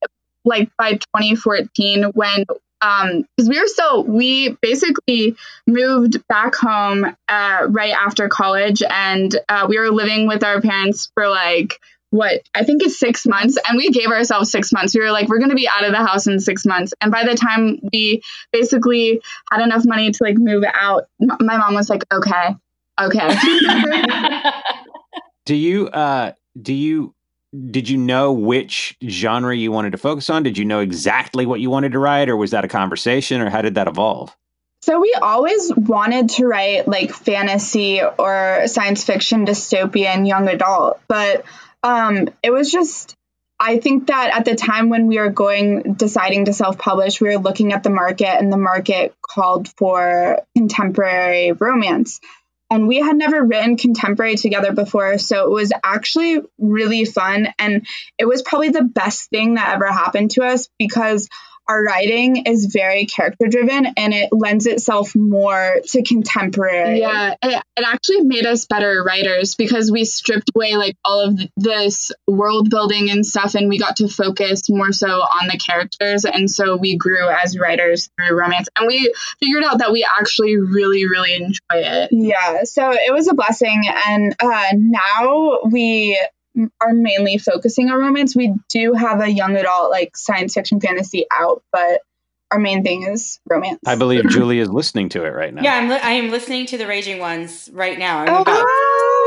like 0.43 0.71
by 0.77 0.93
2014 0.93 2.05
when 2.15 2.45
um 2.81 3.25
because 3.35 3.49
we 3.49 3.59
were 3.59 3.67
still 3.67 4.03
we 4.03 4.57
basically 4.61 5.35
moved 5.67 6.25
back 6.27 6.55
home 6.55 7.05
uh, 7.27 7.67
right 7.69 7.93
after 7.93 8.27
college 8.29 8.83
and 8.89 9.35
uh, 9.49 9.65
we 9.69 9.79
were 9.79 9.89
living 9.89 10.27
with 10.27 10.43
our 10.43 10.61
parents 10.61 11.11
for 11.13 11.27
like 11.27 11.79
what 12.15 12.41
I 12.53 12.63
think 12.63 12.83
is 12.83 12.97
six 12.97 13.25
months. 13.25 13.57
And 13.67 13.77
we 13.77 13.89
gave 13.89 14.07
ourselves 14.07 14.49
six 14.49 14.71
months. 14.71 14.95
We 14.95 15.01
were 15.01 15.11
like, 15.11 15.27
we're 15.27 15.39
going 15.39 15.49
to 15.49 15.55
be 15.55 15.67
out 15.67 15.83
of 15.83 15.91
the 15.91 15.97
house 15.97 16.27
in 16.27 16.39
six 16.39 16.65
months. 16.65 16.93
And 17.01 17.11
by 17.11 17.25
the 17.25 17.35
time 17.35 17.79
we 17.91 18.21
basically 18.53 19.21
had 19.51 19.61
enough 19.61 19.85
money 19.85 20.11
to 20.11 20.23
like 20.23 20.37
move 20.37 20.63
out, 20.73 21.07
my 21.19 21.57
mom 21.57 21.73
was 21.73 21.89
like, 21.89 22.03
okay. 22.13 22.55
Okay. 22.99 23.35
do 25.45 25.55
you 25.55 25.87
uh 25.89 26.31
do 26.59 26.73
you 26.73 27.13
did 27.71 27.89
you 27.89 27.97
know 27.97 28.33
which 28.33 28.97
genre 29.07 29.55
you 29.55 29.71
wanted 29.71 29.91
to 29.91 29.97
focus 29.97 30.29
on? 30.29 30.43
Did 30.43 30.57
you 30.57 30.65
know 30.65 30.79
exactly 30.79 31.45
what 31.45 31.59
you 31.59 31.69
wanted 31.69 31.93
to 31.93 31.99
write 31.99 32.29
or 32.29 32.37
was 32.37 32.51
that 32.51 32.65
a 32.65 32.67
conversation 32.67 33.41
or 33.41 33.49
how 33.49 33.61
did 33.61 33.75
that 33.75 33.87
evolve? 33.87 34.35
So 34.81 34.99
we 34.99 35.15
always 35.19 35.73
wanted 35.75 36.29
to 36.31 36.45
write 36.45 36.87
like 36.87 37.11
fantasy 37.11 38.01
or 38.03 38.63
science 38.67 39.03
fiction, 39.03 39.45
dystopian, 39.45 40.27
young 40.27 40.47
adult, 40.47 41.01
but 41.07 41.43
um, 41.83 42.29
it 42.43 42.51
was 42.51 42.71
just 42.71 43.15
I 43.59 43.79
think 43.79 44.07
that 44.07 44.31
at 44.37 44.45
the 44.45 44.55
time 44.55 44.89
when 44.89 45.07
we 45.07 45.17
were 45.17 45.29
going 45.29 45.93
deciding 45.93 46.45
to 46.45 46.53
self-publish, 46.53 47.21
we 47.21 47.29
were 47.29 47.41
looking 47.41 47.71
at 47.71 47.83
the 47.83 47.89
market 47.89 48.27
and 48.27 48.51
the 48.51 48.57
market 48.57 49.15
called 49.21 49.69
for 49.69 50.41
contemporary 50.55 51.53
romance. 51.53 52.19
And 52.69 52.87
we 52.87 52.97
had 52.97 53.15
never 53.15 53.43
written 53.43 53.77
contemporary 53.77 54.35
together 54.35 54.71
before, 54.71 55.17
so 55.17 55.45
it 55.45 55.51
was 55.51 55.71
actually 55.83 56.41
really 56.57 57.05
fun. 57.05 57.47
And 57.59 57.85
it 58.17 58.25
was 58.25 58.41
probably 58.41 58.69
the 58.69 58.83
best 58.83 59.29
thing 59.29 59.55
that 59.55 59.75
ever 59.75 59.91
happened 59.91 60.31
to 60.31 60.43
us 60.43 60.67
because 60.79 61.29
our 61.67 61.83
writing 61.83 62.45
is 62.45 62.65
very 62.71 63.05
character 63.05 63.47
driven 63.47 63.85
and 63.97 64.13
it 64.13 64.29
lends 64.31 64.65
itself 64.65 65.15
more 65.15 65.77
to 65.85 66.03
contemporary. 66.03 66.99
Yeah, 66.99 67.35
it, 67.41 67.63
it, 67.77 67.85
actually 67.85 68.21
made 68.21 68.45
us 68.45 68.65
better 68.65 69.03
writers 69.03 69.55
because 69.55 69.91
we 69.91 70.05
stripped 70.05 70.51
away 70.55 70.75
like 70.75 70.95
all 71.05 71.21
of 71.21 71.39
this 71.55 72.11
world 72.27 72.69
building 72.69 73.09
and 73.09 73.25
stuff 73.25 73.55
and 73.55 73.69
we 73.69 73.79
got 73.79 73.97
to 73.97 74.07
focus 74.07 74.69
more 74.69 74.91
so 74.91 75.07
on 75.07 75.47
the 75.47 75.57
characters. 75.57 76.25
And 76.25 76.49
so 76.49 76.75
we 76.75 76.97
grew 76.97 77.29
as 77.29 77.57
writers 77.57 78.09
through 78.17 78.37
romance 78.37 78.67
and 78.75 78.87
we 78.87 79.13
figured 79.39 79.63
out 79.63 79.79
that 79.79 79.91
we 79.91 80.05
actually 80.19 80.57
really, 80.57 81.05
really 81.05 81.35
enjoy 81.35 81.59
it. 81.71 82.09
Yeah, 82.11 82.63
so 82.63 82.91
it 82.91 83.13
was 83.13 83.27
a 83.27 83.33
blessing. 83.33 83.83
And 84.07 84.35
uh, 84.39 84.67
now 84.73 85.59
we 85.71 86.19
are 86.81 86.93
mainly 86.93 87.37
focusing 87.37 87.89
on 87.89 87.99
romance. 87.99 88.35
We 88.35 88.53
do 88.69 88.93
have 88.93 89.21
a 89.21 89.29
young 89.29 89.55
adult 89.55 89.91
like 89.91 90.15
science 90.15 90.53
fiction 90.53 90.79
fantasy 90.79 91.25
out, 91.31 91.63
but 91.71 92.01
our 92.51 92.59
main 92.59 92.83
thing 92.83 93.03
is 93.03 93.39
romance. 93.49 93.79
I 93.85 93.95
believe 93.95 94.27
Julie 94.29 94.59
is 94.59 94.69
listening 94.69 95.09
to 95.09 95.25
it 95.25 95.29
right 95.29 95.53
now. 95.53 95.63
Yeah, 95.63 95.75
I'm 95.75 95.89
li- 95.89 95.99
I 96.01 96.11
am 96.11 96.31
listening 96.31 96.65
to 96.67 96.77
the 96.77 96.87
Raging 96.87 97.19
Ones 97.19 97.69
right 97.73 97.97
now. 97.97 98.19
I'm 98.19 98.29
oh, 98.29 98.41
about 98.41 98.65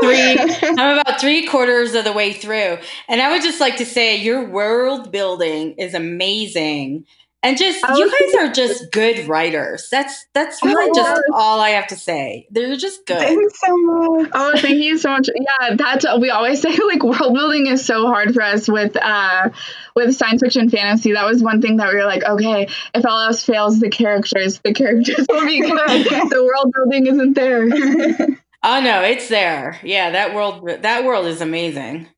three. 0.01 0.69
I'm 0.77 0.99
about 0.99 1.19
three 1.19 1.45
quarters 1.45 1.93
of 1.95 2.05
the 2.05 2.13
way 2.13 2.33
through, 2.33 2.77
and 3.07 3.21
I 3.21 3.31
would 3.31 3.43
just 3.43 3.59
like 3.59 3.77
to 3.77 3.85
say 3.85 4.15
your 4.15 4.47
world 4.49 5.11
building 5.11 5.73
is 5.73 5.93
amazing. 5.93 7.05
And 7.41 7.57
just 7.57 7.81
you 7.95 8.11
guys 8.11 8.35
are 8.35 8.51
just 8.51 8.91
good 8.91 9.29
writers. 9.29 9.87
That's 9.89 10.25
that's 10.33 10.61
really 10.61 10.89
oh, 10.89 10.93
just 10.93 11.21
all 11.33 11.61
I 11.61 11.69
have 11.69 11.87
to 11.87 11.95
say. 11.95 12.47
They're 12.51 12.75
just 12.75 13.05
good. 13.05 13.17
Thanks 13.17 13.59
so 13.61 13.77
much. 13.77 14.29
Oh, 14.33 14.53
thank 14.57 14.79
you 14.79 14.97
so 14.97 15.11
much. 15.11 15.29
Yeah, 15.33 15.75
that's 15.77 16.05
we 16.19 16.31
always 16.31 16.61
say 16.61 16.77
like 16.85 17.01
world 17.01 17.33
building 17.33 17.67
is 17.67 17.85
so 17.85 18.07
hard 18.07 18.33
for 18.33 18.41
us 18.41 18.67
with 18.67 18.97
uh 18.97 19.51
with 19.95 20.15
science 20.15 20.41
fiction 20.41 20.69
fantasy. 20.69 21.13
That 21.13 21.25
was 21.25 21.41
one 21.41 21.61
thing 21.61 21.77
that 21.77 21.93
we 21.93 21.95
were 21.95 22.05
like, 22.05 22.25
okay, 22.25 22.67
if 22.93 23.05
all 23.05 23.21
else 23.21 23.41
fails, 23.41 23.79
the 23.79 23.89
characters, 23.89 24.59
the 24.59 24.73
characters 24.73 25.25
will 25.29 25.45
be 25.45 25.61
good. 25.61 25.69
the 26.29 26.43
world 26.43 26.73
building 26.73 27.07
isn't 27.07 27.33
there. 27.35 27.63
oh 28.63 28.81
no, 28.81 29.03
it's 29.03 29.29
there. 29.29 29.79
Yeah, 29.81 30.11
that 30.11 30.35
world 30.35 30.67
that 30.67 31.05
world 31.05 31.25
is 31.25 31.39
amazing 31.39 32.09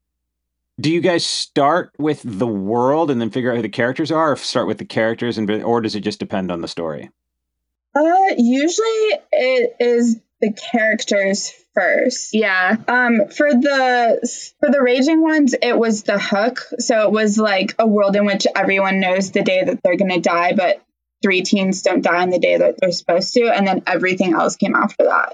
do 0.82 0.92
you 0.92 1.02
guys 1.02 1.26
start 1.26 1.92
with 1.98 2.22
the 2.26 2.48
world 2.48 3.12
and 3.12 3.22
then 3.22 3.30
figure 3.30 3.52
out 3.52 3.58
who 3.58 3.62
the 3.62 3.70
characters 3.70 4.12
are, 4.12 4.34
or 4.34 4.36
start 4.36 4.68
with 4.68 4.80
the 4.80 4.86
characters, 4.86 5.38
and 5.38 5.50
or 5.64 5.82
does 5.82 5.96
it 5.96 6.02
just 6.02 6.20
depend 6.20 6.52
on 6.52 6.62
the 6.62 6.68
story? 6.68 7.10
Uh, 7.96 8.34
usually 8.38 9.20
it 9.32 9.76
is 9.80 10.20
the 10.40 10.54
characters 10.72 11.54
first. 11.74 12.34
Yeah. 12.34 12.76
Um, 12.88 13.28
for 13.28 13.52
the 13.52 14.54
for 14.60 14.72
the 14.72 14.82
raging 14.82 15.22
ones, 15.22 15.54
it 15.62 15.78
was 15.78 16.04
the 16.04 16.20
hook. 16.20 16.60
So 16.80 17.04
it 17.04 17.12
was 17.12 17.38
like 17.38 17.76
a 17.78 17.88
world 17.88 18.16
in 18.16 18.26
which 18.26 18.48
everyone 18.56 19.00
knows 19.00 19.32
the 19.32 19.44
day 19.44 19.64
that 19.64 19.82
they're 19.84 19.98
gonna 19.98 20.20
die, 20.20 20.54
but 20.54 20.82
three 21.22 21.42
teens 21.44 21.84
don't 21.84 22.02
die 22.02 22.24
on 22.24 22.32
the 22.32 22.40
day 22.40 22.58
that 22.58 22.76
they're 22.80 22.92
supposed 22.92 23.34
to, 23.36 23.44
and 23.44 23.68
then 23.68 23.84
everything 23.86 24.34
else 24.34 24.56
came 24.56 24.76
after 24.76 25.04
that. 25.04 25.34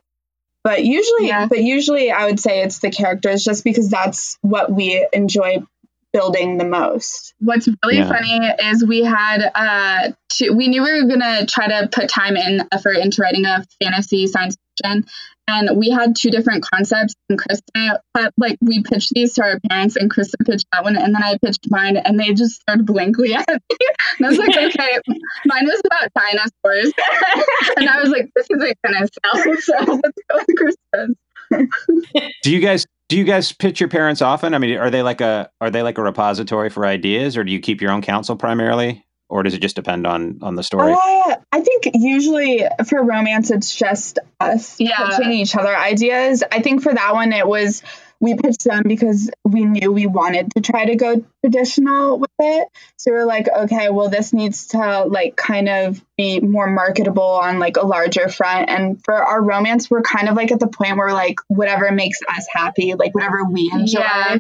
But 0.68 0.84
usually, 0.84 1.28
yeah. 1.28 1.46
but 1.46 1.64
usually, 1.64 2.12
I 2.12 2.26
would 2.26 2.42
say 2.42 2.62
it's 2.62 2.80
the 2.80 2.92
characters, 2.92 3.42
just 3.42 3.64
because 3.64 3.90
that's 3.90 4.38
what 4.42 4.70
we 4.70 5.08
enjoy 5.14 5.64
building 6.12 6.58
the 6.58 6.66
most. 6.66 7.34
What's 7.40 7.70
really 7.86 8.00
yeah. 8.00 8.10
funny 8.10 8.38
is 8.70 8.84
we 8.84 9.02
had 9.02 9.50
uh 9.56 10.12
to, 10.32 10.50
we 10.50 10.68
knew 10.68 10.84
we 10.84 11.02
were 11.02 11.08
gonna 11.08 11.46
try 11.46 11.70
to 11.70 11.88
put 11.90 12.10
time 12.10 12.36
and 12.36 12.68
effort 12.74 12.98
into 12.98 13.22
writing 13.22 13.46
a 13.46 13.66
fantasy 13.82 14.28
science 14.28 14.58
fiction 14.84 15.06
and 15.48 15.78
we 15.78 15.90
had 15.90 16.16
two 16.16 16.30
different 16.30 16.66
concepts 16.74 17.16
and 17.30 17.40
Krista 17.40 18.00
like 18.38 18.58
we 18.62 18.84
pitched 18.84 19.12
these 19.14 19.34
to 19.36 19.44
our 19.44 19.60
parents 19.70 19.96
and 19.96 20.12
Krista 20.12 20.34
pitched 20.46 20.68
that 20.72 20.84
one 20.84 20.96
and 20.96 21.16
then 21.16 21.24
I 21.24 21.38
pitched 21.44 21.68
mine 21.70 21.98
and 21.98 22.20
they 22.20 22.34
just 22.34 22.62
stared 22.62 22.86
blankly 22.86 23.34
at 23.36 23.48
me. 23.48 23.78
And 24.18 24.26
I 24.26 24.30
was 24.30 24.38
like, 24.38 24.50
okay, 24.50 25.00
mine 25.46 25.66
was 25.66 25.82
about 25.86 26.10
dinosaurs. 26.14 26.94
and 27.78 27.90
I 27.90 28.02
was 28.02 28.10
like, 28.10 28.30
this 28.36 28.48
isn't 28.50 28.78
gonna 28.86 29.08
sell, 29.08 29.56
so 29.60 30.00
let's 30.04 30.20
go 30.30 30.38
with 30.38 30.76
Krista's. 30.94 31.16
do 32.44 32.52
you 32.52 32.60
guys 32.60 32.86
do 33.10 33.18
you 33.18 33.24
guys 33.24 33.54
pitch 33.54 33.80
your 33.80 33.88
parents 33.88 34.22
often? 34.22 34.54
I 34.54 34.58
mean, 34.58 34.78
are 34.78 34.90
they 34.90 35.02
like 35.02 35.22
a 35.22 35.50
are 35.62 35.72
they 35.72 35.82
like 35.82 35.98
a 35.98 36.04
repository 36.04 36.70
for 36.70 36.86
ideas 36.86 37.38
or 37.38 37.44
do 37.44 37.52
you 37.52 37.60
keep 37.60 37.82
your 37.82 37.92
own 37.92 38.02
counsel 38.02 38.36
primarily? 38.36 39.07
Or 39.30 39.44
does 39.44 39.54
it 39.54 39.62
just 39.62 39.76
depend 39.76 40.08
on 40.08 40.40
on 40.42 40.56
the 40.56 40.64
story? 40.64 40.94
Uh, 40.94 41.36
I 41.52 41.62
think 41.62 41.92
usually 41.94 42.66
for 42.88 43.04
romance, 43.04 43.52
it's 43.52 43.76
just 43.76 44.20
us 44.40 44.80
yeah. 44.80 45.10
pitching 45.10 45.32
each 45.32 45.56
other 45.56 45.76
ideas. 45.76 46.44
I 46.52 46.62
think 46.62 46.82
for 46.82 46.94
that 46.94 47.14
one, 47.14 47.34
it 47.34 47.48
was 47.48 47.84
we 48.20 48.36
pitched 48.36 48.64
them 48.64 48.84
because 48.86 49.30
we 49.44 49.66
knew 49.66 49.92
we 49.92 50.08
wanted 50.08 50.52
to 50.54 50.62
try 50.62 50.86
to 50.86 50.96
go 50.96 51.24
traditional 51.44 52.20
with 52.20 52.32
it. 52.40 52.68
So 52.98 53.12
we 53.12 53.18
are 53.18 53.26
like, 53.26 53.48
okay, 53.48 53.90
well, 53.90 54.10
this 54.10 54.34
needs 54.34 54.68
to 54.68 55.04
like 55.04 55.36
kind 55.36 55.70
of 55.70 56.04
be 56.18 56.40
more 56.40 56.68
marketable 56.68 57.22
on 57.22 57.60
like 57.60 57.78
a 57.78 57.86
larger 57.86 58.28
front. 58.28 58.70
And 58.70 59.00
for 59.04 59.14
our 59.14 59.42
romance, 59.42 59.90
we're 59.90 60.02
kind 60.02 60.30
of 60.30 60.36
like 60.36 60.52
at 60.52 60.60
the 60.60 60.68
point 60.68 60.98
where 60.98 61.14
like 61.14 61.36
whatever 61.48 61.92
makes 61.92 62.20
us 62.36 62.48
happy, 62.52 62.96
like 62.96 63.14
whatever 63.14 63.44
we 63.46 63.70
enjoy, 63.72 64.00
yeah. 64.00 64.38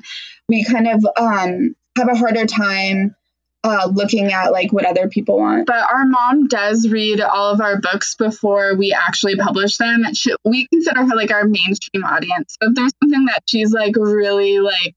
we 0.49 0.63
kind 0.63 0.87
of 0.87 1.05
um 1.15 1.75
have 1.97 2.09
a 2.09 2.15
harder 2.15 2.45
time 2.45 3.15
uh, 3.67 3.87
looking 3.87 4.31
at 4.31 4.51
like 4.51 4.71
what 4.71 4.85
other 4.85 5.09
people 5.09 5.37
want. 5.37 5.67
But 5.67 5.91
our 5.91 6.05
mom 6.05 6.47
does 6.47 6.87
read 6.87 7.21
all 7.21 7.51
of 7.51 7.61
our 7.61 7.79
books 7.79 8.15
before 8.15 8.75
we 8.75 8.93
actually 8.93 9.35
publish 9.35 9.77
them. 9.77 10.03
She, 10.13 10.33
we 10.45 10.67
consider 10.67 11.05
her 11.05 11.15
like 11.15 11.31
our 11.31 11.43
mainstream 11.43 12.03
audience. 12.03 12.55
So 12.61 12.69
if 12.69 12.75
there's 12.75 12.93
something 13.03 13.25
that 13.25 13.43
she's 13.45 13.73
like 13.73 13.95
really 13.97 14.59
like 14.59 14.95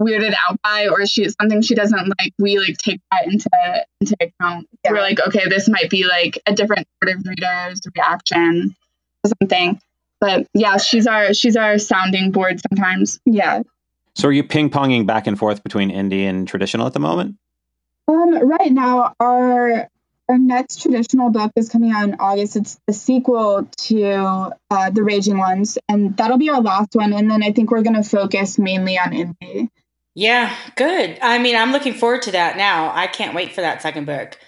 weirded 0.00 0.34
out 0.48 0.60
by 0.62 0.88
or 0.88 1.06
she 1.06 1.28
something 1.28 1.62
she 1.62 1.74
doesn't 1.74 2.12
like, 2.18 2.32
we 2.38 2.58
like 2.58 2.76
take 2.78 3.00
that 3.10 3.26
into 3.26 3.50
into 4.00 4.16
account. 4.20 4.68
Yeah. 4.84 4.92
We're 4.92 5.00
like, 5.00 5.20
okay, 5.20 5.48
this 5.48 5.68
might 5.68 5.90
be 5.90 6.06
like 6.06 6.40
a 6.46 6.54
different 6.54 6.86
sort 7.02 7.16
of 7.16 7.26
reader's 7.26 7.80
reaction 7.96 8.74
to 9.24 9.34
something. 9.40 9.80
But 10.20 10.46
yeah, 10.54 10.76
she's 10.76 11.06
our 11.06 11.34
she's 11.34 11.56
our 11.56 11.78
sounding 11.78 12.30
board 12.30 12.60
sometimes. 12.70 13.20
Yeah. 13.26 13.62
So 14.14 14.28
are 14.28 14.32
you 14.32 14.44
ping 14.44 14.70
ponging 14.70 15.06
back 15.06 15.26
and 15.26 15.38
forth 15.38 15.62
between 15.64 15.90
indie 15.90 16.24
and 16.24 16.46
traditional 16.46 16.86
at 16.86 16.92
the 16.92 17.00
moment? 17.00 17.36
Um, 18.08 18.48
right 18.48 18.72
now, 18.72 19.14
our 19.20 19.88
our 20.28 20.38
next 20.38 20.82
traditional 20.82 21.30
book 21.30 21.52
is 21.56 21.68
coming 21.68 21.90
out 21.90 22.08
in 22.08 22.16
August. 22.18 22.56
It's 22.56 22.80
the 22.86 22.92
sequel 22.92 23.68
to 23.88 24.52
uh, 24.70 24.90
The 24.90 25.02
Raging 25.02 25.38
Ones, 25.38 25.78
and 25.88 26.16
that'll 26.16 26.38
be 26.38 26.48
our 26.48 26.60
last 26.60 26.94
one. 26.94 27.12
And 27.12 27.30
then 27.30 27.42
I 27.42 27.52
think 27.52 27.70
we're 27.70 27.82
going 27.82 28.00
to 28.00 28.08
focus 28.08 28.58
mainly 28.58 28.98
on 28.98 29.10
indie. 29.10 29.68
Yeah, 30.14 30.54
good. 30.76 31.18
I 31.20 31.38
mean, 31.38 31.56
I'm 31.56 31.72
looking 31.72 31.94
forward 31.94 32.22
to 32.22 32.32
that 32.32 32.56
now. 32.56 32.92
I 32.94 33.06
can't 33.06 33.34
wait 33.34 33.52
for 33.52 33.62
that 33.62 33.82
second 33.82 34.06
book. 34.06 34.38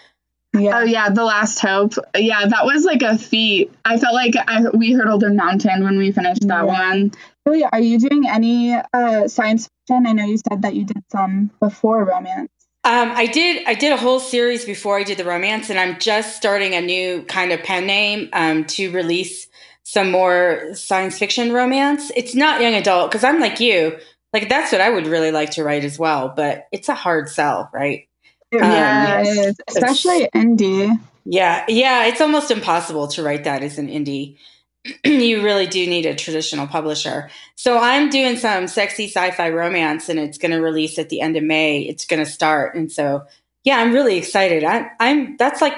Yeah. 0.54 0.78
Oh 0.78 0.84
yeah, 0.84 1.10
The 1.10 1.24
Last 1.24 1.58
Hope. 1.58 1.94
Yeah, 2.16 2.46
that 2.46 2.64
was 2.64 2.84
like 2.84 3.02
a 3.02 3.18
feat. 3.18 3.72
I 3.84 3.98
felt 3.98 4.14
like 4.14 4.34
I, 4.36 4.68
we 4.72 4.92
hurdled 4.92 5.24
a 5.24 5.31
mountain 5.31 5.83
when 5.83 5.98
we 5.98 6.12
finished 6.12 6.46
that 6.46 6.64
yeah. 6.64 6.90
one. 6.90 7.12
Julia, 7.46 7.68
are 7.72 7.81
you 7.81 7.98
doing 7.98 8.29
any 8.29 8.72
uh, 8.72 9.26
science 9.26 9.68
fiction? 9.88 10.06
I 10.06 10.12
know 10.12 10.24
you 10.24 10.38
said 10.38 10.62
that 10.62 10.74
you 10.74 10.85
did 10.85 11.02
some 11.10 11.50
before 11.60 12.04
romance. 12.04 12.50
Um, 12.85 13.12
I 13.14 13.26
did. 13.26 13.66
I 13.66 13.74
did 13.74 13.92
a 13.92 13.96
whole 13.96 14.20
series 14.20 14.66
before 14.66 14.98
I 14.98 15.04
did 15.04 15.16
the 15.18 15.24
romance, 15.24 15.70
and 15.70 15.78
I'm 15.78 15.98
just 15.98 16.37
starting 16.37 16.74
a 16.74 16.82
new 16.82 17.22
kind 17.22 17.50
of 17.50 17.62
pen 17.62 17.87
name 17.87 18.28
um, 18.35 18.64
to 18.66 18.90
release 18.90 19.48
some 19.85 20.10
more 20.10 20.74
science 20.74 21.18
fiction 21.18 21.52
romance. 21.52 22.12
It's 22.14 22.35
not 22.35 22.60
young 22.60 22.74
adult 22.74 23.10
because 23.10 23.24
I'm 23.24 23.40
like 23.40 23.58
you. 23.58 23.98
Like 24.35 24.48
that's 24.48 24.70
what 24.72 24.82
I 24.82 24.90
would 24.90 25.06
really 25.06 25.30
like 25.30 25.50
to 25.52 25.64
write 25.64 25.85
as 25.85 25.98
well, 25.98 26.32
but 26.35 26.66
it's 26.72 26.88
a 26.90 26.94
hard 26.94 27.28
sell, 27.28 27.70
right? 27.72 28.06
Yeah, 28.52 29.18
um, 29.18 29.24
it 29.24 29.28
is, 29.28 29.56
especially 29.68 30.28
indie. 30.35 30.98
Yeah, 31.24 31.64
yeah, 31.68 32.04
it's 32.06 32.20
almost 32.20 32.50
impossible 32.50 33.08
to 33.08 33.22
write 33.22 33.44
that 33.44 33.62
as 33.62 33.78
an 33.78 33.88
indie. 33.88 34.37
you 35.04 35.42
really 35.42 35.66
do 35.66 35.87
need 35.87 36.06
a 36.06 36.14
traditional 36.14 36.66
publisher. 36.66 37.30
So 37.56 37.78
I'm 37.78 38.10
doing 38.10 38.37
some 38.37 38.66
sexy 38.68 39.06
sci-fi 39.06 39.50
romance 39.50 40.08
and 40.08 40.18
it's 40.18 40.38
going 40.38 40.52
to 40.52 40.60
release 40.60 40.98
at 40.98 41.08
the 41.08 41.20
end 41.20 41.37
of 41.37 41.42
May. 41.42 41.80
It's 41.80 42.04
going 42.04 42.24
to 42.24 42.30
start. 42.30 42.74
And 42.74 42.92
so, 42.92 43.24
yeah, 43.64 43.78
I'm 43.78 43.92
really 43.92 44.18
excited. 44.18 44.64
I, 44.64 44.90
I'm, 45.00 45.37
that's 45.37 45.60
like 45.60 45.74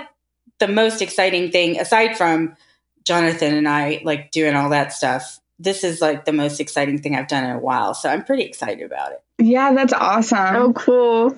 the 0.59 0.69
most 0.69 1.03
exciting 1.03 1.51
thing 1.51 1.79
aside 1.79 2.17
from 2.17 2.57
Jonathan 3.05 3.55
and 3.55 3.69
I 3.69 4.01
like 4.05 4.33
doing 4.33 4.57
all 4.57 4.71
that 4.71 4.93
stuff. 4.93 5.39
this 5.59 5.85
is 5.85 6.01
like 6.01 6.25
the 6.25 6.33
most 6.33 6.61
exciting 6.61 7.01
thing 7.01 7.17
I've 7.17 7.29
done 7.29 7.45
in 7.45 7.51
a 7.51 7.59
while. 7.59 7.95
So 7.95 8.09
I'm 8.09 8.25
pretty 8.25 8.43
excited 8.43 8.85
about 8.85 9.13
it. 9.13 9.23
Yeah, 9.39 9.73
that's 9.73 9.93
awesome. 9.93 10.57
Oh, 10.57 10.73
cool. 10.73 11.37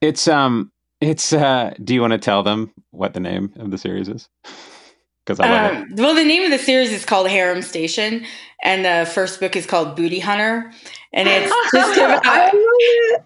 It's 0.00 0.28
um, 0.28 0.70
it's 1.00 1.32
uh. 1.32 1.74
Do 1.82 1.94
you 1.94 2.00
want 2.00 2.12
to 2.12 2.18
tell 2.18 2.42
them 2.42 2.72
what 2.90 3.14
the 3.14 3.20
name 3.20 3.52
of 3.56 3.70
the 3.70 3.78
series 3.78 4.08
is? 4.08 4.28
Because 5.28 5.40
I 5.40 5.50
love 5.50 5.76
Um, 5.76 5.94
well, 5.96 6.14
the 6.14 6.24
name 6.24 6.42
of 6.44 6.50
the 6.50 6.58
series 6.58 6.90
is 6.90 7.04
called 7.04 7.28
Harem 7.28 7.60
Station, 7.60 8.24
and 8.62 8.82
the 8.82 9.10
first 9.12 9.40
book 9.40 9.56
is 9.56 9.66
called 9.66 9.94
Booty 9.94 10.20
Hunter, 10.20 10.72
and 11.12 11.28
it's 11.30 11.52
just 11.70 11.98
about 11.98 12.22
it. 12.24 13.22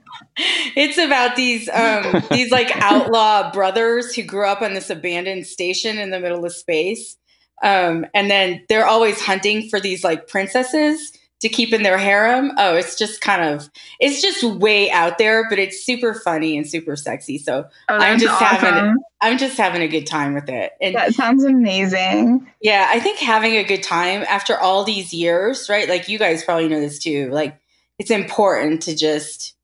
it's 0.74 0.98
about 0.98 1.36
these 1.36 1.68
um 1.68 2.24
these 2.32 2.50
like 2.50 2.74
outlaw 2.76 3.53
brothers 3.53 4.16
who 4.16 4.24
grew 4.24 4.48
up 4.48 4.62
on 4.62 4.74
this 4.74 4.90
abandoned 4.90 5.46
station 5.46 5.98
in 5.98 6.11
the 6.11 6.18
middle 6.18 6.44
of 6.44 6.53
space. 6.53 7.16
Um 7.62 8.07
and 8.14 8.28
then 8.28 8.64
they're 8.68 8.86
always 8.86 9.20
hunting 9.20 9.68
for 9.68 9.78
these 9.78 10.03
like 10.03 10.26
princesses 10.26 11.12
to 11.43 11.49
keep 11.49 11.72
in 11.72 11.82
their 11.82 11.99
harem. 11.99 12.53
Oh 12.57 12.74
it's 12.76 12.97
just 12.97 13.20
kind 13.20 13.43
of 13.55 13.68
it's 14.01 14.20
just 14.22 14.43
way 14.43 14.90
out 14.90 15.18
there 15.18 15.49
but 15.49 15.59
it's 15.59 15.84
super 15.84 16.14
funny 16.14 16.57
and 16.57 16.66
super 16.68 16.97
sexy. 16.97 17.38
So 17.38 17.66
Oh, 17.88 17.95
I'm 17.97 18.18
just 18.18 18.40
having 18.40 18.97
i'm 19.20 19.38
just 19.38 19.57
having 19.57 19.82
a 19.82 19.88
good 19.88 20.07
time 20.07 20.34
with 20.34 20.49
it. 20.49 20.72
And 20.80 20.95
That 20.97 21.14
sounds 21.14 21.45
amazing. 21.45 22.49
yeah 22.61 22.86
i 22.88 22.99
think 22.99 23.18
having 23.18 23.57
a 23.57 23.64
good 23.64 23.82
time 23.82 24.24
after 24.28 24.59
all 24.59 24.84
these 24.84 25.12
years 25.12 25.68
right? 25.68 25.88
Like 25.88 26.09
you 26.09 26.18
guys 26.18 26.45
probably 26.45 26.68
know 26.68 26.80
this 26.80 26.99
too. 26.99 27.30
Like 27.30 27.59
it's 27.99 28.11
important 28.11 28.82
to 28.82 28.97
just 28.97 29.55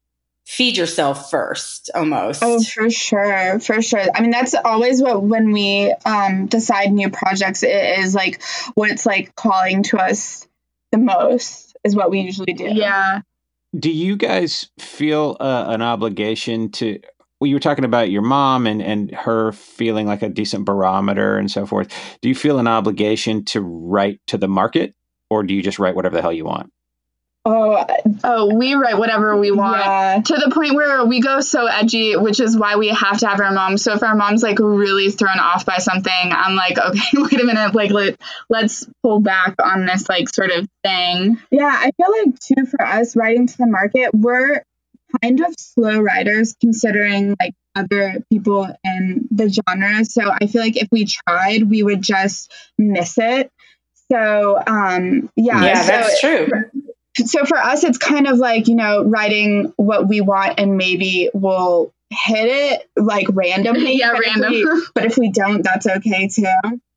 feed 0.47 0.77
yourself 0.79 1.31
first 1.31 1.91
almost. 1.95 2.43
Oh, 2.43 2.63
for 2.63 2.89
sure, 2.89 3.59
for 3.61 3.83
sure. 3.83 4.01
I 4.15 4.21
mean, 4.23 4.31
that's 4.31 4.55
always 4.55 5.03
what 5.03 5.23
when 5.23 5.53
we 5.53 5.93
um, 6.07 6.47
decide 6.47 6.91
new 6.93 7.11
projects, 7.11 7.63
it 7.63 7.99
is 7.99 8.15
like 8.15 8.43
what's 8.75 9.05
like 9.05 9.35
calling 9.35 9.83
to 9.85 9.99
us 9.99 10.47
the 10.93 10.99
most 10.99 11.68
is 11.89 11.97
what 11.97 12.11
we 12.11 12.21
usually 12.21 12.53
do. 12.53 12.69
Yeah. 12.73 13.23
Do 13.79 13.91
you 13.91 14.17
guys 14.17 14.71
feel 14.79 15.37
uh, 15.41 15.65
an 15.69 15.83
obligation 15.83 16.71
to? 16.73 17.01
Well, 17.41 17.49
you 17.49 17.55
were 17.55 17.61
talking 17.61 17.85
about 17.85 18.11
your 18.11 18.23
mom 18.23 18.67
and 18.67 18.81
and 18.83 19.15
her 19.15 19.53
feeling 19.53 20.07
like 20.07 20.23
a 20.23 20.29
decent 20.29 20.65
barometer 20.65 21.37
and 21.37 21.51
so 21.51 21.67
forth. 21.67 21.93
Do 22.23 22.29
you 22.29 22.35
feel 22.35 22.59
an 22.59 22.67
obligation 22.67 23.45
to 23.47 23.61
write 23.61 24.21
to 24.29 24.39
the 24.39 24.49
market, 24.49 24.95
or 25.31 25.43
do 25.43 25.55
you 25.55 25.63
just 25.63 25.79
write 25.79 25.95
whatever 25.95 26.17
the 26.17 26.23
hell 26.23 26.33
you 26.33 26.45
want? 26.45 26.71
Oh, 27.49 27.87
Oh, 28.25 28.55
we 28.55 28.75
write 28.75 28.99
whatever 28.99 29.37
we 29.37 29.51
want. 29.51 29.81
yeah. 29.81 30.21
To 30.23 30.35
the 30.35 30.51
point 30.53 30.75
where 30.75 31.05
we 31.07 31.21
go 31.21 31.41
so 31.41 31.67
edgy, 31.67 32.15
which 32.17 32.41
is 32.41 32.57
why 32.57 32.77
we 32.77 32.89
have 32.89 33.19
to 33.19 33.29
have 33.29 33.41
our 33.41 33.53
mom. 33.53 33.79
So 33.79 33.95
if 33.95 34.03
our 34.03 34.15
mom's 34.15 34.43
like 34.43 34.59
really 34.59 35.11
thrown 35.11 35.39
off 35.39 35.65
by 35.65 35.79
something, 35.79 36.13
I'm 36.13 36.57
like, 36.57 36.79
okay, 36.79 37.01
wait 37.15 37.41
a 37.41 37.45
minute, 37.45 37.75
like 37.75 37.91
let 37.91 38.21
let's 38.51 38.87
pull 39.03 39.21
back 39.21 39.55
on 39.63 39.87
this 39.87 40.09
like 40.09 40.29
sort 40.29 40.51
of 40.51 40.69
thing. 40.85 41.41
Yeah, 41.51 41.75
I 41.75 41.91
feel 41.97 42.13
like 42.25 42.39
too 42.39 42.67
for 42.67 42.83
us 42.83 43.17
writing 43.17 43.47
to 43.47 43.57
the 43.57 43.67
market, 43.67 44.11
we're 44.13 44.63
kind 45.23 45.41
of 45.41 45.55
slow 45.59 46.01
writers 46.01 46.55
considering 46.61 47.35
like 47.41 47.55
other 47.75 48.23
people 48.31 48.69
in 48.85 49.27
the 49.31 49.49
genre. 49.49 50.05
So 50.05 50.31
I 50.31 50.47
feel 50.47 50.61
like 50.61 50.77
if 50.77 50.89
we 50.93 51.07
tried, 51.07 51.63
we 51.63 51.83
would 51.83 52.03
just 52.03 52.53
miss 52.77 53.17
it. 53.17 53.51
So 54.11 54.61
um 54.67 55.31
yeah, 55.37 55.65
yeah 55.65 55.83
so, 55.83 55.87
that's 55.87 56.21
true 56.21 56.49
So 57.27 57.45
for 57.45 57.59
us 57.59 57.85
it's 57.85 57.99
kind 57.99 58.27
of 58.27 58.39
like, 58.39 58.69
you 58.69 58.75
know, 58.77 59.05
writing 59.05 59.73
what 59.77 60.09
we 60.09 60.21
want 60.21 60.59
and 60.59 60.77
maybe 60.77 61.31
we'll 61.35 61.93
hit 62.11 62.49
it 62.49 62.91
like 62.97 63.27
randomly. 63.31 63.93
yeah, 63.99 64.13
but 64.13 64.21
if 64.21 64.27
random. 64.27 64.53
we- 64.53 64.83
but 64.95 65.05
if 65.05 65.19
we 65.19 65.31
don't, 65.31 65.63
that's 65.63 65.87
okay 65.87 66.29
too. 66.29 66.47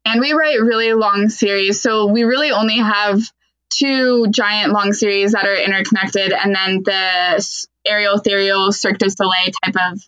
and 0.05 0.21
we 0.21 0.33
write 0.33 0.61
really 0.61 0.93
long 0.93 1.29
series, 1.29 1.81
so 1.81 2.07
we 2.07 2.23
really 2.23 2.51
only 2.51 2.77
have 2.77 3.21
two 3.69 4.27
giant 4.29 4.73
long 4.73 4.93
series 4.93 5.31
that 5.33 5.45
are 5.45 5.55
interconnected, 5.55 6.33
and 6.33 6.53
then 6.55 6.83
the 6.83 7.67
aerial, 7.85 8.15
ethereal, 8.15 8.71
Cirque 8.71 8.97
du 8.97 9.09
Soleil 9.09 9.51
type 9.63 9.75
of 9.91 10.01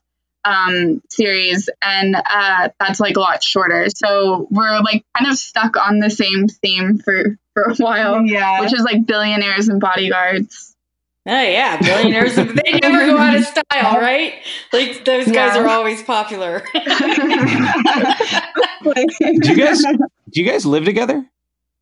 um, 0.46 1.02
series, 1.10 1.70
and 1.82 2.16
uh, 2.16 2.70
that's 2.80 3.00
like 3.00 3.16
a 3.18 3.20
lot 3.22 3.44
shorter. 3.44 3.88
So 3.90 4.48
we're 4.52 4.80
like 4.82 5.06
kind 5.18 5.32
of 5.32 5.38
stuck 5.38 5.78
on 5.78 6.00
the 6.00 6.10
same 6.10 6.48
theme 6.48 6.98
for 6.98 7.38
for 7.54 7.64
a 7.64 7.76
while, 7.76 8.22
yeah. 8.26 8.60
which 8.62 8.74
is 8.74 8.82
like 8.82 9.06
billionaires 9.06 9.68
and 9.70 9.80
bodyguards. 9.80 10.76
oh 11.26 11.32
yeah 11.42 11.80
billionaires 11.82 12.36
they 12.36 12.80
never 12.82 13.06
go 13.06 13.18
out 13.18 13.36
of 13.36 13.46
style 13.46 14.00
right 14.02 14.34
like 14.74 15.06
those 15.06 15.26
guys 15.26 15.56
Yeah. 15.56 15.60
are 15.64 15.68
always 15.68 16.04
popular 16.04 16.64
Do 18.84 18.94
you 19.50 19.56
guys 19.56 19.82
do 19.82 20.42
you 20.42 20.46
guys 20.46 20.66
live 20.66 20.84
together? 20.86 21.26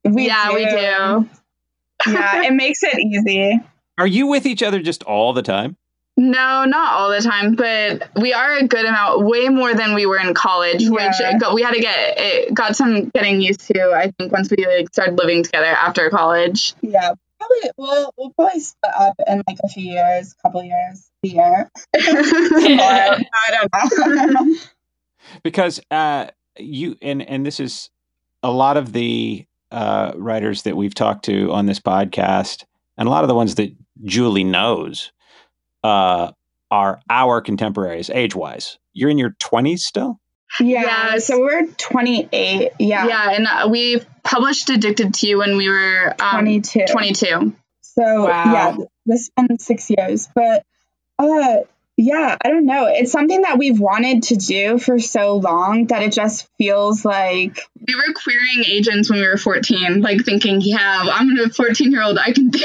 we 0.03 0.28
yeah, 0.28 0.53
we 0.53 0.65
do. 0.65 1.30
yeah, 2.11 2.43
it 2.43 2.53
makes 2.53 2.84
it 2.84 2.97
easy. 2.99 3.59
Are 3.97 4.07
you 4.07 4.28
with 4.28 4.45
each 4.45 4.61
other 4.63 4.82
just 4.82 5.03
all 5.03 5.34
the 5.34 5.41
time? 5.41 5.78
No, 6.18 6.66
not 6.66 6.93
all 6.93 7.09
the 7.09 7.22
time, 7.22 7.55
but 7.55 8.09
we 8.22 8.34
are 8.34 8.57
a 8.57 8.68
good 8.68 8.86
amount, 8.86 9.26
way 9.26 9.47
more 9.47 9.74
than 9.74 9.95
we 9.95 10.05
were 10.05 10.20
in 10.20 10.34
college, 10.34 10.88
which 10.88 11.14
got, 11.39 11.55
we 11.55 11.62
had 11.62 11.74
to 11.74 11.80
get 11.80 12.16
it 12.18 12.53
got 12.53 12.76
some 12.76 13.09
getting 13.09 13.41
used 13.41 13.62
to. 13.68 13.91
I 13.91 14.12
think 14.12 14.32
once 14.32 14.49
we 14.51 14.66
like 14.66 14.89
started 14.93 15.18
living 15.18 15.43
together 15.43 15.68
after 15.68 16.09
college. 16.09 16.74
Yeah, 16.82 17.14
probably 17.39 17.72
we'll 17.78 18.14
we'll 18.18 18.30
probably 18.32 18.59
split 18.59 18.91
up 18.97 19.16
in 19.28 19.41
like 19.47 19.57
a 19.64 19.70
few 19.70 19.84
years, 19.84 20.34
couple 20.41 20.64
years, 20.64 21.09
a 21.24 21.28
year. 21.28 21.72
I 21.95 23.18
don't 23.49 24.34
know. 24.34 24.55
because 25.43 25.80
uh, 25.91 26.28
you 26.57 26.97
and 27.01 27.22
and 27.22 27.45
this 27.45 27.59
is 27.59 27.89
a 28.43 28.51
lot 28.51 28.78
of 28.78 28.91
the 28.91 29.45
uh, 29.72 30.12
writers 30.16 30.64
that 30.64 30.76
we've 30.76 30.93
talked 30.93 31.26
to 31.26 31.51
on 31.51 31.66
this 31.68 31.80
podcast, 31.80 32.66
and 32.97 33.07
a 33.07 33.12
lot 33.12 33.24
of 33.24 33.28
the 33.28 33.36
ones 33.36 33.55
that 33.55 33.74
Julie 34.03 34.43
knows 34.43 35.12
uh, 35.84 36.32
are 36.69 36.99
our 37.09 37.41
contemporaries, 37.41 38.09
age 38.09 38.36
wise. 38.36 38.77
You're 38.93 39.09
in 39.09 39.17
your 39.17 39.36
twenties 39.39 39.84
still. 39.86 40.19
yeah, 40.59 41.13
Yes. 41.13 41.27
so 41.27 41.39
we're 41.39 41.65
28. 41.67 42.71
Yeah, 42.79 43.07
Yeah, 43.07 43.32
and 43.32 43.47
uh, 43.47 43.67
we 43.69 44.01
published 44.23 44.69
Addicted 44.69 45.13
to 45.15 45.27
You 45.27 45.38
when 45.39 45.55
we 45.57 45.69
were 45.69 46.13
um, 46.19 46.39
22. 46.45 46.86
22. 46.91 47.53
So 47.82 48.01
Wow. 48.27 48.53
yeah, 48.53 48.75
this 49.05 49.29
has 49.38 49.47
been 49.47 49.59
six 49.59 49.89
years, 49.89 50.27
but 50.36 50.63
uh, 51.19 51.57
yeah, 52.01 52.35
I 52.43 52.49
don't 52.49 52.65
know. 52.65 52.87
It's 52.87 53.11
something 53.11 53.43
that 53.43 53.57
we've 53.57 53.79
wanted 53.79 54.23
to 54.23 54.35
do 54.35 54.77
for 54.79 54.99
so 54.99 55.35
long 55.35 55.87
that 55.87 56.01
it 56.01 56.11
just 56.11 56.47
feels 56.57 57.05
like 57.05 57.69
We 57.87 57.95
were 57.95 58.13
querying 58.13 58.63
agents 58.65 59.09
when 59.09 59.19
we 59.19 59.27
were 59.27 59.37
14, 59.37 60.01
like 60.01 60.25
thinking, 60.25 60.59
yeah, 60.61 61.03
I'm 61.11 61.37
a 61.39 61.49
14 61.49 61.91
year 61.91 62.01
old, 62.03 62.17
I 62.17 62.31
can 62.31 62.49
do 62.49 62.59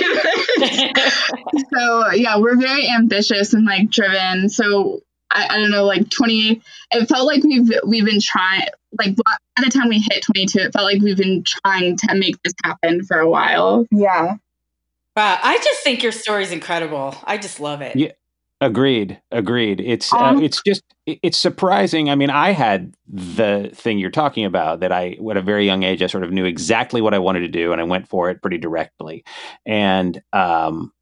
this. 0.58 1.30
so 1.74 2.10
yeah, 2.12 2.38
we're 2.38 2.56
very 2.56 2.88
ambitious 2.88 3.52
and 3.54 3.66
like 3.66 3.90
driven. 3.90 4.48
So 4.48 5.00
I, 5.30 5.46
I 5.50 5.58
don't 5.58 5.70
know, 5.70 5.84
like 5.84 6.08
20, 6.08 6.62
it 6.92 7.08
felt 7.08 7.26
like 7.26 7.42
we've 7.42 7.70
we've 7.86 8.04
been 8.06 8.20
trying, 8.20 8.62
like 8.98 9.16
by 9.16 9.62
the 9.62 9.70
time 9.70 9.88
we 9.88 9.98
hit 10.10 10.22
22, 10.22 10.58
it 10.60 10.72
felt 10.72 10.84
like 10.84 11.02
we've 11.02 11.16
been 11.16 11.42
trying 11.44 11.96
to 11.98 12.14
make 12.14 12.42
this 12.42 12.54
happen 12.64 13.04
for 13.04 13.18
a 13.18 13.28
while. 13.28 13.86
yeah, 13.90 14.36
wow 15.16 15.38
i 15.42 15.56
just 15.56 15.82
think 15.82 16.02
your 16.02 16.12
story's 16.12 16.52
incredible 16.52 17.14
i 17.24 17.38
just 17.38 17.58
love 17.58 17.80
it 17.80 17.96
Yeah. 17.96 18.12
Agreed. 18.60 19.20
Agreed. 19.30 19.80
It's 19.80 20.12
uh, 20.12 20.18
Um, 20.18 20.42
it's 20.42 20.62
just 20.66 20.82
it's 21.06 21.36
surprising. 21.36 22.08
I 22.10 22.14
mean, 22.14 22.30
I 22.30 22.52
had 22.52 22.94
the 23.06 23.70
thing 23.74 23.98
you're 23.98 24.10
talking 24.10 24.44
about 24.46 24.80
that 24.80 24.92
I 24.92 25.18
at 25.30 25.36
a 25.36 25.42
very 25.42 25.66
young 25.66 25.82
age 25.82 26.02
I 26.02 26.06
sort 26.06 26.24
of 26.24 26.32
knew 26.32 26.46
exactly 26.46 27.02
what 27.02 27.14
I 27.14 27.18
wanted 27.18 27.40
to 27.40 27.48
do 27.48 27.72
and 27.72 27.80
I 27.80 27.84
went 27.84 28.08
for 28.08 28.30
it 28.30 28.40
pretty 28.40 28.58
directly. 28.58 29.24
And 29.66 30.22
um, 30.32 30.92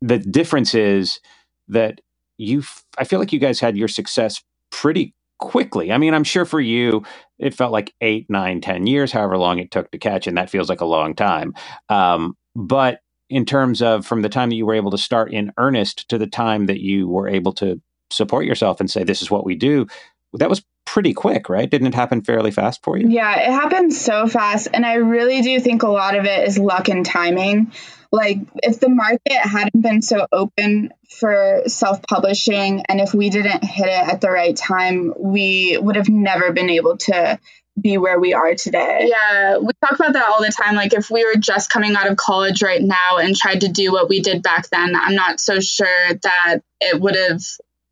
the 0.00 0.18
difference 0.18 0.74
is 0.74 1.20
that 1.68 2.00
you 2.38 2.60
f- 2.60 2.84
I 2.98 3.04
feel 3.04 3.18
like 3.18 3.32
you 3.32 3.38
guys 3.38 3.60
had 3.60 3.76
your 3.76 3.88
success 3.88 4.42
pretty 4.70 5.14
quickly. 5.38 5.92
I 5.92 5.98
mean, 5.98 6.14
I'm 6.14 6.24
sure 6.24 6.46
for 6.46 6.60
you 6.60 7.04
it 7.38 7.54
felt 7.54 7.72
like 7.72 7.92
eight, 8.00 8.30
nine, 8.30 8.60
ten 8.62 8.86
years, 8.86 9.12
however 9.12 9.36
long 9.38 9.58
it 9.58 9.70
took 9.70 9.90
to 9.90 9.98
catch, 9.98 10.26
and 10.26 10.38
that 10.38 10.50
feels 10.50 10.70
like 10.70 10.80
a 10.80 10.86
long 10.86 11.14
time. 11.14 11.54
Um, 11.90 12.34
but 12.56 13.00
in 13.30 13.44
terms 13.44 13.80
of 13.82 14.06
from 14.06 14.22
the 14.22 14.28
time 14.28 14.50
that 14.50 14.56
you 14.56 14.66
were 14.66 14.74
able 14.74 14.90
to 14.90 14.98
start 14.98 15.32
in 15.32 15.52
earnest 15.56 16.08
to 16.08 16.18
the 16.18 16.26
time 16.26 16.66
that 16.66 16.80
you 16.80 17.08
were 17.08 17.28
able 17.28 17.52
to 17.52 17.80
support 18.10 18.44
yourself 18.44 18.80
and 18.80 18.90
say 18.90 19.02
this 19.02 19.22
is 19.22 19.30
what 19.30 19.46
we 19.46 19.54
do 19.54 19.86
that 20.34 20.50
was 20.50 20.64
pretty 20.84 21.14
quick 21.14 21.48
right 21.48 21.70
didn't 21.70 21.88
it 21.88 21.94
happen 21.94 22.22
fairly 22.22 22.50
fast 22.50 22.82
for 22.84 22.96
you 22.98 23.08
yeah, 23.14 23.38
it 23.38 23.52
happened 23.52 23.92
so 23.92 24.26
fast, 24.26 24.68
and 24.72 24.84
I 24.84 24.94
really 24.94 25.40
do 25.42 25.60
think 25.60 25.84
a 25.84 25.88
lot 25.88 26.16
of 26.16 26.24
it 26.24 26.48
is 26.48 26.58
luck 26.58 26.88
and 26.88 27.06
timing. 27.06 27.72
Like 28.10 28.38
if 28.62 28.80
the 28.80 28.88
market 28.88 29.38
hadn't 29.38 29.80
been 29.80 30.02
so 30.02 30.26
open 30.32 30.92
for 31.08 31.62
self-publishing, 31.66 32.84
and 32.88 33.00
if 33.00 33.14
we 33.14 33.30
didn't 33.30 33.62
hit 33.62 33.86
it 33.86 34.08
at 34.08 34.20
the 34.20 34.30
right 34.30 34.56
time, 34.56 35.14
we 35.16 35.78
would 35.80 35.96
have 35.96 36.08
never 36.08 36.52
been 36.52 36.70
able 36.70 36.96
to 36.98 37.38
be 37.80 37.98
where 37.98 38.18
we 38.20 38.34
are 38.34 38.54
today. 38.54 39.10
Yeah, 39.10 39.58
we 39.58 39.72
talk 39.84 39.98
about 39.98 40.12
that 40.12 40.28
all 40.28 40.40
the 40.40 40.52
time. 40.52 40.74
Like, 40.76 40.94
if 40.94 41.10
we 41.10 41.24
were 41.24 41.38
just 41.40 41.70
coming 41.70 41.96
out 41.96 42.08
of 42.10 42.16
college 42.16 42.62
right 42.62 42.80
now 42.82 43.18
and 43.18 43.34
tried 43.36 43.62
to 43.62 43.68
do 43.68 43.92
what 43.92 44.08
we 44.08 44.20
did 44.20 44.42
back 44.42 44.68
then, 44.70 44.94
I'm 44.94 45.14
not 45.14 45.40
so 45.40 45.60
sure 45.60 46.14
that 46.22 46.58
it 46.80 47.00
would 47.00 47.16
have, 47.16 47.40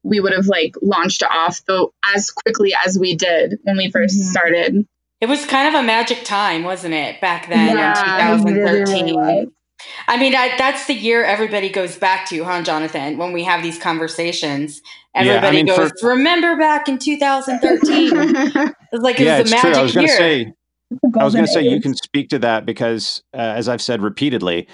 we 0.04 0.20
would 0.20 0.32
have 0.32 0.46
like 0.46 0.74
launched 0.80 1.22
off 1.22 1.62
though 1.66 1.92
as 2.14 2.30
quickly 2.30 2.74
as 2.86 2.98
we 2.98 3.16
did 3.16 3.58
when 3.62 3.76
we 3.76 3.90
1st 3.90 4.18
Mhm. 4.18 4.30
started. 4.30 4.86
it 5.20 5.28
was 5.28 5.46
kind 5.46 5.68
of 5.68 5.74
a 5.80 5.82
magic 5.84 6.24
time 6.24 6.64
wasn't 6.64 6.92
it 6.92 7.20
back 7.20 7.48
then 7.48 7.76
Yeah, 7.76 8.34
in 8.34 8.40
it 8.40 8.54
really, 8.54 8.60
really 8.60 9.12
2013. 9.12 9.52
I 10.08 10.16
mean, 10.16 10.34
I, 10.34 10.56
that's 10.58 10.86
the 10.86 10.94
year 10.94 11.22
everybody 11.24 11.68
goes 11.68 11.96
back 11.96 12.28
to, 12.30 12.42
huh, 12.44 12.62
Jonathan? 12.62 13.18
When 13.18 13.32
we 13.32 13.44
have 13.44 13.62
these 13.62 13.78
conversations, 13.78 14.80
everybody 15.14 15.44
yeah, 15.44 15.48
I 15.48 15.52
mean, 15.52 15.66
goes, 15.66 15.92
for, 16.00 16.10
"Remember 16.10 16.56
back 16.56 16.88
in 16.88 16.98
2013?" 16.98 18.12
it's 18.92 19.02
like 19.02 19.20
it 19.20 19.24
yeah, 19.24 19.40
was 19.40 19.52
a 19.52 19.54
magic 19.54 19.72
true. 19.72 19.80
I 19.80 19.82
was 19.82 19.94
going 19.94 20.06
to 20.06 20.12
say, 20.12 20.52
I 21.18 21.24
was 21.24 21.34
going 21.34 21.46
to 21.46 21.52
say 21.52 21.62
you 21.62 21.80
can 21.80 21.94
speak 21.94 22.28
to 22.30 22.38
that 22.40 22.66
because, 22.66 23.22
uh, 23.34 23.38
as 23.38 23.68
I've 23.68 23.82
said 23.82 24.02
repeatedly, 24.02 24.68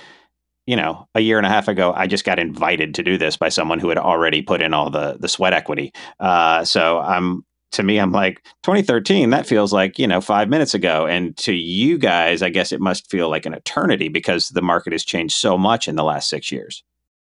you 0.67 0.77
know, 0.77 1.09
a 1.15 1.21
year 1.21 1.39
and 1.39 1.47
a 1.47 1.51
half 1.51 1.69
ago, 1.69 1.93
I 1.97 2.07
just 2.07 2.25
got 2.25 2.39
invited 2.39 2.95
to 2.97 3.03
do 3.03 3.17
this 3.17 3.37
by 3.37 3.49
someone 3.49 3.79
who 3.79 3.89
had 3.89 3.99
already 3.99 4.43
put 4.43 4.63
in 4.63 4.75
all 4.75 4.91
the 4.91 5.17
the 5.19 5.29
sweat 5.29 5.53
equity. 5.53 5.93
Uh, 6.21 6.65
so 6.65 6.99
I'm 7.01 7.45
to 7.73 7.83
me, 7.83 7.99
I'm 7.99 8.13
like 8.13 8.43
2013. 8.63 9.31
That 9.31 9.47
feels 9.47 9.73
like 9.73 9.99
you 9.99 10.07
know 10.07 10.21
five 10.21 10.49
minutes 10.49 10.75
ago, 10.75 11.07
and 11.07 11.37
to 11.39 11.53
you 11.53 11.99
guys, 11.99 12.43
I 12.43 12.49
guess 12.49 12.73
it 12.73 12.81
must 12.81 13.11
feel 13.11 13.29
like 13.29 13.47
an 13.47 13.55
eternity 13.55 14.09
because 14.09 14.49
the 14.49 14.63
market 14.63 14.93
has 14.93 15.05
changed 15.05 15.37
so 15.37 15.59
much 15.59 15.89
in 15.89 15.97
the 15.97 16.05
last 16.05 16.29
six 16.29 16.51
years. 16.51 16.83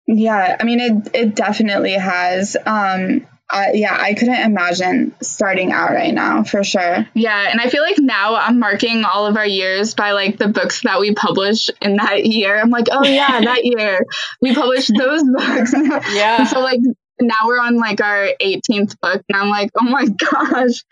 Yeah, 0.06 0.56
I 0.58 0.64
mean 0.64 0.80
it. 0.80 1.10
It 1.14 1.34
definitely 1.34 1.92
has. 1.92 2.56
Um, 2.66 3.26
uh, 3.52 3.66
yeah, 3.74 3.96
I 3.98 4.14
couldn't 4.14 4.40
imagine 4.40 5.12
starting 5.22 5.72
out 5.72 5.90
right 5.90 6.14
now 6.14 6.44
for 6.44 6.62
sure. 6.62 7.06
Yeah, 7.14 7.48
and 7.50 7.60
I 7.60 7.68
feel 7.68 7.82
like 7.82 7.98
now 7.98 8.36
I'm 8.36 8.60
marking 8.60 9.04
all 9.04 9.26
of 9.26 9.36
our 9.36 9.46
years 9.46 9.94
by 9.94 10.12
like 10.12 10.38
the 10.38 10.46
books 10.48 10.82
that 10.82 11.00
we 11.00 11.14
publish 11.14 11.68
in 11.82 11.96
that 11.96 12.24
year. 12.24 12.60
I'm 12.60 12.70
like, 12.70 12.86
oh 12.92 13.04
yeah, 13.04 13.40
that 13.44 13.64
year 13.64 14.06
we 14.40 14.54
published 14.54 14.92
those 14.96 15.24
books. 15.24 15.74
yeah. 16.12 16.40
And 16.40 16.48
so 16.48 16.60
like 16.60 16.80
now 17.20 17.46
we're 17.46 17.60
on 17.60 17.76
like 17.76 18.00
our 18.00 18.28
18th 18.40 19.00
book, 19.00 19.22
and 19.28 19.36
I'm 19.36 19.48
like, 19.48 19.70
oh 19.78 19.84
my 19.84 20.06
gosh, 20.30 20.84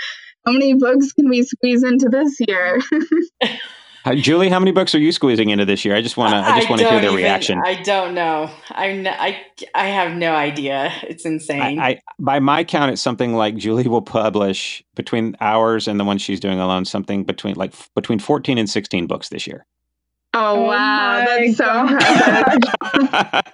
how 0.45 0.53
many 0.53 0.75
books 0.75 1.13
can 1.13 1.29
we 1.29 1.45
squeeze 1.45 1.85
into 1.85 2.09
this 2.09 2.37
year? 2.41 2.81
Uh, 4.05 4.15
Julie, 4.15 4.49
how 4.49 4.59
many 4.59 4.73
books 4.73 4.95
are 4.95 4.99
you 4.99 5.13
squeezing 5.13 5.51
into 5.51 5.65
this 5.65 5.85
year? 5.85 5.95
I 5.95 6.03
just 6.03 6.17
want 6.17 6.33
to. 6.33 6.37
I 6.37 6.57
just 6.59 6.71
want 6.71 6.81
to 6.81 6.89
hear 6.89 7.01
their 7.01 7.13
reaction. 7.13 7.61
I 7.65 7.83
don't 7.83 8.15
know. 8.15 8.51
I'm. 8.71 9.07
I. 9.07 9.41
I 9.75 9.89
have 9.89 10.17
no 10.17 10.35
idea. 10.35 10.93
It's 11.03 11.25
insane. 11.25 11.79
I, 11.79 11.89
I, 11.89 12.01
by 12.19 12.39
my 12.39 12.65
count, 12.65 12.93
it's 12.93 13.03
something 13.03 13.35
like 13.35 13.57
Julie 13.57 13.89
will 13.89 14.03
publish 14.03 14.85
between 14.95 15.37
ours 15.41 15.89
and 15.89 15.99
the 15.99 16.05
one 16.05 16.19
she's 16.19 16.41
doing 16.41 16.61
alone, 16.61 16.85
something 16.85 17.25
between 17.25 17.57
like 17.57 17.75
between 17.95 18.19
fourteen 18.19 18.59
and 18.59 18.71
sixteen 18.71 19.07
books 19.07 19.29
this 19.29 19.47
year. 19.47 19.67
Oh, 20.35 20.57
oh 20.57 20.67
wow, 20.67 21.25
that's 21.27 21.57
so 21.57 21.87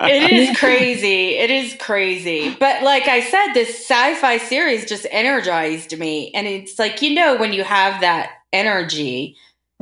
It 0.06 0.32
is 0.32 0.56
crazy. 0.58 1.36
It 1.36 1.50
is 1.50 1.76
crazy. 1.80 2.54
But 2.58 2.82
like 2.82 3.08
I 3.08 3.20
said, 3.20 3.52
this 3.54 3.70
sci-fi 3.70 4.38
series 4.38 4.84
just 4.86 5.06
energized 5.10 5.96
me, 5.98 6.32
and 6.34 6.46
it's 6.46 6.78
like 6.78 7.00
you 7.00 7.14
know 7.14 7.36
when 7.36 7.52
you 7.52 7.64
have 7.64 8.00
that 8.02 8.30
energy 8.52 9.36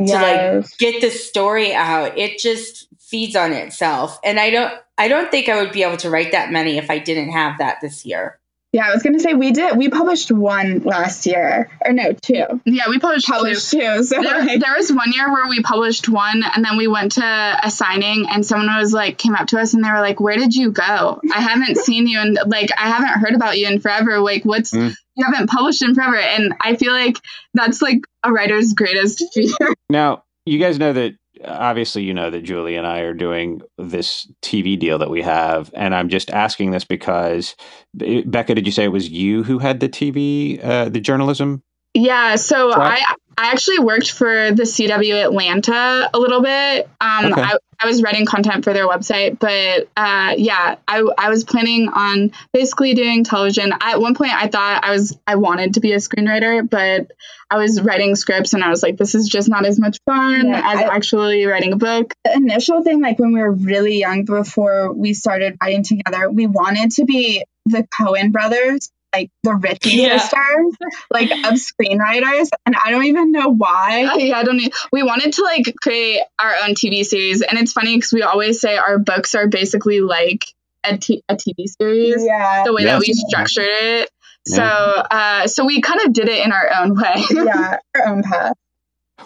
yes. 0.06 0.20
to 0.20 0.58
like 0.58 0.78
get 0.78 1.00
the 1.00 1.10
story 1.10 1.74
out. 1.74 2.18
It 2.18 2.38
just 2.38 2.88
feeds 2.98 3.36
on 3.36 3.52
itself. 3.52 4.18
And 4.24 4.40
I 4.40 4.50
don't 4.50 4.72
I 4.98 5.08
don't 5.08 5.30
think 5.30 5.48
I 5.48 5.62
would 5.62 5.72
be 5.72 5.82
able 5.82 5.98
to 5.98 6.10
write 6.10 6.32
that 6.32 6.50
many 6.50 6.78
if 6.78 6.90
I 6.90 6.98
didn't 6.98 7.30
have 7.30 7.58
that 7.58 7.80
this 7.80 8.04
year. 8.04 8.38
Yeah, 8.72 8.88
I 8.88 8.94
was 8.94 9.02
gonna 9.02 9.20
say 9.20 9.34
we 9.34 9.52
did. 9.52 9.76
We 9.76 9.90
published 9.90 10.32
one 10.32 10.78
last 10.78 11.26
year, 11.26 11.68
or 11.84 11.92
no, 11.92 12.14
two. 12.14 12.62
Yeah, 12.64 12.84
we 12.88 12.98
published, 12.98 13.28
published 13.28 13.70
two. 13.70 13.80
two 13.80 14.02
so 14.02 14.22
there, 14.22 14.38
like, 14.38 14.60
there, 14.60 14.74
was 14.74 14.90
one 14.90 15.12
year 15.12 15.30
where 15.30 15.46
we 15.46 15.60
published 15.60 16.08
one, 16.08 16.42
and 16.42 16.64
then 16.64 16.78
we 16.78 16.88
went 16.88 17.12
to 17.12 17.58
a 17.62 17.70
signing, 17.70 18.30
and 18.30 18.46
someone 18.46 18.74
was 18.78 18.94
like, 18.94 19.18
came 19.18 19.34
up 19.34 19.48
to 19.48 19.60
us, 19.60 19.74
and 19.74 19.84
they 19.84 19.90
were 19.90 20.00
like, 20.00 20.20
"Where 20.20 20.36
did 20.36 20.54
you 20.54 20.70
go? 20.70 21.20
I 21.34 21.40
haven't 21.40 21.76
seen 21.76 22.06
you, 22.06 22.18
and 22.18 22.38
like, 22.46 22.70
I 22.74 22.88
haven't 22.88 23.20
heard 23.20 23.34
about 23.34 23.58
you 23.58 23.68
in 23.68 23.78
forever. 23.78 24.20
Like, 24.20 24.46
what's 24.46 24.72
mm. 24.72 24.94
You 25.16 25.24
haven't 25.24 25.50
published 25.50 25.82
in 25.82 25.94
forever?" 25.94 26.16
And 26.16 26.54
I 26.60 26.76
feel 26.76 26.92
like 26.92 27.16
that's 27.54 27.82
like 27.82 28.00
a 28.22 28.32
writer's 28.32 28.72
greatest 28.72 29.24
fear. 29.34 29.74
Now, 29.88 30.24
you 30.46 30.58
guys 30.58 30.78
know 30.78 30.92
that 30.92 31.14
obviously 31.44 32.02
you 32.02 32.14
know 32.14 32.30
that 32.30 32.42
Julie 32.42 32.76
and 32.76 32.86
I 32.86 33.00
are 33.00 33.14
doing 33.14 33.62
this 33.78 34.30
TV 34.42 34.78
deal 34.78 34.98
that 34.98 35.10
we 35.10 35.22
have, 35.22 35.70
and 35.74 35.94
I'm 35.94 36.08
just 36.08 36.30
asking 36.30 36.70
this 36.70 36.84
because 36.84 37.56
Becca, 37.94 38.54
did 38.54 38.66
you 38.66 38.72
say 38.72 38.84
it 38.84 38.88
was 38.88 39.08
you 39.08 39.42
who 39.42 39.58
had 39.58 39.80
the 39.80 39.88
TV, 39.88 40.62
uh, 40.64 40.88
the 40.88 41.00
journalism? 41.00 41.62
Yeah, 41.94 42.36
so 42.36 42.72
I 42.72 43.04
I 43.36 43.50
actually 43.50 43.78
worked 43.78 44.10
for 44.10 44.52
the 44.52 44.64
CW 44.64 45.24
Atlanta 45.24 46.10
a 46.12 46.18
little 46.18 46.42
bit. 46.42 46.88
Um, 47.00 47.32
okay. 47.32 47.40
I, 47.40 47.56
I 47.80 47.86
was 47.86 48.02
writing 48.02 48.26
content 48.26 48.64
for 48.64 48.72
their 48.72 48.86
website, 48.86 49.38
but 49.38 49.88
uh, 49.96 50.34
yeah, 50.36 50.76
I, 50.86 51.04
I 51.18 51.30
was 51.30 51.42
planning 51.42 51.88
on 51.88 52.32
basically 52.52 52.94
doing 52.94 53.24
television. 53.24 53.72
I, 53.80 53.92
at 53.92 54.00
one 54.00 54.14
point, 54.14 54.32
I 54.32 54.48
thought 54.48 54.84
I 54.84 54.92
was 54.92 55.18
I 55.26 55.36
wanted 55.36 55.74
to 55.74 55.80
be 55.80 55.92
a 55.92 55.96
screenwriter, 55.96 56.68
but 56.68 57.10
I 57.50 57.56
was 57.56 57.80
writing 57.82 58.14
scripts 58.14 58.54
and 58.54 58.62
I 58.62 58.70
was 58.70 58.82
like, 58.82 58.96
this 58.96 59.14
is 59.14 59.28
just 59.28 59.48
not 59.48 59.66
as 59.66 59.78
much 59.78 59.98
fun 60.06 60.48
yeah, 60.48 60.72
as 60.72 60.78
I, 60.80 60.94
actually 60.94 61.44
writing 61.44 61.72
a 61.72 61.76
book. 61.76 62.14
The 62.24 62.34
initial 62.34 62.82
thing, 62.82 63.02
like 63.02 63.18
when 63.18 63.32
we 63.32 63.40
were 63.40 63.52
really 63.52 63.98
young, 63.98 64.24
before 64.24 64.92
we 64.92 65.12
started 65.14 65.56
writing 65.60 65.82
together, 65.82 66.30
we 66.30 66.46
wanted 66.46 66.92
to 66.92 67.04
be 67.04 67.44
the 67.66 67.86
Coen 67.98 68.32
brothers 68.32 68.90
like 69.12 69.30
the 69.42 69.54
Ritchie 69.54 69.90
yeah. 69.90 70.18
sisters, 70.18 70.76
like 71.10 71.30
of 71.30 71.54
screenwriters, 71.54 72.48
and 72.66 72.74
I 72.82 72.90
don't 72.90 73.04
even 73.04 73.32
know 73.32 73.48
why. 73.48 74.14
Yeah, 74.16 74.38
I 74.38 74.44
don't. 74.44 74.56
Need, 74.56 74.72
we 74.92 75.02
wanted 75.02 75.34
to 75.34 75.42
like 75.42 75.74
create 75.80 76.20
our 76.38 76.54
own 76.64 76.74
TV 76.74 77.04
series, 77.04 77.42
and 77.42 77.58
it's 77.58 77.72
funny 77.72 77.96
because 77.96 78.12
we 78.12 78.22
always 78.22 78.60
say 78.60 78.76
our 78.76 78.98
books 78.98 79.34
are 79.34 79.46
basically 79.46 80.00
like 80.00 80.44
a, 80.84 80.96
t- 80.98 81.22
a 81.28 81.36
TV 81.36 81.66
series. 81.80 82.24
Yeah, 82.24 82.64
the 82.64 82.72
way 82.72 82.82
yes. 82.82 82.92
that 82.92 83.06
we 83.06 83.14
structured 83.14 83.66
it. 83.68 84.10
Yeah. 84.46 84.56
So, 84.56 84.62
uh, 84.62 85.46
so 85.46 85.64
we 85.64 85.80
kind 85.80 86.00
of 86.00 86.12
did 86.12 86.28
it 86.28 86.44
in 86.44 86.52
our 86.52 86.70
own 86.80 86.96
way. 86.96 87.24
yeah, 87.30 87.78
our 87.94 88.08
own 88.08 88.22
path. 88.22 88.56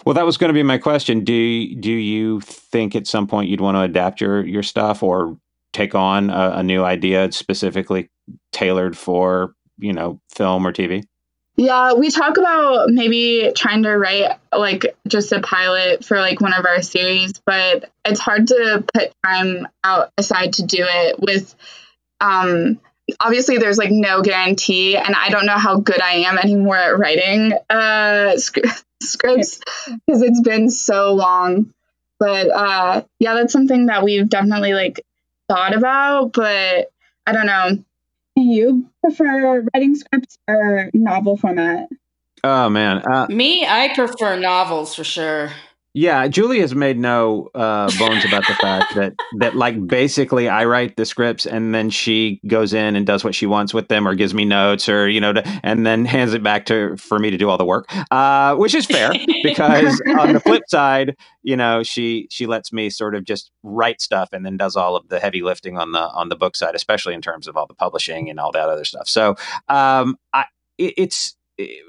Well, 0.05 0.15
that 0.15 0.27
was 0.27 0.37
going 0.37 0.49
to 0.49 0.55
be 0.55 0.63
my 0.63 0.79
question. 0.79 1.25
Do 1.25 1.75
do 1.77 1.93
you 1.93 2.41
think 2.41 2.95
at 2.95 3.07
some 3.07 3.27
point 3.27 3.49
you'd 3.49 3.61
want 3.61 3.77
to 3.77 3.81
adapt 3.81 4.21
your 4.21 4.45
your 4.45 4.63
stuff 4.63 5.03
or 5.03 5.39
take 5.73 5.95
on 5.95 6.31
a, 6.31 6.57
a 6.57 6.63
new 6.63 6.85
idea 6.85 7.31
specifically 7.33 8.11
tailored 8.53 8.97
for 8.97 9.55
you 9.79 9.93
know, 9.93 10.21
film 10.35 10.67
or 10.67 10.73
TV? 10.73 11.05
Yeah, 11.57 11.95
we 11.95 12.11
talk 12.11 12.37
about 12.37 12.91
maybe 12.91 13.51
trying 13.57 13.83
to 13.85 13.97
write 13.97 14.31
like 14.55 14.95
just 15.09 15.33
a 15.33 15.41
pilot 15.41 16.05
for 16.05 16.19
like 16.19 16.41
one 16.41 16.53
of 16.53 16.67
our 16.67 16.83
series, 16.83 17.33
but 17.47 17.91
it's 18.05 18.21
hard 18.21 18.49
to 18.49 18.85
put 18.93 19.13
time 19.25 19.67
out 19.83 20.13
aside 20.19 20.53
to 20.55 20.65
do 20.65 20.85
it 20.87 21.19
with 21.19 21.55
um 22.21 22.79
obviously 23.21 23.57
there's 23.57 23.79
like 23.79 23.91
no 23.91 24.21
guarantee 24.21 24.97
and 24.97 25.15
I 25.15 25.31
don't 25.31 25.47
know 25.47 25.57
how 25.57 25.81
good 25.81 26.01
I 26.01 26.25
am 26.27 26.39
anymore 26.39 26.77
at 26.77 26.99
writing 26.99 27.55
uh 27.71 28.37
sc- 28.37 28.59
scripts 29.03 29.61
because 30.07 30.23
it's 30.23 30.41
been 30.41 30.69
so 30.69 31.15
long. 31.15 31.73
But 32.19 32.51
uh 32.51 33.03
yeah, 33.19 33.33
that's 33.33 33.53
something 33.53 33.87
that 33.87 34.03
we've 34.03 34.29
definitely 34.29 34.75
like 34.75 35.01
thought 35.49 35.75
about, 35.75 36.35
but 36.35 36.91
I 37.27 37.33
don't 37.33 37.47
know 37.47 37.83
do 38.37 38.43
you 38.43 38.91
prefer 39.03 39.67
writing 39.73 39.95
scripts 39.95 40.39
or 40.47 40.91
novel 40.93 41.37
format? 41.37 41.89
Oh 42.45 42.69
man, 42.69 43.03
uh, 43.11 43.27
me, 43.29 43.67
I 43.67 43.93
prefer 43.95 44.39
novels 44.39 44.95
for 44.95 45.05
sure. 45.05 45.51
Yeah, 45.97 46.29
Julie 46.29 46.61
has 46.61 46.75
made 46.75 46.99
no 46.99 47.49
uh, 47.55 47.91
bones 47.99 48.23
about 48.27 48.47
the 48.47 48.55
fact 48.61 48.95
that 48.97 49.15
that 49.39 49.57
like 49.57 49.87
basically 49.87 50.47
I 50.47 50.67
write 50.67 50.95
the 50.99 51.07
scripts 51.07 51.47
and 51.47 51.75
then 51.75 51.89
she 51.89 52.39
goes 52.47 52.75
in 52.75 52.97
and 52.97 53.07
does 53.07 53.25
what 53.25 53.35
she 53.35 53.47
wants 53.47 53.73
with 53.73 53.89
them 53.89 54.07
or 54.07 54.15
gives 54.15 54.35
me 54.35 54.45
notes 54.45 54.91
or 54.91 55.09
you 55.09 55.23
know 55.23 55.33
to, 55.33 55.61
and 55.63 55.87
then 55.87 56.05
hands 56.05 56.35
it 56.35 56.43
back 56.43 56.67
to 56.67 56.99
for 56.99 57.19
me 57.19 57.31
to 57.31 57.39
do 57.39 57.49
all 57.49 57.57
the 57.57 57.65
work, 57.65 57.87
uh, 58.11 58.55
which 58.57 58.75
is 58.75 58.85
fair 58.85 59.11
because 59.43 59.99
on 60.19 60.35
the 60.35 60.41
flip 60.41 60.65
side, 60.69 61.17
you 61.43 61.57
know 61.57 61.83
she 61.83 62.29
she 62.31 62.45
lets 62.45 62.75
me 62.75 62.91
sort 62.91 63.15
of 63.15 63.25
just 63.25 63.51
write 63.63 64.03
stuff 64.03 64.29
and 64.35 64.45
then 64.45 64.59
does 64.59 64.77
all 64.77 64.97
of 64.97 65.09
the 65.09 65.19
heavy 65.19 65.41
lifting 65.41 65.79
on 65.79 65.93
the 65.93 66.01
on 66.01 66.29
the 66.29 66.37
book 66.37 66.57
side, 66.57 66.75
especially 66.75 67.15
in 67.15 67.23
terms 67.23 67.49
of 67.49 67.57
all 67.57 67.67
the 67.67 67.73
publishing 67.73 68.29
and 68.29 68.39
all 68.39 68.53
that 68.53 68.69
other 68.69 68.85
stuff. 68.85 69.09
So 69.09 69.37
um, 69.69 70.19
I 70.35 70.45
it, 70.77 70.93
it's. 70.99 71.37
It, 71.57 71.83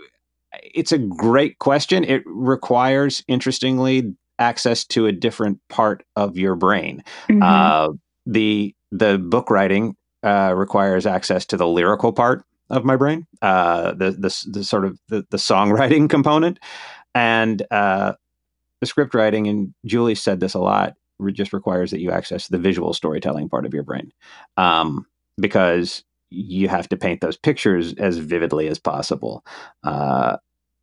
it's 0.64 0.91
a 0.91 0.97
great 0.97 1.60
question. 1.60 2.03
It 2.03 2.24
requires, 2.26 3.24
interestingly, 3.28 4.14
access 4.39 4.86
to 4.86 5.08
a 5.08 5.12
different 5.12 5.60
part 5.70 6.03
of 6.16 6.38
your 6.38 6.55
brain. 6.55 7.03
Mm-hmm. 7.30 7.43
Uh, 7.43 7.89
the 8.26 8.76
the 8.91 9.18
book 9.18 9.49
writing 9.49 9.95
uh, 10.24 10.53
requires 10.55 11.05
access 11.05 11.45
to 11.47 11.58
the 11.58 11.68
lyrical 11.68 12.14
part 12.14 12.43
of 12.70 12.84
my 12.84 12.95
brain, 12.95 13.26
uh, 13.41 13.93
the, 13.93 14.12
the 14.12 14.45
the 14.51 14.64
sort 14.64 14.86
of 14.86 14.99
the, 15.08 15.26
the 15.30 15.38
songwriting 15.38 16.10
component, 16.10 16.60
and 17.16 17.64
uh, 17.72 18.14
the 18.82 18.88
script 18.88 19.14
writing. 19.14 19.47
And 19.47 19.74
Julie 19.86 20.16
said 20.16 20.39
this 20.39 20.53
a 20.53 20.60
lot. 20.60 20.95
Just 21.32 21.53
requires 21.53 21.91
that 21.91 21.99
you 21.99 22.12
access 22.12 22.47
the 22.47 22.60
visual 22.60 22.93
storytelling 22.93 23.49
part 23.49 23.66
of 23.66 23.74
your 23.74 23.84
brain, 23.84 24.12
um, 24.58 25.05
because 25.38 26.03
you 26.30 26.68
have 26.68 26.89
to 26.89 26.97
paint 26.97 27.22
those 27.22 27.38
pictures 27.38 27.93
as 27.95 28.18
vividly 28.18 28.68
as 28.68 28.78
possible. 28.78 29.45
Uh, 29.84 30.38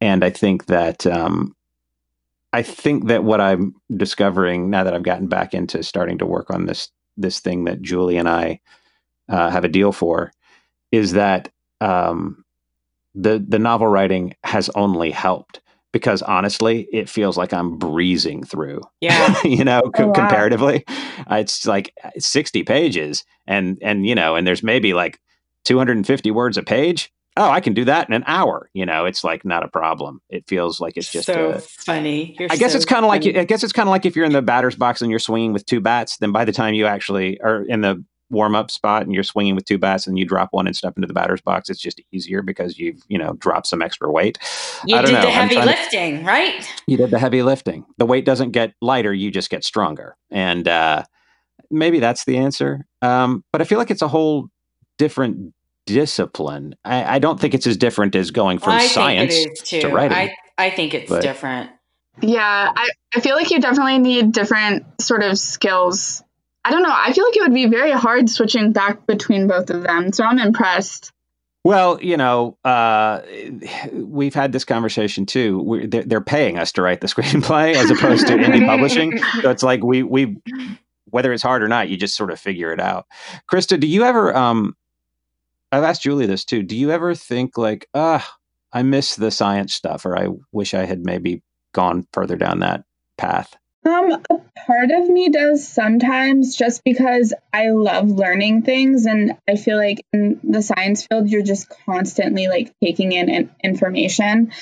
and 0.05 0.23
I 0.23 0.29
think 0.29 0.67
that 0.67 1.07
um, 1.07 1.57
I 2.53 2.61
think 2.61 3.09
that 3.09 3.25
what 3.25 3.41
I'm 3.41 3.75
discovering 3.97 4.69
now 4.69 4.85
that 4.85 4.93
I've 4.93 5.03
gotten 5.03 5.29
back 5.29 5.55
into 5.55 5.83
starting 5.83 6.19
to 6.19 6.27
work 6.27 6.51
on 6.51 6.67
this 6.67 6.91
this 7.17 7.41
thing 7.41 7.65
that 7.65 7.81
Julie 7.81 8.19
and 8.19 8.29
I 8.29 8.61
uh, 9.31 9.49
have 9.49 9.65
a 9.65 9.69
deal 9.69 9.93
for 9.93 10.31
is 10.93 11.13
that 11.13 11.51
um, 11.81 12.45
the 13.15 13.43
the 13.49 13.59
novel 13.59 13.87
writing 13.87 14.35
has 14.45 14.69
only 14.75 15.11
helped 15.11 15.63
because 15.91 16.21
honestly, 16.21 16.87
it 16.93 17.09
feels 17.09 17.39
like 17.39 17.55
I'm 17.55 17.79
breezing 17.79 18.45
through. 18.45 18.83
Yeah. 19.01 19.35
you 19.45 19.65
know, 19.65 19.81
oh, 19.97 20.07
wow. 20.09 20.13
comparatively, 20.13 20.85
it's 21.31 21.67
like 21.67 21.95
60 22.19 22.65
pages 22.65 23.25
and, 23.47 23.79
and, 23.81 24.05
you 24.05 24.17
know, 24.17 24.35
and 24.35 24.45
there's 24.45 24.65
maybe 24.65 24.93
like 24.93 25.21
250 25.67 26.33
words 26.33 26.59
a 26.59 26.65
page. 26.65 27.13
Oh, 27.37 27.51
I 27.51 27.61
can 27.61 27.75
do 27.75 27.85
that 27.87 28.09
in 28.09 28.15
an 28.15 28.23
hour. 28.27 28.71
You 28.75 28.87
know, 28.87 29.07
it's 29.07 29.25
like 29.25 29.45
not 29.45 29.65
a 29.65 29.69
problem. 29.69 30.21
It 30.31 30.47
feels 30.47 30.81
like 30.81 30.97
it's 30.97 31.11
just 31.11 31.27
so 31.27 31.51
a, 31.51 31.59
funny. 31.59 32.37
You're 32.39 32.49
I 32.51 32.57
guess 32.57 32.73
so 32.73 32.77
it's 32.77 32.85
kind 32.85 33.05
of 33.05 33.09
like 33.09 33.27
I 33.27 33.45
guess 33.45 33.65
it's 33.65 33.73
kind 33.73 33.89
of 33.89 33.91
like 33.91 34.07
if 34.07 34.15
you're 34.15 34.25
in 34.25 34.33
the 34.33 34.43
batter's 34.43 34.77
box 34.77 35.03
and 35.03 35.11
you're 35.11 35.19
swinging 35.19 35.53
with 35.53 35.67
two 35.67 35.81
bats. 35.81 36.19
Then 36.19 36.33
by 36.33 36.45
the 36.45 36.53
time 36.53 36.75
you 36.75 36.87
actually 36.87 37.41
are 37.41 37.63
in 37.63 37.81
the 37.81 38.05
warm 38.31 38.55
up 38.55 38.71
spot 38.71 39.03
and 39.03 39.13
you're 39.13 39.23
swinging 39.23 39.55
with 39.55 39.65
two 39.65 39.79
bats 39.79 40.07
and 40.07 40.19
you 40.19 40.25
drop 40.25 40.49
one 40.53 40.67
and 40.67 40.77
step 40.77 40.97
into 40.97 41.07
the 41.07 41.15
batter's 41.15 41.41
box, 41.41 41.69
it's 41.69 41.81
just 41.81 42.01
easier 42.13 42.43
because 42.43 42.79
you've, 42.79 43.03
you 43.09 43.19
know, 43.19 43.35
dropped 43.35 43.67
some 43.67 43.83
extra 43.83 44.11
weight. 44.11 44.39
You 44.87 45.01
did 45.01 45.13
know. 45.13 45.21
the 45.23 45.31
heavy 45.31 45.57
lifting, 45.57 46.21
to, 46.21 46.25
right? 46.25 46.73
You 46.87 46.97
did 46.97 47.11
the 47.11 47.19
heavy 47.19 47.43
lifting. 47.43 47.85
The 47.99 48.07
weight 48.07 48.25
doesn't 48.25 48.53
get 48.53 48.75
lighter, 48.81 49.13
you 49.13 49.31
just 49.31 49.51
get 49.51 49.65
stronger. 49.65 50.17
And 50.31 50.69
uh, 50.69 51.05
maybe 51.71 52.01
that's 52.01 52.25
the 52.25 52.39
answer. 52.39 52.87
Um, 53.03 53.45
but 53.53 53.61
I 53.61 53.65
feel 53.65 53.79
like 53.79 53.91
it's 53.91 54.03
a 54.03 54.09
whole 54.09 54.49
different 54.99 55.55
discipline. 55.87 56.77
I, 56.85 57.17
I, 57.17 57.19
don't 57.19 57.39
think 57.39 57.55
it's 57.55 57.67
as 57.67 57.77
different 57.77 58.15
as 58.15 58.31
going 58.31 58.59
from 58.59 58.73
I 58.73 58.87
science 58.87 59.35
to 59.71 59.89
writing. 59.89 60.17
I, 60.17 60.35
I 60.57 60.71
think 60.71 60.95
it's 60.95 61.11
but, 61.11 61.23
different. 61.23 61.71
Yeah, 62.21 62.73
I, 62.75 62.91
I 63.15 63.21
feel 63.21 63.37
like 63.37 63.51
you 63.51 63.61
definitely 63.61 63.99
need 63.99 64.33
different 64.33 65.01
sort 65.01 65.23
of 65.23 65.39
skills 65.39 66.23
I 66.65 66.71
don't 66.71 66.83
know. 66.83 66.95
I 66.95 67.13
feel 67.13 67.25
like 67.25 67.37
it 67.37 67.43
would 67.43 67.55
be 67.55 67.67
very 67.67 67.93
hard 67.93 68.31
switching 68.31 68.73
back 68.73 69.07
between 69.07 69.47
both 69.47 69.69
of 69.69 69.83
them. 69.83 70.13
So 70.13 70.25
I'm 70.25 70.39
impressed. 70.39 71.13
Well, 71.63 72.03
you 72.03 72.17
know, 72.17 72.59
uh, 72.65 73.21
we've 73.93 74.35
had 74.35 74.53
this 74.53 74.65
conversation 74.65 75.27
too. 75.27 75.87
They're, 75.89 76.03
they're, 76.03 76.21
paying 76.21 76.59
us 76.59 76.73
to 76.73 76.83
write 76.83 77.01
the 77.01 77.07
screenplay 77.15 77.75
as 77.75 77.91
opposed 77.91 78.27
to 78.29 78.35
indie 78.35 78.67
publishing. 78.67 79.19
So 79.43 79.51
it's 79.51 79.63
like 79.63 79.83
we 79.83 80.03
we 80.03 80.37
whether 81.11 81.33
it's 81.33 81.43
hard 81.43 81.63
or 81.63 81.69
not, 81.69 81.89
you 81.89 81.97
just 81.97 82.17
sort 82.17 82.31
of 82.31 82.41
figure 82.41 82.73
it 82.73 82.81
out. 82.81 83.07
Krista, 83.51 83.79
do 83.79 83.87
you 83.87 84.05
ever? 84.05 84.35
Um, 84.35 84.75
I've 85.75 85.83
asked 85.85 86.03
Julie 86.03 86.27
this 86.27 86.45
too. 86.45 86.63
Do 86.63 86.77
you 86.77 86.91
ever 86.91 87.15
think 87.15 87.59
like, 87.59 87.89
ah, 87.95 88.37
I 88.73 88.83
miss 88.83 89.17
the 89.17 89.31
science 89.31 89.75
stuff, 89.75 90.07
or 90.07 90.17
I 90.17 90.29
wish 90.53 90.73
I 90.73 90.85
had 90.85 91.05
maybe 91.05 91.43
gone 91.73 92.07
further 92.13 92.37
down 92.37 92.61
that 92.61 92.85
path? 93.19 93.57
Um, 93.85 94.13
a 94.31 94.41
part 94.67 94.91
of 94.93 95.09
me 95.09 95.29
does 95.29 95.67
sometimes 95.67 96.57
just 96.57 96.83
because 96.85 97.35
I 97.53 97.71
love 97.71 98.09
learning 98.09 98.63
things 98.63 99.05
and 99.05 99.37
I 99.49 99.57
feel 99.57 99.77
like 99.77 100.07
in 100.13 100.41
the 100.43 100.63
science 100.63 101.07
field 101.07 101.29
you're 101.29 101.43
just 101.43 101.69
constantly 101.85 102.49
like 102.49 102.73
taking 102.83 103.13
in 103.13 103.51
information. 103.63 104.53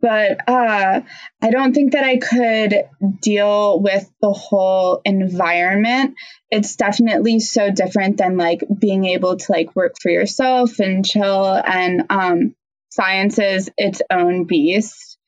But 0.00 0.48
uh, 0.48 1.02
I 1.42 1.50
don't 1.50 1.74
think 1.74 1.92
that 1.92 2.04
I 2.04 2.16
could 2.18 2.74
deal 3.20 3.80
with 3.80 4.10
the 4.22 4.32
whole 4.32 5.02
environment. 5.04 6.14
It's 6.50 6.76
definitely 6.76 7.40
so 7.40 7.70
different 7.70 8.16
than 8.16 8.36
like 8.36 8.62
being 8.78 9.04
able 9.04 9.36
to 9.36 9.52
like 9.52 9.76
work 9.76 9.94
for 10.00 10.10
yourself 10.10 10.78
and 10.78 11.04
chill 11.04 11.54
and 11.54 12.04
um, 12.08 12.54
science 12.90 13.38
is 13.38 13.70
its 13.76 14.00
own 14.10 14.44
beast. 14.44 15.18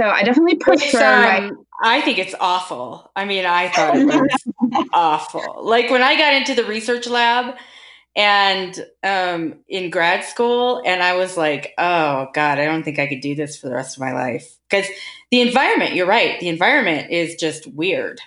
So 0.00 0.06
I 0.06 0.22
definitely 0.22 0.56
prefer. 0.56 1.44
Um, 1.44 1.66
I 1.82 2.00
think 2.00 2.18
it's 2.18 2.34
awful. 2.40 3.10
I 3.14 3.26
mean, 3.26 3.44
I 3.44 3.68
thought 3.68 3.96
it 3.96 4.06
was 4.06 4.88
awful. 4.92 5.64
Like 5.64 5.90
when 5.90 6.02
I 6.02 6.16
got 6.16 6.32
into 6.34 6.54
the 6.54 6.64
research 6.64 7.06
lab 7.06 7.56
and 8.14 8.78
um, 9.02 9.56
in 9.68 9.90
grad 9.90 10.24
school, 10.24 10.82
and 10.84 11.02
I 11.02 11.16
was 11.16 11.36
like, 11.36 11.72
oh 11.78 12.28
God, 12.34 12.58
I 12.58 12.64
don't 12.64 12.82
think 12.82 12.98
I 12.98 13.06
could 13.06 13.20
do 13.20 13.34
this 13.34 13.56
for 13.56 13.68
the 13.68 13.74
rest 13.74 13.96
of 13.96 14.00
my 14.00 14.12
life. 14.12 14.58
Because 14.68 14.86
the 15.30 15.40
environment, 15.40 15.94
you're 15.94 16.06
right, 16.06 16.38
the 16.40 16.48
environment 16.48 17.10
is 17.10 17.36
just 17.36 17.66
weird. 17.66 18.20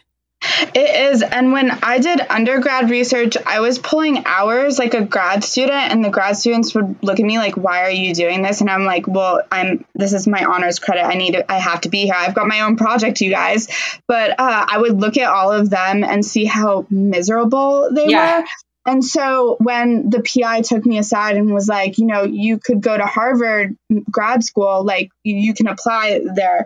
It 0.73 1.13
is. 1.13 1.23
And 1.23 1.51
when 1.53 1.71
I 1.71 1.99
did 1.99 2.21
undergrad 2.29 2.89
research, 2.89 3.35
I 3.45 3.61
was 3.61 3.79
pulling 3.79 4.25
hours 4.25 4.77
like 4.77 4.93
a 4.93 5.03
grad 5.03 5.43
student, 5.43 5.91
and 5.91 6.03
the 6.03 6.09
grad 6.09 6.37
students 6.37 6.73
would 6.75 6.97
look 7.01 7.19
at 7.19 7.25
me 7.25 7.37
like, 7.37 7.57
Why 7.57 7.83
are 7.83 7.91
you 7.91 8.13
doing 8.13 8.41
this? 8.41 8.61
And 8.61 8.69
I'm 8.69 8.85
like, 8.85 9.07
Well, 9.07 9.41
I'm 9.51 9.85
this 9.95 10.13
is 10.13 10.27
my 10.27 10.43
honors 10.45 10.79
credit. 10.79 11.03
I 11.03 11.15
need 11.15 11.31
to, 11.31 11.51
I 11.51 11.57
have 11.57 11.81
to 11.81 11.89
be 11.89 12.03
here. 12.03 12.15
I've 12.15 12.35
got 12.35 12.47
my 12.47 12.61
own 12.61 12.75
project, 12.75 13.21
you 13.21 13.31
guys. 13.31 13.67
But 14.07 14.31
uh, 14.31 14.65
I 14.69 14.77
would 14.77 14.99
look 14.99 15.17
at 15.17 15.29
all 15.29 15.51
of 15.51 15.69
them 15.69 16.03
and 16.03 16.23
see 16.23 16.45
how 16.45 16.85
miserable 16.89 17.89
they 17.91 18.07
yeah. 18.07 18.41
were. 18.41 18.45
And 18.85 19.03
so 19.03 19.57
when 19.59 20.09
the 20.09 20.21
PI 20.21 20.61
took 20.61 20.85
me 20.85 20.99
aside 20.99 21.37
and 21.37 21.53
was 21.53 21.67
like, 21.67 21.97
you 21.97 22.05
know, 22.05 22.23
you 22.23 22.59
could 22.59 22.81
go 22.81 22.95
to 22.95 23.05
Harvard 23.05 23.75
grad 24.11 24.43
school, 24.43 24.85
like 24.85 25.09
you 25.23 25.53
can 25.55 25.67
apply 25.67 26.21
there 26.35 26.65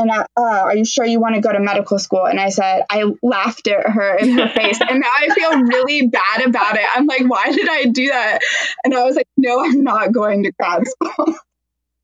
and 0.00 0.10
I, 0.10 0.20
uh, 0.36 0.62
are 0.62 0.76
you 0.76 0.84
sure 0.84 1.04
you 1.04 1.20
want 1.20 1.34
to 1.34 1.40
go 1.40 1.52
to 1.52 1.60
medical 1.60 1.98
school? 1.98 2.24
And 2.24 2.40
I 2.40 2.48
said, 2.48 2.84
I 2.88 3.04
laughed 3.22 3.68
at 3.68 3.86
her 3.86 4.16
in 4.16 4.30
her 4.38 4.48
face. 4.48 4.80
And 4.80 5.00
now 5.00 5.10
I 5.14 5.28
feel 5.34 5.60
really 5.60 6.06
bad 6.06 6.46
about 6.46 6.76
it. 6.76 6.84
I'm 6.94 7.06
like, 7.06 7.22
why 7.28 7.52
did 7.52 7.68
I 7.68 7.84
do 7.84 8.08
that? 8.08 8.38
And 8.84 8.94
I 8.94 9.04
was 9.04 9.16
like, 9.16 9.28
no, 9.36 9.62
I'm 9.62 9.84
not 9.84 10.12
going 10.12 10.44
to 10.44 10.52
grad 10.52 10.86
school. 10.86 11.34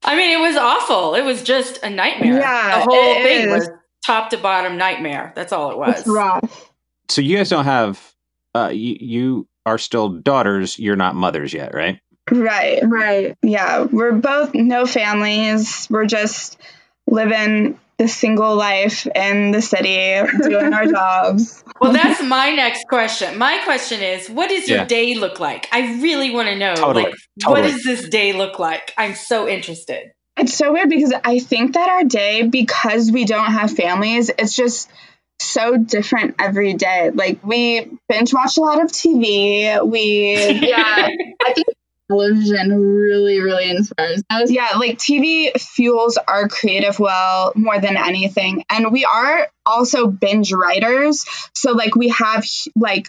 I 0.05 0.15
mean, 0.15 0.39
it 0.39 0.41
was 0.41 0.57
awful. 0.57 1.15
It 1.15 1.25
was 1.25 1.43
just 1.43 1.83
a 1.83 1.91
nightmare. 1.91 2.39
Yeah. 2.39 2.79
The 2.79 2.85
whole 2.85 3.15
thing 3.15 3.49
is. 3.49 3.53
was 3.53 3.71
top 4.05 4.31
to 4.31 4.39
bottom 4.39 4.77
nightmare. 4.77 5.33
That's 5.35 5.53
all 5.53 5.71
it 5.73 5.79
was. 5.79 6.01
It's 6.01 6.09
rough. 6.09 6.71
So 7.09 7.23
you 7.23 7.37
guys 7.37 7.49
don't 7.49 7.65
have, 7.65 8.15
uh, 8.55 8.71
you, 8.73 8.97
you 9.01 9.49
are 9.67 9.79
still 9.79 10.09
daughters. 10.09 10.79
You're 10.79 10.97
not 10.97 11.15
mothers 11.15 11.53
yet, 11.53 11.75
right? 11.75 12.01
Right, 12.31 12.81
right. 12.83 13.37
Yeah. 13.43 13.83
We're 13.83 14.13
both 14.13 14.55
no 14.55 14.87
families. 14.87 15.87
We're 15.91 16.07
just 16.07 16.59
living 17.07 17.79
the 17.99 18.09
single 18.09 18.57
life 18.57 19.07
in 19.15 19.53
the 19.53 19.63
city, 19.63 20.21
doing 20.43 20.73
our 20.73 20.87
jobs. 20.91 21.65
Well, 21.81 21.93
that's 21.93 22.23
my 22.23 22.51
next 22.51 22.87
question. 22.89 23.39
My 23.39 23.61
question 23.65 24.03
is, 24.03 24.29
what 24.29 24.49
does 24.49 24.69
your 24.69 24.79
yeah. 24.79 24.85
day 24.85 25.15
look 25.15 25.41
like? 25.41 25.69
I 25.73 26.01
really 26.01 26.31
want 26.31 26.49
to 26.49 26.57
know. 26.57 26.75
Totally. 26.75 27.05
Like, 27.05 27.15
totally. 27.43 27.63
what 27.63 27.71
does 27.71 27.83
this 27.83 28.09
day 28.09 28.33
look 28.33 28.59
like? 28.59 28.93
I'm 28.99 29.15
so 29.15 29.49
interested. 29.49 30.13
It's 30.37 30.55
so 30.55 30.73
weird 30.73 30.91
because 30.91 31.15
I 31.25 31.39
think 31.39 31.75
that 31.75 31.89
our 31.89 32.05
day, 32.05 32.47
because 32.47 33.11
we 33.11 33.25
don't 33.25 33.53
have 33.53 33.71
families, 33.71 34.31
it's 34.39 34.55
just 34.55 34.91
so 35.39 35.77
different 35.77 36.37
every 36.39 36.75
day. 36.75 37.11
Like 37.13 37.41
we 37.45 37.91
binge 38.09 38.33
watch 38.33 38.57
a 38.57 38.61
lot 38.61 38.83
of 38.83 38.91
TV. 38.91 39.87
We 39.87 40.35
yeah, 40.69 41.09
I 41.45 41.53
think 41.53 41.67
television 42.09 42.73
really, 42.73 43.41
really 43.41 43.71
inspires 43.71 44.23
us. 44.31 44.51
Yeah, 44.51 44.71
like 44.77 44.99
TV 44.99 45.53
fuels 45.61 46.19
our 46.19 46.49
creative 46.49 46.99
well 46.99 47.53
more 47.55 47.81
than 47.81 47.97
anything. 47.97 48.65
And 48.71 48.93
we 48.93 49.05
are 49.05 49.49
also 49.65 50.07
binge 50.07 50.53
writers. 50.53 51.25
So 51.55 51.73
like 51.73 51.95
we 51.95 52.09
have 52.11 52.45
like 52.75 53.09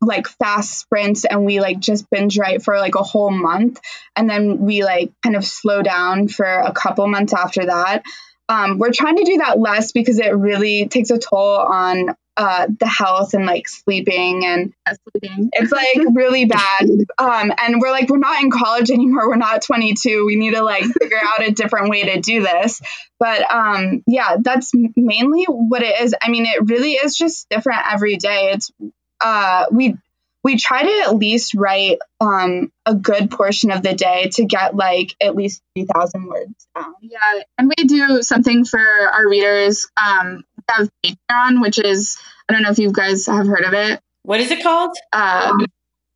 like 0.00 0.26
fast 0.26 0.78
sprints 0.78 1.24
and 1.26 1.44
we 1.44 1.60
like 1.60 1.78
just 1.78 2.08
binge 2.10 2.38
write 2.38 2.62
for 2.62 2.78
like 2.78 2.94
a 2.94 3.02
whole 3.02 3.30
month 3.30 3.78
and 4.16 4.28
then 4.28 4.58
we 4.60 4.82
like 4.82 5.12
kind 5.22 5.36
of 5.36 5.44
slow 5.44 5.82
down 5.82 6.28
for 6.28 6.46
a 6.46 6.72
couple 6.72 7.06
months 7.06 7.34
after 7.34 7.66
that 7.66 8.02
um, 8.48 8.78
we're 8.78 8.92
trying 8.92 9.16
to 9.16 9.24
do 9.24 9.38
that 9.38 9.58
less 9.58 9.92
because 9.92 10.18
it 10.18 10.34
really 10.36 10.88
takes 10.88 11.10
a 11.10 11.18
toll 11.18 11.58
on 11.58 12.14
uh, 12.36 12.66
the 12.78 12.86
health 12.86 13.32
and 13.32 13.46
like 13.46 13.66
sleeping 13.66 14.44
and 14.44 14.74
sleeping. 15.12 15.48
it's 15.54 15.72
like 15.72 15.96
really 16.14 16.44
bad. 16.44 16.86
Um, 17.18 17.52
and 17.56 17.80
we're 17.80 17.90
like, 17.90 18.10
we're 18.10 18.18
not 18.18 18.42
in 18.42 18.50
college 18.50 18.90
anymore. 18.90 19.28
We're 19.28 19.36
not 19.36 19.62
22. 19.62 20.26
We 20.26 20.36
need 20.36 20.54
to 20.54 20.62
like 20.62 20.84
figure 20.84 21.18
out 21.22 21.46
a 21.46 21.50
different 21.50 21.88
way 21.88 22.14
to 22.14 22.20
do 22.20 22.42
this. 22.42 22.82
But 23.18 23.50
um, 23.50 24.02
yeah, 24.06 24.36
that's 24.40 24.72
mainly 24.74 25.44
what 25.44 25.82
it 25.82 26.00
is. 26.02 26.14
I 26.20 26.28
mean, 26.28 26.44
it 26.44 26.68
really 26.68 26.92
is 26.92 27.16
just 27.16 27.48
different 27.48 27.80
every 27.90 28.16
day. 28.16 28.50
It's 28.52 28.70
uh, 29.24 29.66
we 29.70 29.96
we 30.46 30.56
try 30.56 30.80
to 30.80 31.08
at 31.08 31.16
least 31.16 31.54
write 31.56 31.98
um, 32.20 32.70
a 32.86 32.94
good 32.94 33.32
portion 33.32 33.72
of 33.72 33.82
the 33.82 33.94
day 33.94 34.30
to 34.34 34.44
get 34.44 34.76
like 34.76 35.12
at 35.20 35.34
least 35.34 35.60
3,000 35.76 36.24
words 36.24 36.68
down. 36.72 36.94
Yeah, 37.02 37.42
and 37.58 37.68
we 37.68 37.84
do 37.84 38.22
something 38.22 38.64
for 38.64 38.78
our 38.78 39.28
readers. 39.28 39.88
Um, 39.96 40.44
we 40.56 40.62
have 40.68 40.88
Patreon, 41.04 41.62
which 41.62 41.80
is, 41.80 42.16
I 42.48 42.52
don't 42.52 42.62
know 42.62 42.70
if 42.70 42.78
you 42.78 42.92
guys 42.92 43.26
have 43.26 43.48
heard 43.48 43.64
of 43.64 43.72
it. 43.72 44.00
What 44.22 44.38
is 44.38 44.52
it 44.52 44.62
called? 44.62 44.96
Um, 45.12 45.66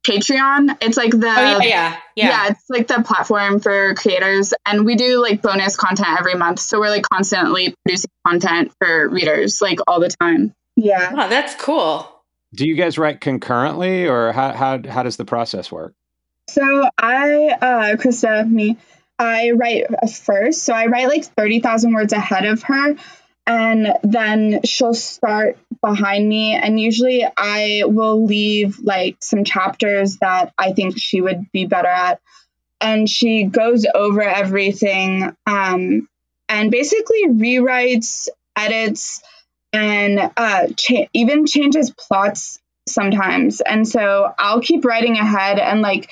Patreon. 0.06 0.78
It's 0.80 0.96
like 0.96 1.10
the 1.10 1.26
oh, 1.26 1.58
yeah, 1.58 1.58
yeah, 1.58 1.96
yeah, 2.14 2.28
yeah. 2.28 2.46
It's 2.50 2.70
like 2.70 2.86
the 2.86 3.02
platform 3.02 3.58
for 3.58 3.94
creators, 3.94 4.54
and 4.64 4.86
we 4.86 4.94
do 4.94 5.20
like 5.20 5.42
bonus 5.42 5.76
content 5.76 6.20
every 6.20 6.34
month. 6.34 6.60
So 6.60 6.78
we're 6.78 6.90
like 6.90 7.02
constantly 7.02 7.74
producing 7.84 8.10
content 8.24 8.72
for 8.78 9.08
readers, 9.08 9.60
like 9.60 9.80
all 9.88 9.98
the 9.98 10.08
time. 10.08 10.54
Yeah. 10.76 11.10
Oh, 11.12 11.28
that's 11.28 11.56
cool. 11.56 12.19
Do 12.54 12.66
you 12.66 12.74
guys 12.74 12.98
write 12.98 13.20
concurrently, 13.20 14.08
or 14.08 14.32
how 14.32 14.52
how 14.52 14.80
how 14.88 15.02
does 15.02 15.16
the 15.16 15.24
process 15.24 15.70
work? 15.70 15.94
So 16.48 16.88
I, 16.98 17.48
uh, 17.50 17.96
Krista, 17.96 18.48
me, 18.48 18.76
I 19.18 19.52
write 19.52 19.86
first. 20.12 20.64
So 20.64 20.74
I 20.74 20.86
write 20.86 21.08
like 21.08 21.24
thirty 21.24 21.60
thousand 21.60 21.92
words 21.92 22.12
ahead 22.12 22.44
of 22.44 22.62
her, 22.64 22.96
and 23.46 23.88
then 24.02 24.60
she'll 24.64 24.94
start 24.94 25.58
behind 25.80 26.28
me. 26.28 26.54
And 26.54 26.80
usually 26.80 27.24
I 27.36 27.84
will 27.86 28.24
leave 28.24 28.80
like 28.80 29.18
some 29.20 29.44
chapters 29.44 30.16
that 30.16 30.52
I 30.58 30.72
think 30.72 30.98
she 30.98 31.20
would 31.20 31.52
be 31.52 31.66
better 31.66 31.88
at, 31.88 32.20
and 32.80 33.08
she 33.08 33.44
goes 33.44 33.86
over 33.94 34.22
everything. 34.22 35.36
Um, 35.46 36.08
and 36.48 36.72
basically 36.72 37.28
rewrites, 37.28 38.26
edits, 38.56 39.22
and 39.72 40.30
uh, 40.36 40.68
cha- 40.76 41.06
even 41.12 41.46
changes 41.46 41.90
plots 41.90 42.58
sometimes. 42.88 43.60
And 43.60 43.86
so 43.86 44.32
I'll 44.38 44.60
keep 44.60 44.84
writing 44.84 45.16
ahead 45.16 45.58
and 45.58 45.80
like 45.80 46.10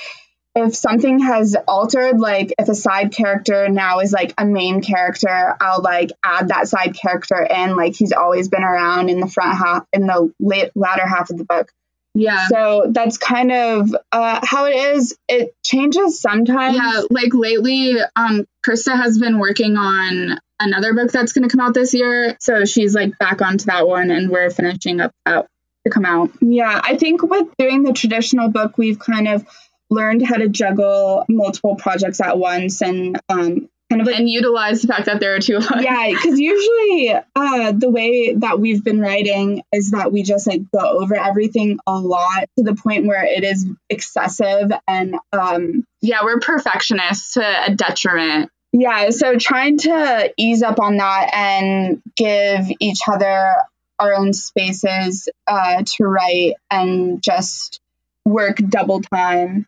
if 0.54 0.74
something 0.74 1.20
has 1.20 1.56
altered, 1.66 2.18
like 2.18 2.52
if 2.59 2.68
a 2.68 2.74
side 2.74 3.12
character 3.12 3.68
now 3.68 4.00
is 4.00 4.12
like 4.12 4.34
a 4.38 4.44
main 4.44 4.82
character, 4.82 5.54
I'll 5.61 5.82
like 5.82 6.11
add 6.24 6.48
that 6.48 6.68
side 6.68 6.96
character 7.00 7.40
in. 7.42 7.76
Like 7.76 7.94
he's 7.94 8.12
always 8.12 8.48
been 8.48 8.64
around 8.64 9.09
in 9.09 9.20
the 9.20 9.28
front 9.28 9.56
half, 9.56 9.86
in 9.92 10.06
the 10.06 10.32
late 10.40 10.72
latter 10.74 11.06
half 11.06 11.30
of 11.30 11.38
the 11.38 11.44
book. 11.44 11.70
Yeah. 12.14 12.48
So 12.48 12.86
that's 12.90 13.18
kind 13.18 13.52
of 13.52 13.94
uh, 14.11 14.40
how 14.42 14.64
it 14.64 14.74
is. 14.74 15.16
It 15.28 15.54
changes 15.64 16.20
sometimes. 16.20 16.76
Yeah, 16.76 17.02
like 17.11 17.32
lately, 17.32 17.94
um, 18.16 18.46
Krista 18.66 18.96
has 18.96 19.18
been 19.18 19.38
working 19.38 19.76
on 19.76 20.40
another 20.61 20.94
book 20.94 21.11
that's 21.11 21.32
going 21.32 21.48
to 21.48 21.54
come 21.54 21.64
out 21.64 21.74
this 21.74 21.94
year. 21.94 22.36
So 22.40 22.64
she's 22.64 22.94
like 22.94 23.18
back 23.18 23.42
onto 23.42 23.66
that 23.66 23.86
one, 23.86 24.11
and 24.11 24.30
we're 24.30 24.50
finishing 24.50 25.00
up 25.00 25.12
that 25.24 25.46
to 25.84 25.90
come 25.90 26.04
out. 26.04 26.30
Yeah, 26.40 26.80
I 26.82 26.96
think 26.96 27.22
with 27.22 27.48
doing 27.59 27.82
the 27.82 27.92
traditional 27.92 28.48
book, 28.50 28.78
we've 28.78 28.98
kind 28.98 29.28
of 29.28 29.46
learned 29.90 30.26
how 30.26 30.36
to 30.36 30.48
juggle 30.48 31.24
multiple 31.28 31.76
projects 31.76 32.20
at 32.20 32.38
once 32.38 32.82
and 32.82 33.18
um, 33.28 33.68
kind 33.90 34.02
of 34.02 34.06
like 34.06 34.18
and 34.18 34.28
utilize 34.28 34.82
the 34.82 34.88
fact 34.88 35.06
that 35.06 35.18
there 35.18 35.34
are 35.34 35.38
two 35.38 35.59
yeah 35.80 36.11
because 36.11 36.38
usually 36.38 37.14
uh, 37.34 37.72
the 37.72 37.88
way 37.88 38.34
that 38.34 38.61
we've 38.61 38.84
been 38.84 39.00
writing 39.00 39.62
is 39.72 39.92
that 39.92 40.12
we 40.12 40.22
just 40.22 40.46
like 40.46 40.61
go 40.70 41.00
over 41.00 41.14
everything 41.14 41.78
a 41.86 41.98
lot 41.98 42.48
to 42.59 42.64
the 42.64 42.74
point 42.74 43.06
where 43.06 43.24
it 43.24 43.44
is 43.44 43.66
excessive 43.88 44.70
and 44.86 45.16
um, 45.32 45.84
yeah 46.02 46.22
we're 46.22 46.38
perfectionists 46.38 47.34
to 47.34 47.64
a 47.66 47.74
detriment 47.74 48.50
yeah 48.73 49.11
so 49.11 49.37
trying 49.37 49.79
to 49.79 50.33
ease 50.37 50.62
up 50.62 50.79
on 50.81 50.97
that 50.99 51.31
and 51.35 52.03
give 52.16 52.66
each 52.81 53.01
other 53.11 53.55
our 53.99 54.14
own 54.14 54.33
spaces 54.33 55.29
uh, 55.47 55.83
to 55.85 56.05
write 56.05 56.55
and 56.71 57.23
just 57.23 57.81
work 58.25 58.57
double 58.57 59.01
time 59.01 59.66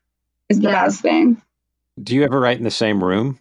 is 0.49 0.61
the 0.61 0.69
Yeah. 0.69 0.85
best 0.85 1.01
thing. 1.01 1.41
Do 2.01 2.15
you 2.15 2.25
ever 2.25 2.39
write 2.39 2.59
in 2.59 2.65
the 2.65 2.71
same 2.71 3.03
room? 3.03 3.39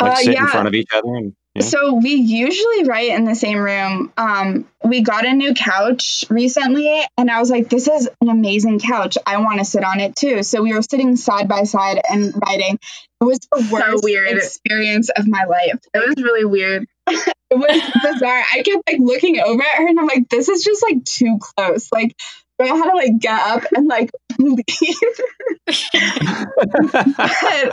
Like 0.00 0.12
Uh, 0.12 0.16
sit 0.16 0.38
in 0.38 0.46
front 0.46 0.68
of 0.68 0.74
each 0.74 0.88
other 0.92 1.14
and 1.14 1.34
yeah. 1.54 1.62
So 1.62 1.94
we 1.94 2.14
usually 2.14 2.84
write 2.84 3.10
in 3.10 3.24
the 3.24 3.34
same 3.34 3.58
room. 3.58 4.12
Um, 4.16 4.66
we 4.84 5.02
got 5.02 5.24
a 5.24 5.32
new 5.32 5.54
couch 5.54 6.24
recently, 6.28 7.00
and 7.16 7.30
I 7.30 7.38
was 7.38 7.50
like, 7.50 7.68
"This 7.68 7.88
is 7.88 8.08
an 8.20 8.28
amazing 8.28 8.80
couch. 8.80 9.16
I 9.26 9.38
want 9.38 9.60
to 9.60 9.64
sit 9.64 9.84
on 9.84 10.00
it 10.00 10.16
too." 10.16 10.42
So 10.42 10.62
we 10.62 10.74
were 10.74 10.82
sitting 10.82 11.16
side 11.16 11.48
by 11.48 11.62
side 11.64 12.00
and 12.10 12.34
writing. 12.44 12.78
It 13.20 13.24
was 13.24 13.38
the 13.52 13.68
worst 13.72 14.04
weird. 14.04 14.36
experience 14.36 15.10
of 15.10 15.26
my 15.26 15.44
life. 15.44 15.78
it 15.94 16.08
was 16.08 16.22
really 16.22 16.44
weird 16.44 16.86
It 17.50 17.58
was 17.58 18.12
bizarre. 18.12 18.42
I 18.52 18.62
kept 18.62 18.82
like 18.88 18.98
looking 18.98 19.38
over 19.38 19.62
at 19.62 19.78
her, 19.78 19.86
and 19.86 20.00
I'm 20.00 20.06
like, 20.06 20.28
"This 20.28 20.48
is 20.48 20.64
just 20.64 20.82
like 20.82 21.04
too 21.04 21.38
close." 21.40 21.92
Like, 21.92 22.16
I 22.60 22.66
had 22.66 22.90
to 22.90 22.96
like 22.96 23.18
get 23.18 23.40
up 23.40 23.62
and 23.74 23.86
like 23.88 24.10
leave. 24.38 24.64
but, 25.66 25.74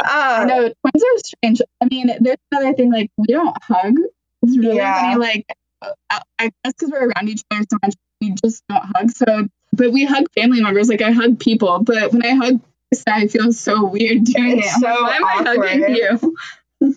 uh, 0.09 0.45
know 0.47 0.73
twins 0.82 1.03
are 1.03 1.17
strange. 1.23 1.61
I 1.82 1.86
mean, 1.89 2.07
there's 2.19 2.38
another 2.51 2.73
thing 2.73 2.91
like 2.91 3.09
we 3.17 3.27
don't 3.27 3.55
hug. 3.63 3.95
It's 4.43 4.57
really 4.57 4.77
Yeah. 4.77 5.01
funny. 5.01 5.17
Like 5.19 5.45
uh, 5.82 6.19
I 6.39 6.51
guess 6.63 6.73
because 6.73 6.91
we're 6.91 7.07
around 7.09 7.29
each 7.29 7.43
other 7.51 7.63
so 7.69 7.77
much, 7.84 7.95
we 8.21 8.32
just 8.43 8.63
don't 8.69 8.84
hug. 8.95 9.11
So, 9.11 9.47
but 9.73 9.91
we 9.91 10.05
hug 10.05 10.25
family 10.36 10.61
members. 10.61 10.89
Like 10.89 11.01
I 11.01 11.11
hug 11.11 11.39
people, 11.39 11.79
but 11.79 12.11
when 12.11 12.25
I 12.25 12.36
hug 12.36 12.59
Krista, 12.93 13.11
I 13.13 13.27
feel 13.27 13.51
so 13.53 13.86
weird 13.86 14.23
doing 14.25 14.59
It's 14.59 14.77
it. 14.77 14.86
I'm 14.86 14.91
like, 14.91 14.97
so 14.97 15.03
Why 15.03 15.15
am 15.15 15.25
I 15.25 15.43
hugging 15.77 15.95
you? 15.95 16.36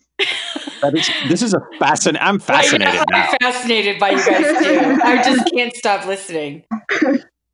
That 0.80 0.94
is- 0.96 1.10
this 1.28 1.42
is 1.42 1.54
a 1.54 1.60
fascinating. 1.78 2.26
I'm 2.26 2.38
fascinated 2.38 3.02
now. 3.10 3.28
I'm 3.30 3.36
fascinated 3.40 3.98
by 3.98 4.10
you 4.10 4.16
guys 4.16 4.64
too. 4.64 4.98
I 5.02 5.22
just 5.24 5.50
can't 5.52 5.74
stop 5.74 6.06
listening. 6.06 6.62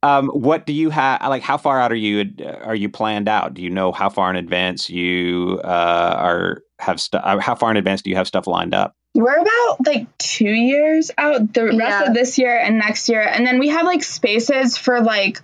Um, 0.02 0.28
what 0.28 0.64
do 0.66 0.72
you 0.72 0.90
have? 0.90 1.20
Like, 1.28 1.42
how 1.42 1.58
far 1.58 1.80
out 1.80 1.92
are 1.92 1.96
you? 1.96 2.30
Are 2.62 2.74
you 2.74 2.88
planned 2.88 3.28
out? 3.28 3.54
Do 3.54 3.62
you 3.62 3.70
know 3.70 3.92
how 3.92 4.08
far 4.08 4.30
in 4.30 4.36
advance 4.36 4.88
you 4.88 5.60
uh, 5.62 6.14
are 6.16 6.62
have 6.78 7.00
stuff? 7.00 7.40
How 7.42 7.54
far 7.54 7.70
in 7.70 7.76
advance 7.76 8.02
do 8.02 8.10
you 8.10 8.16
have 8.16 8.26
stuff 8.26 8.46
lined 8.46 8.74
up? 8.74 8.94
We're 9.14 9.36
about 9.38 9.86
like 9.86 10.06
two 10.18 10.48
years 10.48 11.10
out, 11.18 11.52
the 11.52 11.64
rest 11.64 11.78
Yeah. 11.80 12.04
of 12.04 12.14
this 12.14 12.38
year 12.38 12.56
and 12.56 12.78
next 12.78 13.08
year. 13.08 13.20
And 13.22 13.46
then 13.46 13.58
we 13.58 13.68
have 13.68 13.84
like 13.84 14.02
spaces 14.04 14.76
for 14.78 15.00
like 15.02 15.40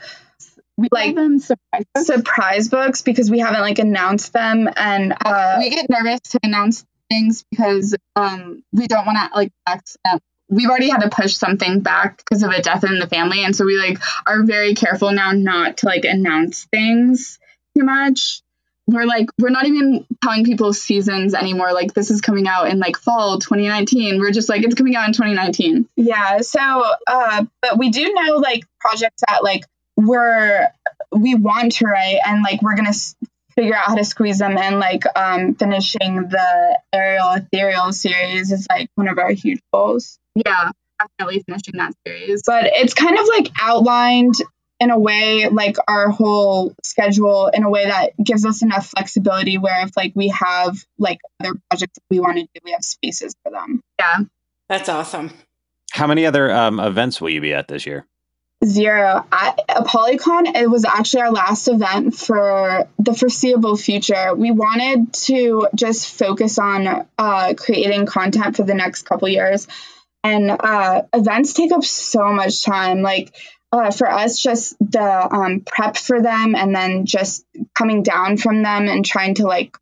We 0.79 0.89
Like- 0.93 1.07
like 1.07 1.15
them 1.17 1.39
surprise. 1.39 1.85
us. 1.97 2.07
surprise 2.07 2.69
books 2.69 3.03
because 3.03 3.31
we 3.31 3.39
haven't 3.41 3.63
like 3.63 3.79
announced 3.79 4.33
them. 4.33 4.69
And 4.77 5.15
uh, 5.25 5.57
we 5.59 5.71
get 5.71 5.89
nervous 5.91 6.21
to 6.31 6.41
announce 6.43 6.85
things 7.11 7.45
because 7.51 7.95
um 8.15 8.63
we 8.73 8.87
don't 8.87 9.05
want 9.07 9.19
to 9.19 9.37
like 9.39 9.51
accident. 9.67 10.23
We've 10.49 10.68
already 10.68 10.88
had 10.88 11.01
to 11.01 11.09
push 11.11 11.34
something 11.34 11.80
back 11.80 12.18
because 12.18 12.42
of 12.42 12.51
a 12.51 12.62
death 12.62 12.84
in 12.84 12.99
the 12.99 13.09
family, 13.09 13.44
and 13.44 13.55
so 13.55 13.64
we 13.64 13.78
like 13.78 13.99
are 14.26 14.44
very 14.44 14.74
careful 14.74 15.11
now 15.12 15.32
not 15.32 15.78
to 15.78 15.86
like 15.86 16.05
announce 16.05 16.64
things 16.64 17.38
too 17.76 17.84
much. 17.84 18.42
We're 18.88 19.05
like 19.07 19.26
we're 19.40 19.51
not 19.51 19.66
even 19.66 20.07
telling 20.22 20.44
people 20.44 20.72
seasons 20.72 21.34
anymore. 21.34 21.72
Like 21.72 21.92
this 21.94 22.12
is 22.12 22.20
coming 22.20 22.47
out 22.47 22.68
in 22.68 22.78
like 22.78 22.97
fall 22.97 23.40
2019. 23.40 24.20
We're 24.20 24.30
just 24.30 24.49
like 24.49 24.62
it's 24.62 24.76
coming 24.76 24.94
out 24.94 25.09
in 25.09 25.12
2019. 25.12 25.88
yeah, 25.97 26.40
so, 26.42 26.84
uh, 27.09 27.44
but 27.61 27.78
we 27.78 27.90
do 27.90 28.12
know 28.14 28.36
like 28.36 28.62
projects 28.78 29.22
that 29.28 29.42
like 29.42 29.64
we're, 29.97 30.68
we 31.11 31.34
want 31.34 31.72
to 31.72 31.86
write 31.86 32.20
and 32.24 32.42
like 32.44 32.62
we're 32.62 32.76
to 32.76 32.82
s- 32.82 33.16
figure 33.57 33.74
out 33.74 33.86
how 33.86 33.94
to 33.97 34.05
squeeze 34.05 34.38
them 34.38 34.57
in. 34.57 34.78
Like 34.78 35.03
um, 35.16 35.57
finishing 35.57 36.28
the 36.28 36.78
aerial 36.92 37.32
Ethereal 37.32 37.92
series 37.92 38.53
is 38.53 38.68
like 38.70 38.88
one 38.94 39.09
of 39.09 39.18
our 39.18 39.32
huge 39.32 39.61
goals. 39.72 40.20
Yeah, 40.45 40.70
definitely 40.99 41.43
finishing 41.47 41.78
that 41.78 41.93
series. 42.07 42.43
but 42.47 42.64
it's 42.66 42.95
kind 42.95 43.18
of 43.18 43.26
like 43.26 43.51
outlined 43.61 44.34
in 44.78 44.91
a 44.91 44.99
way 44.99 45.49
like 45.49 45.76
our 45.89 46.11
whole 46.11 46.74
schedule 46.82 47.47
in 47.49 47.62
a 47.62 47.70
way 47.70 47.87
that 47.87 48.12
gives 48.22 48.45
us 48.45 48.62
enough 48.62 48.87
flexibility 48.89 49.57
where 49.57 49.87
if 49.87 49.97
like 49.97 50.12
we 50.14 50.28
have 50.28 50.76
like 50.99 51.18
other 51.41 51.55
projects 51.70 51.95
that 51.95 52.05
we 52.11 52.20
want 52.20 52.37
to 52.37 52.43
do 52.43 52.61
we 52.64 52.72
have 52.72 52.84
spaces 52.84 53.34
for 53.43 53.51
them 53.51 53.80
Yeah, 53.99 54.18
That's 54.68 54.89
awesome. 54.89 55.30
How 55.93 56.07
many 56.07 56.26
other 56.26 56.51
um, 56.53 56.78
events 56.78 57.20
will 57.22 57.30
you 57.30 57.41
be 57.41 57.55
at 57.55 57.68
this 57.68 57.87
year? 57.87 58.07
zero 58.64 59.24
at 59.30 59.61
ApollyCon 59.68 60.57
it 60.57 60.68
was 60.68 60.87
actually 60.87 61.20
our 61.20 61.30
last 61.30 61.68
event 61.68 62.14
for 62.16 62.89
the 62.99 63.12
foreseeable 63.12 63.76
future 63.76 64.34
we 64.34 64.51
wanted 64.51 65.12
to 65.12 65.68
just 65.74 66.09
focus 66.09 66.59
on 66.59 67.07
uh, 67.18 67.53
creating 67.55 68.07
content 68.07 68.57
for 68.57 68.62
the 68.62 68.74
next 68.74 69.03
couple 69.03 69.28
years 69.28 69.68
and 70.27 70.51
uh, 70.51 71.03
events 71.14 71.53
take 71.53 71.72
up 71.72 71.85
so 71.85 72.33
much 72.33 72.64
time 72.64 73.03
like 73.03 73.35
uh, 73.72 73.91
for 73.91 74.11
us 74.11 74.41
just 74.41 74.77
the 74.79 75.35
um, 75.35 75.61
prep 75.61 75.97
for 75.97 76.20
them 76.20 76.55
and 76.55 76.74
then 76.74 77.07
just 77.07 77.45
coming 77.74 78.03
down 78.03 78.37
from 78.37 78.62
them 78.62 78.89
and 78.89 79.05
trying 79.05 79.35
to 79.35 79.45
like 79.45 79.77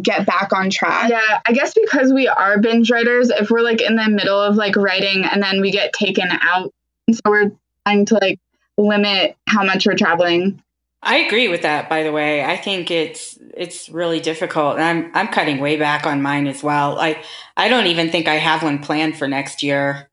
get 0.00 0.26
back 0.26 0.52
on 0.52 0.70
track 0.70 1.10
Yeah, 1.10 1.40
I 1.46 1.52
guess 1.52 1.74
because 1.74 2.12
we 2.12 2.28
are 2.28 2.58
binge 2.58 2.90
writers, 2.90 3.30
if 3.30 3.50
we're 3.50 3.60
like 3.60 3.82
in 3.82 3.96
the 3.96 4.08
middle 4.08 4.40
of 4.40 4.56
like 4.56 4.76
writing 4.76 5.24
and 5.24 5.42
then 5.42 5.60
we 5.60 5.70
get 5.70 5.92
taken 5.92 6.28
out, 6.30 6.72
so 7.10 7.20
we're 7.26 7.52
trying 7.86 8.06
to 8.06 8.14
like 8.14 8.40
limit 8.78 9.36
how 9.46 9.64
much 9.64 9.86
we're 9.86 9.96
traveling. 9.96 10.62
I 11.02 11.16
agree 11.18 11.48
with 11.48 11.62
that. 11.62 11.88
By 11.88 12.04
the 12.04 12.12
way, 12.12 12.44
I 12.44 12.56
think 12.56 12.90
it's 12.90 13.38
it's 13.56 13.88
really 13.88 14.20
difficult, 14.20 14.76
and 14.78 14.84
I'm 14.84 15.10
I'm 15.14 15.28
cutting 15.28 15.58
way 15.60 15.76
back 15.76 16.06
on 16.06 16.22
mine 16.22 16.46
as 16.46 16.62
well. 16.62 16.98
I 16.98 17.22
I 17.56 17.68
don't 17.68 17.86
even 17.88 18.10
think 18.10 18.28
I 18.28 18.36
have 18.36 18.62
one 18.62 18.78
planned 18.78 19.18
for 19.18 19.26
next 19.28 19.62
year. 19.62 20.08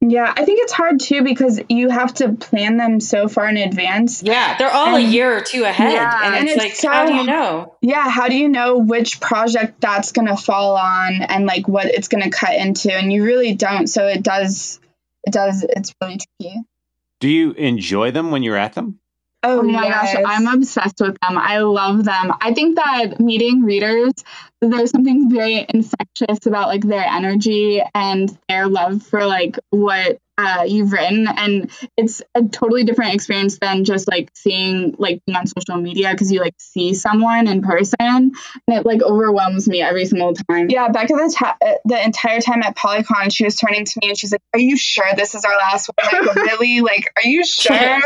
yeah 0.00 0.32
i 0.36 0.44
think 0.44 0.58
it's 0.64 0.72
hard 0.72 0.98
too 0.98 1.22
because 1.22 1.60
you 1.68 1.88
have 1.88 2.12
to 2.12 2.32
plan 2.32 2.76
them 2.76 2.98
so 2.98 3.28
far 3.28 3.46
in 3.48 3.56
advance 3.56 4.20
Yeah, 4.20 4.56
they're 4.58 4.72
all 4.80 4.96
a 4.96 5.00
year 5.00 5.36
or 5.36 5.42
two 5.42 5.62
ahead, 5.62 5.92
Yeah, 5.92 6.26
and 6.26 6.34
and 6.34 6.48
it's, 6.48 6.64
it's 6.64 6.82
like, 6.84 6.92
how 6.92 7.06
do 7.06 7.14
you 7.14 7.24
know? 7.24 7.76
yeah 7.82 8.08
how 8.10 8.26
do 8.28 8.34
you 8.34 8.48
know 8.48 8.78
which 8.78 9.20
project 9.20 9.80
that's 9.80 10.10
going 10.10 10.26
to 10.26 10.36
fall 10.36 10.76
on 10.76 11.22
and 11.22 11.46
like 11.46 11.68
what 11.68 11.86
it's 11.86 12.08
going 12.08 12.24
to 12.24 12.30
cut 12.30 12.56
into 12.56 12.92
and 12.92 13.12
you 13.12 13.22
really 13.22 13.54
don't 13.54 13.86
so 13.86 14.08
it 14.08 14.22
does 14.24 14.80
it 15.24 15.32
does 15.32 15.62
it's 15.76 15.94
really 16.00 16.18
tricky 16.18 16.56
Do 17.20 17.28
you 17.28 17.52
enjoy 17.52 18.10
them 18.10 18.32
when 18.32 18.42
you're 18.42 18.56
at 18.66 18.72
them? 18.74 18.98
Oh 19.44 19.62
my 19.62 19.86
yes. 19.86 20.14
gosh, 20.14 20.24
I'm 20.24 20.46
obsessed 20.46 21.00
with 21.00 21.18
them. 21.20 21.36
I 21.36 21.58
love 21.58 22.04
them. 22.04 22.32
I 22.40 22.54
think 22.54 22.76
that 22.76 23.18
meeting 23.18 23.62
readers, 23.62 24.12
there's 24.60 24.90
something 24.90 25.30
very 25.30 25.66
infectious 25.68 26.46
about 26.46 26.68
like 26.68 26.82
their 26.82 27.04
energy 27.04 27.82
and 27.94 28.36
their 28.48 28.68
love 28.68 29.02
for 29.02 29.26
like 29.26 29.58
what 29.70 30.18
uh, 30.38 30.64
you've 30.66 30.92
written, 30.92 31.26
and 31.28 31.70
it's 31.96 32.22
a 32.34 32.42
totally 32.42 32.84
different 32.84 33.14
experience 33.14 33.58
than 33.58 33.84
just 33.84 34.08
like 34.08 34.30
seeing 34.34 34.94
like 34.98 35.20
being 35.26 35.36
on 35.36 35.46
social 35.46 35.76
media 35.76 36.12
because 36.12 36.32
you 36.32 36.40
like 36.40 36.54
see 36.58 36.94
someone 36.94 37.48
in 37.48 37.62
person, 37.62 37.96
and 38.00 38.32
it 38.68 38.86
like 38.86 39.02
overwhelms 39.02 39.68
me 39.68 39.82
every 39.82 40.04
single 40.06 40.34
time. 40.34 40.70
yeah 40.70 40.88
becca 40.88 41.14
the, 41.14 41.34
ta- 41.36 41.56
uh, 41.64 41.74
the 41.84 42.02
entire 42.02 42.40
time 42.40 42.62
at 42.62 42.76
ApollyCon 42.76 43.32
she 43.32 43.44
was 43.44 43.56
turning 43.56 43.84
to 43.84 43.98
me 44.00 44.08
and 44.08 44.18
she's 44.18 44.32
like 44.32 44.40
are 44.54 44.60
you 44.60 44.76
sure 44.76 45.04
this 45.16 45.34
is 45.34 45.44
our 45.44 45.56
last 45.56 45.90
one 46.02 46.26
like 46.26 46.34
really 46.36 46.80
like 46.80 47.12
are 47.16 47.28
you 47.28 47.44
sure 47.44 48.00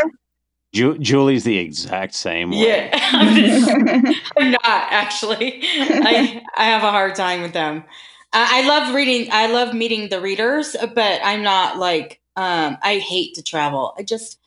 Ju- 0.77 0.97
Julie's 0.99 1.43
the 1.43 1.57
exact 1.57 2.13
same 2.13 2.51
way. 2.51 2.67
Yeah, 2.67 2.89
I'm, 3.13 3.35
just- 3.35 4.21
I'm 4.37 4.51
not 4.51 4.61
actually. 4.63 5.59
I 5.63 6.43
I 6.55 6.65
have 6.65 6.83
a 6.83 6.91
hard 6.91 7.15
time 7.15 7.41
with 7.41 7.53
them. 7.53 7.83
I 8.31 8.67
love 8.67 8.93
reading. 8.93 9.29
I 9.31 9.47
love 9.47 9.73
meeting 9.73 10.09
the 10.09 10.21
readers, 10.21 10.75
but 10.93 11.21
I'm 11.23 11.41
not 11.41 11.77
like 11.77 12.21
um, 12.35 12.77
I 12.83 12.99
hate 12.99 13.33
to 13.35 13.41
travel. 13.41 13.95
I 13.97 14.03
just 14.03 14.39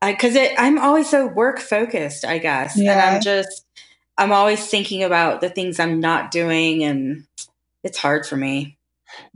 because 0.00 0.36
I'm 0.56 0.78
always 0.78 1.08
so 1.10 1.26
work 1.26 1.58
focused, 1.58 2.24
I 2.24 2.38
guess, 2.38 2.78
yeah. 2.78 2.92
and 2.92 3.00
I'm 3.00 3.20
just 3.20 3.64
I'm 4.16 4.30
always 4.30 4.64
thinking 4.68 5.02
about 5.02 5.40
the 5.40 5.50
things 5.50 5.80
I'm 5.80 5.98
not 5.98 6.30
doing, 6.30 6.84
and 6.84 7.24
it's 7.82 7.98
hard 7.98 8.24
for 8.24 8.36
me. 8.36 8.75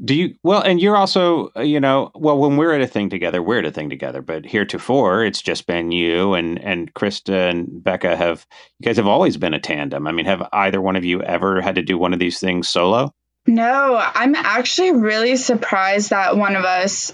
Do 0.05 0.15
you 0.15 0.35
well, 0.43 0.61
and 0.61 0.81
you're 0.81 0.97
also, 0.97 1.51
uh, 1.57 1.63
you 1.63 1.81
know, 1.81 2.11
well, 2.15 2.39
when 2.39 2.57
we're 2.57 2.75
at 2.75 2.81
a 2.81 2.87
thing 2.87 3.11
together, 3.11 3.43
we're 3.43 3.59
at 3.59 3.65
a 3.65 3.71
thing 3.71 3.91
together. 3.91 4.23
But 4.23 4.47
heretofore, 4.47 5.25
it's 5.25 5.43
just 5.43 5.67
been 5.67 5.93
you 5.93 6.35
and 6.35 6.59
and 6.63 6.93
Krista 6.95 7.51
and 7.51 7.83
Becca 7.83 8.17
have 8.17 8.47
you 8.79 8.85
guys 8.85 8.97
have 8.97 9.07
always 9.07 9.37
been 9.37 9.55
a 9.55 9.61
tandem. 9.61 10.07
I 10.07 10.13
mean, 10.13 10.27
have 10.27 10.49
either 10.53 10.81
one 10.81 10.97
of 10.97 11.05
you 11.05 11.23
ever 11.23 11.61
had 11.61 11.77
to 11.77 11.83
do 11.83 11.99
one 11.99 12.13
of 12.13 12.19
these 12.19 12.41
things 12.41 12.69
solo? 12.69 13.13
No, 13.47 13.97
I'm 13.97 14.35
actually 14.35 14.93
really 14.93 15.37
surprised 15.37 16.11
that 16.11 16.37
one 16.37 16.57
of 16.57 16.65
us 16.65 17.13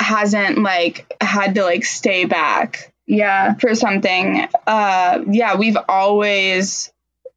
hasn't 0.00 0.58
like 0.58 1.14
had 1.20 1.54
to 1.56 1.64
like 1.64 1.84
stay 1.84 2.24
back. 2.24 2.92
Yeah, 3.06 3.54
for 3.54 3.74
something. 3.74 4.48
Uh, 4.66 5.20
yeah, 5.30 5.56
we've 5.56 5.78
always 5.88 6.92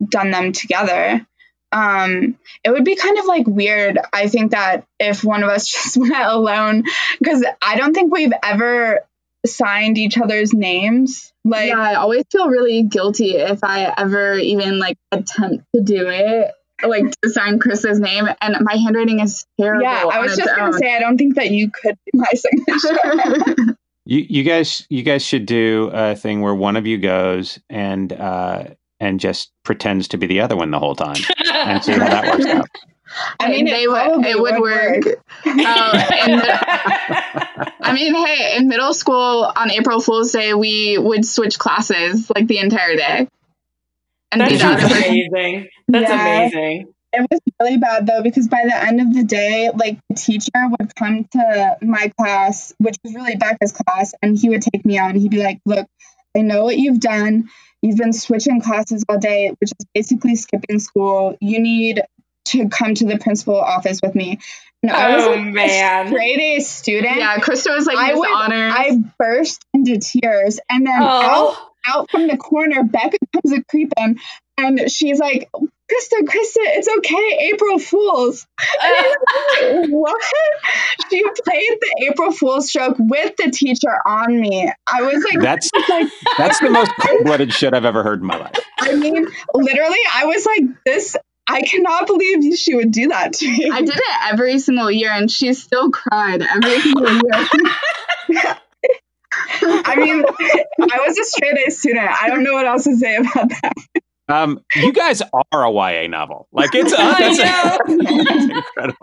done 0.09 0.31
them 0.31 0.51
together 0.51 1.25
um 1.71 2.37
it 2.63 2.69
would 2.69 2.85
be 2.85 2.95
kind 2.95 3.17
of 3.17 3.25
like 3.25 3.47
weird 3.47 3.97
i 4.13 4.27
think 4.27 4.51
that 4.51 4.85
if 4.99 5.23
one 5.23 5.43
of 5.43 5.49
us 5.49 5.67
just 5.71 5.97
went 5.97 6.13
alone 6.13 6.83
because 7.19 7.45
i 7.61 7.75
don't 7.77 7.93
think 7.93 8.11
we've 8.11 8.33
ever 8.43 8.99
signed 9.45 9.97
each 9.97 10.17
other's 10.17 10.53
names 10.53 11.33
like 11.43 11.69
yeah 11.69 11.79
i 11.79 11.95
always 11.95 12.23
feel 12.31 12.47
really 12.47 12.83
guilty 12.83 13.37
if 13.37 13.63
i 13.63 13.91
ever 13.97 14.37
even 14.37 14.77
like 14.77 14.97
attempt 15.11 15.65
to 15.75 15.81
do 15.81 16.07
it 16.09 16.51
like 16.83 17.05
to 17.21 17.29
sign 17.29 17.59
Chris's 17.59 17.99
name, 17.99 18.27
and 18.41 18.57
my 18.61 18.75
handwriting 18.75 19.19
is 19.19 19.45
terrible. 19.59 19.83
Yeah, 19.83 20.05
I 20.11 20.19
was 20.19 20.35
just 20.35 20.55
gonna 20.55 20.73
say 20.73 20.95
I 20.95 20.99
don't 20.99 21.17
think 21.17 21.35
that 21.35 21.51
you 21.51 21.69
could 21.69 21.97
be 22.05 22.11
my 22.17 22.31
signature. 22.33 23.77
you 24.05 24.25
you 24.29 24.43
guys 24.43 24.85
you 24.89 25.03
guys 25.03 25.23
should 25.23 25.45
do 25.45 25.89
a 25.93 26.15
thing 26.15 26.41
where 26.41 26.55
one 26.55 26.77
of 26.77 26.87
you 26.87 26.97
goes 26.97 27.59
and 27.69 28.11
uh, 28.13 28.63
and 29.01 29.19
just 29.19 29.51
pretends 29.63 30.07
to 30.09 30.17
be 30.17 30.27
the 30.27 30.39
other 30.39 30.55
one 30.55 30.69
the 30.69 30.79
whole 30.79 30.95
time 30.95 31.17
and 31.51 31.83
see 31.83 31.91
how 31.91 32.07
that 32.07 32.37
works 32.37 32.45
out. 32.45 32.67
I 33.41 33.49
mean, 33.49 33.65
they 33.65 33.87
would, 33.87 34.25
it 34.25 34.39
would 34.39 34.61
work. 34.61 35.03
work. 35.03 35.23
Um, 35.43 35.57
I 37.81 37.93
mean, 37.93 38.13
hey, 38.15 38.55
in 38.55 38.69
middle 38.69 38.93
school 38.93 39.51
on 39.53 39.69
April 39.71 39.99
Fool's 39.99 40.31
Day, 40.31 40.53
we 40.53 40.97
would 40.97 41.25
switch 41.25 41.59
classes 41.59 42.31
like 42.33 42.47
the 42.47 42.59
entire 42.59 42.95
day. 42.95 43.27
And 44.31 44.39
That's 44.39 44.61
amazing. 44.61 45.67
That's 45.89 46.09
yeah. 46.09 46.43
amazing. 46.43 46.93
It 47.11 47.27
was 47.29 47.41
really 47.59 47.77
bad 47.77 48.07
though 48.07 48.23
because 48.23 48.47
by 48.47 48.61
the 48.63 48.81
end 48.81 49.01
of 49.01 49.13
the 49.13 49.23
day, 49.23 49.69
like 49.75 49.99
the 50.07 50.15
teacher 50.15 50.51
would 50.79 50.95
come 50.95 51.25
to 51.33 51.77
my 51.81 52.09
class, 52.17 52.73
which 52.77 52.95
was 53.03 53.13
really 53.13 53.35
Becca's 53.35 53.73
class, 53.73 54.13
and 54.21 54.37
he 54.37 54.47
would 54.47 54.61
take 54.61 54.85
me 54.85 54.97
out 54.97 55.09
and 55.11 55.19
he'd 55.19 55.31
be 55.31 55.43
like, 55.43 55.59
"Look, 55.65 55.87
I 56.37 56.41
know 56.41 56.63
what 56.63 56.77
you've 56.77 57.01
done. 57.01 57.49
You've 57.81 57.97
been 57.97 58.13
switching 58.13 58.61
classes 58.61 59.03
all 59.09 59.17
day, 59.17 59.49
which 59.59 59.71
is 59.71 59.85
basically 59.93 60.35
skipping 60.35 60.79
school. 60.79 61.37
You 61.41 61.59
need 61.59 62.01
to 62.45 62.69
come 62.69 62.95
to 62.95 63.05
the 63.05 63.17
principal 63.17 63.59
office 63.59 63.99
with 64.03 64.15
me. 64.15 64.39
And 64.83 64.91
I 64.91 65.15
was 65.15 65.25
oh, 65.25 65.31
like 65.31 65.45
man. 65.45 66.05
a 66.05 66.09
straight 66.09 66.39
A 66.39 66.59
student. 66.61 67.17
Yeah, 67.17 67.37
Krista 67.37 67.75
was 67.75 67.85
like 67.85 67.97
I 67.97 68.15
would, 68.15 68.29
honors. 68.29 68.73
I 68.75 68.97
burst 69.19 69.63
into 69.73 69.99
tears. 69.99 70.59
And 70.69 70.85
then 70.85 71.01
oh. 71.01 71.05
out, 71.05 71.57
out 71.87 72.11
from 72.11 72.27
the 72.27 72.37
corner, 72.37 72.83
Becca 72.83 73.17
comes 73.33 73.57
a 73.57 73.63
creeping 73.63 74.19
and 74.57 74.91
she's 74.91 75.19
like, 75.19 75.49
Krista, 75.91 76.21
Krista, 76.23 76.59
it's 76.59 76.87
okay. 76.87 77.51
April 77.53 77.77
Fools. 77.79 78.47
Like, 78.81 79.87
what? 79.89 80.21
She 81.09 81.21
played 81.21 81.77
the 81.81 82.07
April 82.09 82.31
Fool's 82.31 82.71
joke 82.71 82.95
with 82.97 83.35
the 83.37 83.51
teacher 83.51 83.91
on 84.05 84.39
me. 84.39 84.71
I 84.87 85.01
was 85.01 85.23
like, 85.23 85.41
that's 85.41 85.69
like, 85.89 86.07
that's 86.37 86.59
the 86.59 86.69
most 86.69 86.91
cold 86.99 87.25
blooded 87.25 87.51
shit 87.51 87.73
I've 87.73 87.85
ever 87.85 88.03
heard 88.03 88.21
in 88.21 88.27
my 88.27 88.37
life. 88.37 88.55
I 88.79 88.95
mean, 88.95 89.27
literally, 89.53 89.99
I 90.13 90.25
was 90.25 90.45
like, 90.45 90.63
this. 90.85 91.17
I 91.47 91.63
cannot 91.63 92.07
believe 92.07 92.57
she 92.57 92.75
would 92.75 92.91
do 92.91 93.09
that 93.09 93.33
to 93.33 93.47
me. 93.47 93.69
I 93.69 93.81
did 93.81 93.95
it 93.95 94.31
every 94.31 94.59
single 94.59 94.89
year, 94.89 95.09
and 95.11 95.29
she 95.29 95.53
still 95.53 95.91
cried 95.91 96.41
every 96.41 96.79
single 96.79 97.11
year. 97.11 98.55
I 99.61 99.95
mean, 99.97 100.23
I 100.23 100.99
was 101.05 101.17
a 101.17 101.25
straight 101.25 101.67
A 101.67 101.71
student. 101.71 102.09
I 102.09 102.27
don't 102.27 102.43
know 102.43 102.53
what 102.53 102.65
else 102.65 102.85
to 102.85 102.95
say 102.95 103.15
about 103.15 103.49
that. 103.49 103.73
Um, 104.31 104.59
you 104.75 104.93
guys 104.93 105.21
are 105.51 105.65
a 105.65 105.71
YA 105.71 106.07
novel. 106.07 106.47
Like 106.51 106.73
it's, 106.73 106.93
uh, 106.93 106.97
that's, 108.27 108.97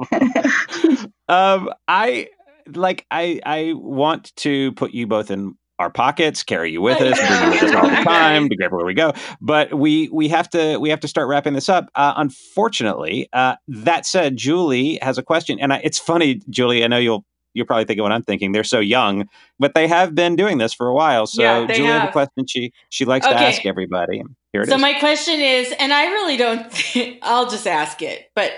incredible. 0.84 1.12
um, 1.28 1.70
I 1.86 2.28
like 2.74 3.06
I 3.10 3.40
I 3.44 3.72
want 3.74 4.34
to 4.36 4.72
put 4.72 4.92
you 4.92 5.06
both 5.06 5.30
in 5.30 5.54
our 5.78 5.90
pockets, 5.90 6.42
carry 6.42 6.72
you 6.72 6.80
with 6.80 7.00
us, 7.00 7.18
bring 7.18 7.42
you 7.42 7.50
with 7.50 7.62
us 7.62 7.74
all 7.74 7.88
the 7.88 7.96
time, 8.04 8.48
careful 8.48 8.78
where 8.78 8.86
we 8.86 8.94
go. 8.94 9.12
But 9.40 9.74
we 9.74 10.08
we 10.08 10.28
have 10.28 10.48
to 10.50 10.78
we 10.78 10.90
have 10.90 11.00
to 11.00 11.08
start 11.08 11.28
wrapping 11.28 11.54
this 11.54 11.68
up. 11.68 11.88
Uh, 11.94 12.14
unfortunately, 12.16 13.28
uh, 13.32 13.56
that 13.68 14.06
said, 14.06 14.36
Julie 14.36 14.98
has 15.02 15.18
a 15.18 15.22
question, 15.22 15.58
and 15.60 15.72
I, 15.72 15.80
it's 15.84 15.98
funny, 15.98 16.40
Julie. 16.50 16.84
I 16.84 16.88
know 16.88 16.98
you'll 16.98 17.24
you're 17.58 17.66
probably 17.66 17.84
thinking 17.84 18.02
what 18.02 18.12
I'm 18.12 18.22
thinking. 18.22 18.52
They're 18.52 18.64
so 18.64 18.80
young, 18.80 19.28
but 19.58 19.74
they 19.74 19.86
have 19.86 20.14
been 20.14 20.36
doing 20.36 20.56
this 20.56 20.72
for 20.72 20.86
a 20.86 20.94
while. 20.94 21.26
So 21.26 21.42
yeah, 21.42 21.66
Julie 21.66 21.88
have. 21.88 22.00
has 22.02 22.08
a 22.08 22.12
question 22.12 22.46
she 22.46 22.72
she 22.88 23.04
likes 23.04 23.26
okay. 23.26 23.34
to 23.34 23.40
ask 23.40 23.66
everybody. 23.66 24.22
Here 24.52 24.62
it 24.62 24.68
so 24.68 24.76
is. 24.76 24.80
my 24.80 24.94
question 24.94 25.40
is, 25.40 25.74
and 25.78 25.92
I 25.92 26.06
really 26.06 26.36
don't. 26.36 26.72
Think, 26.78 27.18
I'll 27.22 27.50
just 27.50 27.66
ask 27.66 28.00
it. 28.00 28.30
But 28.34 28.52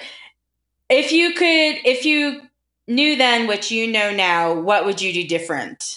if 0.88 1.10
you 1.10 1.32
could, 1.32 1.78
if 1.84 2.04
you 2.04 2.42
knew 2.86 3.16
then 3.16 3.46
what 3.46 3.70
you 3.70 3.86
know 3.88 4.14
now, 4.14 4.54
what 4.54 4.84
would 4.84 5.00
you 5.00 5.12
do 5.12 5.26
different? 5.26 5.96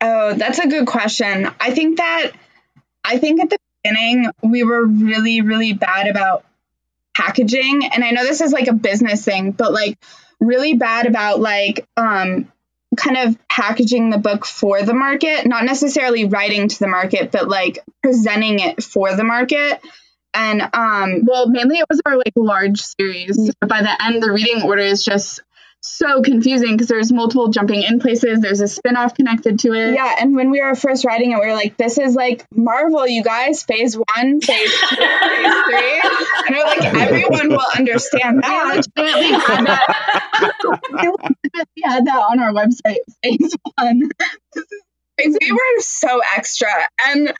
Oh, 0.00 0.34
that's 0.34 0.58
a 0.58 0.68
good 0.68 0.86
question. 0.86 1.50
I 1.60 1.72
think 1.72 1.98
that 1.98 2.32
I 3.04 3.18
think 3.18 3.40
at 3.40 3.50
the 3.50 3.58
beginning 3.82 4.30
we 4.42 4.62
were 4.62 4.86
really 4.86 5.40
really 5.40 5.72
bad 5.72 6.06
about 6.06 6.44
packaging, 7.14 7.86
and 7.86 8.04
I 8.04 8.10
know 8.10 8.24
this 8.24 8.40
is 8.40 8.52
like 8.52 8.68
a 8.68 8.74
business 8.74 9.24
thing, 9.24 9.52
but 9.52 9.72
like 9.72 9.98
really 10.40 10.74
bad 10.74 11.06
about 11.06 11.40
like 11.40 11.86
um 11.96 12.50
kind 12.96 13.16
of 13.16 13.36
packaging 13.48 14.10
the 14.10 14.18
book 14.18 14.44
for 14.44 14.82
the 14.82 14.94
market, 14.94 15.46
not 15.46 15.64
necessarily 15.64 16.24
writing 16.26 16.68
to 16.68 16.78
the 16.78 16.86
market, 16.86 17.32
but 17.32 17.48
like 17.48 17.78
presenting 18.02 18.60
it 18.60 18.82
for 18.82 19.14
the 19.14 19.24
market. 19.24 19.80
And 20.32 20.62
um 20.62 21.22
well, 21.24 21.48
mainly 21.48 21.78
it 21.78 21.86
was 21.88 22.00
our 22.06 22.16
like 22.16 22.32
large 22.36 22.80
series. 22.80 23.38
Mm-hmm. 23.38 23.68
By 23.68 23.82
the 23.82 24.04
end, 24.04 24.22
the 24.22 24.32
reading 24.32 24.62
order 24.62 24.82
is 24.82 25.04
just 25.04 25.42
so 25.84 26.22
confusing 26.22 26.72
because 26.72 26.88
there's 26.88 27.12
multiple 27.12 27.48
jumping 27.48 27.82
in 27.82 28.00
places. 28.00 28.40
There's 28.40 28.60
a 28.60 28.68
spin-off 28.68 29.14
connected 29.14 29.58
to 29.60 29.74
it. 29.74 29.94
Yeah, 29.94 30.16
and 30.18 30.34
when 30.34 30.50
we 30.50 30.62
were 30.62 30.74
first 30.74 31.04
writing 31.04 31.32
it, 31.32 31.38
we 31.38 31.46
were 31.46 31.52
like, 31.52 31.76
this 31.76 31.98
is 31.98 32.14
like 32.14 32.46
Marvel, 32.54 33.06
you 33.06 33.22
guys, 33.22 33.62
phase 33.62 33.94
one, 33.94 34.40
phase 34.40 34.72
two, 34.80 34.96
phase 34.96 35.54
three. 35.68 36.00
And 36.46 36.56
we're 36.56 36.64
like, 36.64 36.84
everyone 36.84 37.50
will 37.50 37.66
understand 37.76 38.42
that. 38.42 38.86
We 38.96 39.32
had 39.32 39.66
that. 39.66 41.34
we 41.76 41.82
had 41.82 42.06
that 42.06 42.24
on 42.30 42.40
our 42.40 42.52
website, 42.52 42.98
phase 43.22 43.54
one. 43.76 44.10
we 45.18 45.52
were 45.52 45.80
so 45.80 46.20
extra. 46.36 46.68
And 47.06 47.32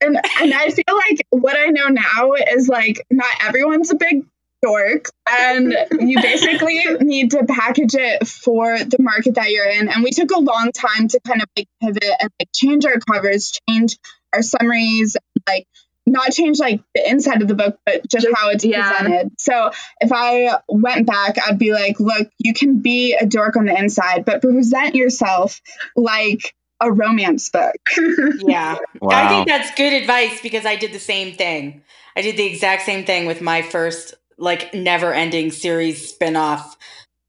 and 0.00 0.16
and 0.40 0.54
I 0.54 0.70
feel 0.70 0.84
like 0.88 1.26
what 1.30 1.56
I 1.58 1.66
know 1.66 1.88
now 1.88 2.34
is 2.34 2.68
like 2.68 3.04
not 3.10 3.34
everyone's 3.44 3.90
a 3.90 3.96
big 3.96 4.24
dork 4.62 5.06
and 5.30 5.74
you 6.00 6.20
basically 6.20 6.84
need 7.00 7.30
to 7.32 7.44
package 7.44 7.94
it 7.94 8.26
for 8.26 8.78
the 8.78 8.96
market 8.98 9.34
that 9.36 9.50
you're 9.50 9.68
in. 9.68 9.88
And 9.88 10.02
we 10.02 10.10
took 10.10 10.30
a 10.30 10.40
long 10.40 10.72
time 10.72 11.08
to 11.08 11.20
kind 11.26 11.42
of 11.42 11.48
like 11.56 11.68
pivot 11.82 12.16
and 12.20 12.30
like 12.40 12.48
change 12.54 12.84
our 12.84 12.98
covers 12.98 13.58
change 13.68 13.96
our 14.32 14.42
summaries 14.42 15.16
like 15.46 15.66
not 16.06 16.32
change 16.32 16.58
like 16.58 16.82
the 16.94 17.08
inside 17.08 17.42
of 17.42 17.48
the 17.48 17.54
book 17.54 17.78
but 17.84 18.08
just, 18.08 18.26
just 18.26 18.36
how 18.36 18.48
it's 18.50 18.64
yeah. 18.64 18.90
presented. 18.90 19.32
So 19.38 19.70
if 20.00 20.10
i 20.12 20.58
went 20.68 21.06
back 21.06 21.36
i'd 21.46 21.58
be 21.58 21.72
like 21.72 22.00
look 22.00 22.28
you 22.38 22.54
can 22.54 22.80
be 22.80 23.14
a 23.14 23.26
dork 23.26 23.56
on 23.56 23.66
the 23.66 23.76
inside 23.76 24.24
but 24.24 24.40
present 24.40 24.94
yourself 24.94 25.60
like 25.96 26.54
a 26.80 26.92
romance 26.92 27.50
book. 27.50 27.74
Yeah. 28.38 28.78
Wow. 29.00 29.10
i 29.10 29.28
think 29.28 29.48
that's 29.48 29.74
good 29.74 29.92
advice 29.92 30.40
because 30.40 30.64
i 30.64 30.76
did 30.76 30.92
the 30.92 30.98
same 30.98 31.34
thing. 31.34 31.82
I 32.16 32.22
did 32.22 32.36
the 32.36 32.46
exact 32.46 32.82
same 32.82 33.04
thing 33.04 33.26
with 33.26 33.40
my 33.40 33.62
first 33.62 34.14
like 34.38 34.72
never 34.72 35.12
ending 35.12 35.50
series 35.50 36.12
spinoff 36.12 36.76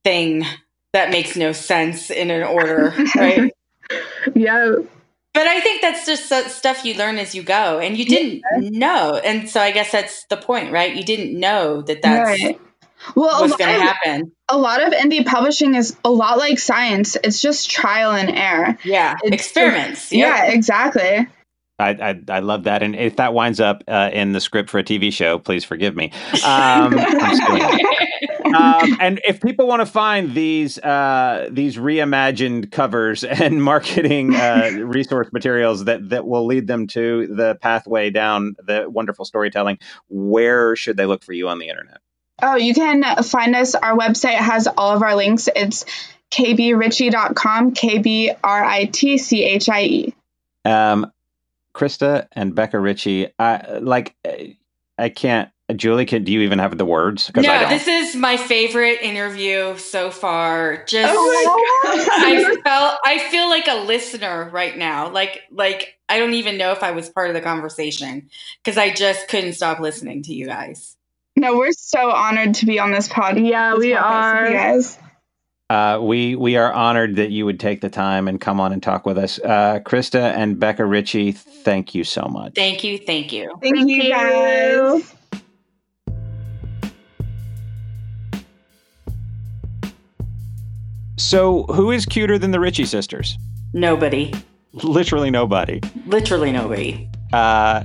thing 0.04 0.46
that 0.94 1.12
makes 1.12 1.36
no 1.36 1.52
sense 1.52 2.10
in 2.10 2.32
an 2.32 2.44
order, 2.44 2.94
right? 3.16 3.54
yeah. 4.36 4.76
But 5.34 5.48
I 5.48 5.62
think 5.62 5.82
that's 5.82 6.06
just 6.06 6.56
stuff 6.56 6.84
you 6.84 6.96
learn 6.96 7.18
as 7.18 7.36
you 7.36 7.44
go, 7.44 7.80
and 7.80 7.98
you 7.98 8.06
didn't 8.06 8.42
yeah. 8.60 8.70
know, 8.72 9.22
and 9.24 9.48
so 9.48 9.62
I 9.62 9.72
guess 9.72 9.92
that's 9.92 10.26
the 10.26 10.38
point, 10.38 10.72
right? 10.72 10.96
You 10.96 11.04
didn't 11.04 11.40
know 11.40 11.82
that 11.84 12.02
that's 12.02 12.42
right. 12.42 12.60
well, 13.16 13.42
what's 13.42 13.56
going 13.56 13.80
to 13.80 13.86
happen. 13.86 14.32
A 14.50 14.58
lot 14.58 14.82
of 14.86 14.92
indie 14.92 15.26
publishing 15.26 15.76
is 15.76 15.96
a 16.04 16.10
lot 16.10 16.40
like 16.40 16.58
science; 16.58 17.16
it's 17.24 17.42
just 17.42 17.70
trial 17.70 18.12
and 18.12 18.32
error. 18.32 18.78
Yeah, 18.84 19.18
it's, 19.22 19.36
experiments. 19.36 20.12
Yeah, 20.12 20.46
yeah 20.46 20.52
exactly. 20.52 21.28
I, 21.80 21.90
I, 21.90 22.22
I 22.28 22.40
love 22.40 22.66
that, 22.66 22.84
and 22.84 22.96
if 22.96 23.16
that 23.16 23.34
winds 23.34 23.60
up 23.60 23.84
uh, 23.88 24.10
in 24.14 24.34
the 24.34 24.40
script 24.40 24.70
for 24.70 24.80
a 24.80 24.84
TV 24.84 25.12
show, 25.12 25.40
please 25.40 25.64
forgive 25.64 25.96
me. 25.96 26.12
Um, 26.46 26.94
um, 28.56 28.98
and 29.00 29.22
if 29.28 29.42
people 29.42 29.68
want 29.68 29.82
to 29.82 29.86
find 29.86 30.34
these 30.34 30.78
uh, 30.80 31.48
these 31.52 31.78
reimagined 31.78 32.72
covers 32.72 33.24
and 33.24 33.64
marketing 33.64 34.36
uh, 34.36 34.72
resource 34.84 35.30
materials 35.32 35.86
that 35.86 36.10
that 36.10 36.28
will 36.28 36.46
lead 36.46 36.68
them 36.68 36.88
to 36.88 37.28
the 37.28 37.56
pathway 37.62 38.10
down 38.10 38.56
the 38.66 38.90
wonderful 38.90 39.26
storytelling, 39.26 39.78
where 40.10 40.76
should 40.76 40.98
they 40.98 41.06
look 41.06 41.24
for 41.24 41.34
you 41.34 41.48
on 41.50 41.60
the 41.60 41.70
internet? 41.70 42.00
Oh, 42.42 42.56
you 42.56 42.74
can 42.74 43.24
find 43.24 43.56
us. 43.56 43.76
Our 43.76 43.98
website 43.98 44.36
has 44.36 44.68
all 44.68 44.96
of 44.96 45.04
our 45.04 45.16
links. 45.16 45.50
It's 45.54 45.86
kbritchie.com, 46.32 47.74
K 47.74 47.98
B 47.98 48.32
R 48.44 48.64
I 48.64 48.86
T 48.86 49.18
C 49.18 49.44
H 49.44 49.70
I 49.70 49.84
E. 49.84 50.16
Um, 50.66 51.12
Krista 51.80 52.28
and 52.34 52.54
Becca 52.54 52.80
Ritchie, 52.80 53.28
I 53.40 53.80
like. 53.80 54.16
Eh, 54.26 54.54
I 54.98 55.08
can't. 55.08 55.50
Julie, 55.76 56.06
can 56.06 56.24
do 56.24 56.32
you 56.32 56.42
even 56.42 56.60
have 56.60 56.78
the 56.78 56.86
words? 56.86 57.32
No, 57.36 57.70
this 57.70 57.88
is 57.88 58.16
my 58.16 58.38
favorite 58.38 59.02
interview 59.02 59.78
so 59.78 60.10
far. 60.10 60.84
Just 60.86 61.14
oh 61.16 61.66
I 62.12 62.58
felt 62.64 62.98
I 63.06 63.20
feel 63.30 63.48
like 63.50 63.68
a 63.68 63.86
listener 63.86 64.50
right 64.52 64.76
now. 64.76 65.10
Like 65.10 65.44
like 65.52 65.96
I 66.10 66.18
don't 66.18 66.34
even 66.34 66.58
know 66.58 66.72
if 66.72 66.84
I 66.84 66.92
was 66.92 67.10
part 67.10 67.30
of 67.30 67.36
the 67.36 67.42
conversation 67.42 68.30
because 68.64 68.78
I 68.78 68.90
just 68.90 69.28
couldn't 69.28 69.54
stop 69.54 69.80
listening 69.80 70.24
to 70.24 70.34
you 70.34 70.48
guys. 70.48 70.98
No, 71.36 71.56
we're 71.56 71.72
so 71.72 72.10
honored 72.10 72.56
to 72.56 72.66
be 72.66 72.80
on 72.80 72.92
this 72.92 73.08
pod. 73.08 73.40
Yeah, 73.40 73.76
this 73.76 73.80
we 73.80 73.94
are. 73.94 74.52
guys. 74.52 74.98
Uh, 75.70 76.00
we 76.02 76.36
we 76.36 76.56
are 76.56 76.74
honored 76.74 77.16
that 77.16 77.30
you 77.30 77.46
would 77.46 77.60
take 77.60 77.80
the 77.82 77.90
time 77.90 78.28
and 78.28 78.42
come 78.42 78.60
on 78.60 78.74
and 78.74 78.82
talk 78.82 79.06
with 79.06 79.20
us. 79.20 79.40
Uh, 79.40 79.80
Krista 79.86 80.34
and 80.36 80.60
Becca 80.60 80.84
Ritchie, 80.84 81.32
thank 81.32 81.94
you 81.94 82.04
so 82.04 82.24
much. 82.24 82.56
Thank 82.56 82.84
you, 82.84 82.98
thank 82.98 83.32
you, 83.32 83.56
thank, 83.62 83.76
thank 83.76 83.90
you 83.90 84.10
guys. 84.10 85.16
So, 91.18 91.64
who 91.66 91.92
is 91.92 92.06
cuter 92.08 92.40
than 92.40 92.50
the 92.50 92.60
Ritchie 92.60 92.86
sisters? 92.86 93.38
Nobody. 93.74 94.34
Literally 94.74 95.30
nobody. 95.30 95.82
Literally 96.08 96.52
nobody. 96.52 97.08
Uh, 97.32 97.84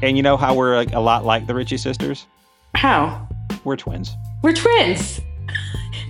and 0.00 0.16
you 0.16 0.22
know 0.22 0.38
how 0.38 0.54
we're 0.54 0.76
like, 0.76 0.92
a 0.94 1.00
lot 1.00 1.26
like 1.26 1.46
the 1.46 1.54
Ritchie 1.54 1.76
sisters? 1.76 2.26
How? 2.74 3.28
We're 3.64 3.76
twins. 3.76 4.14
We're 4.42 4.54
twins. 4.54 5.20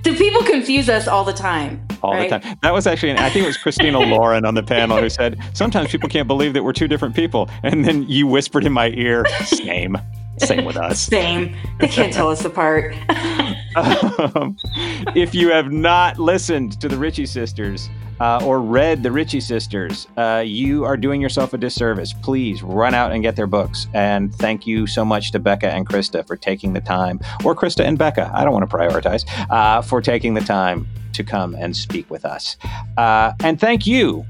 Do 0.06 0.14
people 0.14 0.44
confuse 0.44 0.88
us 0.88 1.08
all 1.08 1.24
the 1.24 1.32
time? 1.32 1.84
All 2.00 2.12
right? 2.12 2.30
the 2.30 2.38
time. 2.38 2.56
That 2.62 2.72
was 2.72 2.86
actually, 2.86 3.14
I 3.14 3.28
think 3.28 3.42
it 3.42 3.48
was 3.48 3.56
Christina 3.56 3.98
Lauren 3.98 4.44
on 4.44 4.54
the 4.54 4.62
panel 4.62 4.98
who 4.98 5.08
said, 5.08 5.36
sometimes 5.52 5.90
people 5.90 6.08
can't 6.08 6.28
believe 6.28 6.52
that 6.52 6.62
we're 6.62 6.72
two 6.72 6.86
different 6.86 7.16
people. 7.16 7.50
And 7.64 7.84
then 7.84 8.04
you 8.04 8.28
whispered 8.28 8.64
in 8.64 8.72
my 8.72 8.90
ear, 8.90 9.26
same. 9.44 9.98
Same 10.38 10.64
with 10.64 10.76
us. 10.76 11.00
Same. 11.00 11.56
They 11.80 11.88
can't 11.88 12.12
tell 12.12 12.28
us 12.28 12.44
apart. 12.44 12.94
um, 13.74 14.56
if 15.16 15.34
you 15.34 15.50
have 15.50 15.72
not 15.72 16.20
listened 16.20 16.80
to 16.80 16.86
the 16.86 16.96
Ritchie 16.96 17.26
sisters, 17.26 17.90
uh, 18.20 18.40
or 18.44 18.60
read 18.60 19.02
the 19.02 19.12
Ritchie 19.12 19.40
sisters, 19.40 20.06
uh, 20.16 20.42
you 20.44 20.84
are 20.84 20.96
doing 20.96 21.20
yourself 21.20 21.52
a 21.52 21.58
disservice. 21.58 22.12
Please 22.12 22.62
run 22.62 22.94
out 22.94 23.12
and 23.12 23.22
get 23.22 23.36
their 23.36 23.46
books. 23.46 23.86
And 23.94 24.34
thank 24.34 24.66
you 24.66 24.86
so 24.86 25.04
much 25.04 25.32
to 25.32 25.38
Becca 25.38 25.70
and 25.70 25.86
Krista 25.86 26.26
for 26.26 26.36
taking 26.36 26.72
the 26.72 26.80
time, 26.80 27.20
or 27.44 27.54
Krista 27.54 27.84
and 27.84 27.98
Becca, 27.98 28.30
I 28.34 28.44
don't 28.44 28.52
want 28.52 28.68
to 28.68 28.76
prioritize, 28.76 29.24
uh, 29.50 29.82
for 29.82 30.00
taking 30.00 30.34
the 30.34 30.40
time 30.40 30.86
to 31.12 31.24
come 31.24 31.54
and 31.54 31.76
speak 31.76 32.10
with 32.10 32.24
us. 32.24 32.56
Uh, 32.96 33.32
and 33.42 33.60
thank 33.60 33.86
you, 33.86 34.24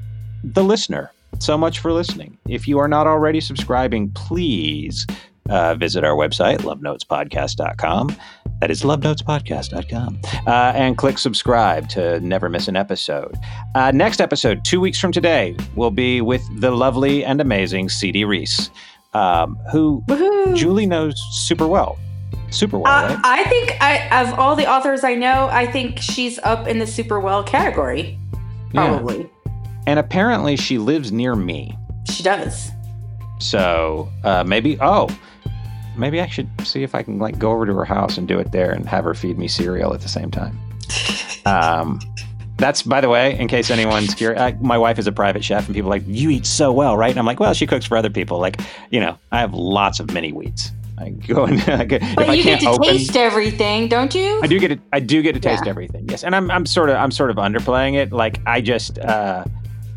the 0.44 0.62
listener, 0.62 1.12
so 1.38 1.58
much 1.58 1.80
for 1.80 1.92
listening. 1.92 2.38
If 2.48 2.68
you 2.68 2.78
are 2.78 2.88
not 2.88 3.06
already 3.06 3.40
subscribing, 3.40 4.10
please 4.12 5.06
uh, 5.50 5.74
visit 5.74 6.04
our 6.04 6.14
website, 6.14 6.58
lovenotespodcast.com. 6.58 8.16
That 8.60 8.70
is 8.70 8.82
lovenotespodcast.com. 8.82 10.20
Uh, 10.46 10.50
and 10.74 10.96
click 10.96 11.18
subscribe 11.18 11.88
to 11.90 12.20
never 12.20 12.48
miss 12.48 12.68
an 12.68 12.76
episode. 12.76 13.36
Uh, 13.74 13.90
next 13.92 14.20
episode, 14.20 14.64
two 14.64 14.80
weeks 14.80 14.98
from 14.98 15.12
today, 15.12 15.56
will 15.74 15.90
be 15.90 16.20
with 16.20 16.42
the 16.60 16.70
lovely 16.70 17.24
and 17.24 17.40
amazing 17.40 17.88
C.D. 17.88 18.24
Reiss, 18.24 18.70
um, 19.12 19.58
who 19.70 20.02
Woo-hoo. 20.08 20.54
Julie 20.54 20.86
knows 20.86 21.20
super 21.32 21.66
well. 21.66 21.98
Super 22.50 22.78
well, 22.78 22.92
uh, 22.92 23.08
right? 23.08 23.20
I 23.24 23.44
think 23.44 23.76
I, 23.82 24.22
of 24.22 24.38
all 24.38 24.56
the 24.56 24.66
authors 24.66 25.04
I 25.04 25.14
know, 25.14 25.48
I 25.50 25.66
think 25.70 25.98
she's 25.98 26.38
up 26.38 26.66
in 26.66 26.78
the 26.78 26.86
super 26.86 27.20
well 27.20 27.42
category. 27.42 28.18
Probably. 28.72 29.18
Yeah. 29.18 29.52
And 29.86 29.98
apparently 29.98 30.56
she 30.56 30.78
lives 30.78 31.12
near 31.12 31.36
me. 31.36 31.76
She 32.10 32.22
does. 32.22 32.70
So 33.38 34.08
uh, 34.24 34.44
maybe, 34.44 34.78
oh, 34.80 35.08
maybe 35.96 36.20
I 36.20 36.26
should 36.26 36.48
see 36.66 36.82
if 36.82 36.94
I 36.94 37.02
can 37.02 37.18
like 37.18 37.38
go 37.38 37.50
over 37.52 37.66
to 37.66 37.74
her 37.74 37.84
house 37.84 38.18
and 38.18 38.26
do 38.26 38.38
it 38.38 38.52
there 38.52 38.70
and 38.70 38.88
have 38.88 39.04
her 39.04 39.14
feed 39.14 39.38
me 39.38 39.48
cereal 39.48 39.94
at 39.94 40.00
the 40.00 40.08
same 40.08 40.30
time. 40.30 40.58
Um, 41.46 42.00
that's 42.58 42.82
by 42.82 43.00
the 43.00 43.08
way, 43.08 43.38
in 43.38 43.46
case 43.46 43.70
anyone's 43.70 44.14
curious, 44.14 44.40
I, 44.40 44.52
my 44.60 44.76
wife 44.76 44.98
is 44.98 45.06
a 45.06 45.12
private 45.12 45.44
chef, 45.44 45.66
and 45.66 45.74
people 45.76 45.88
are 45.90 45.96
like, 45.96 46.02
"You 46.06 46.30
eat 46.30 46.44
so 46.44 46.72
well, 46.72 46.96
right?" 46.96 47.10
And 47.10 47.20
I'm 47.20 47.24
like, 47.24 47.38
"Well, 47.38 47.54
she 47.54 47.68
cooks 47.68 47.86
for 47.86 47.96
other 47.96 48.10
people. 48.10 48.40
Like, 48.40 48.60
you 48.90 48.98
know, 48.98 49.16
I 49.30 49.38
have 49.38 49.54
lots 49.54 50.00
of 50.00 50.12
mini 50.12 50.32
wheats. 50.32 50.72
I 50.98 51.10
go 51.10 51.44
and 51.44 51.60
I 51.62 51.84
go, 51.84 51.98
but 52.14 52.36
you 52.36 52.42
get 52.42 52.60
to 52.60 52.70
open, 52.70 52.84
taste 52.84 53.16
everything, 53.16 53.88
don't 53.88 54.14
you? 54.14 54.40
I 54.42 54.46
do 54.46 54.58
get 54.58 54.68
to, 54.68 54.78
I 54.92 55.00
do 55.00 55.20
get 55.22 55.34
to 55.34 55.40
taste 55.40 55.64
yeah. 55.64 55.70
everything. 55.70 56.08
Yes, 56.08 56.24
and 56.24 56.34
I'm 56.34 56.50
I'm 56.50 56.64
sort 56.64 56.88
of 56.88 56.96
I'm 56.96 57.10
sort 57.10 57.30
of 57.30 57.36
underplaying 57.36 57.94
it. 57.94 58.12
Like 58.12 58.40
I 58.46 58.60
just 58.60 58.98
uh, 58.98 59.44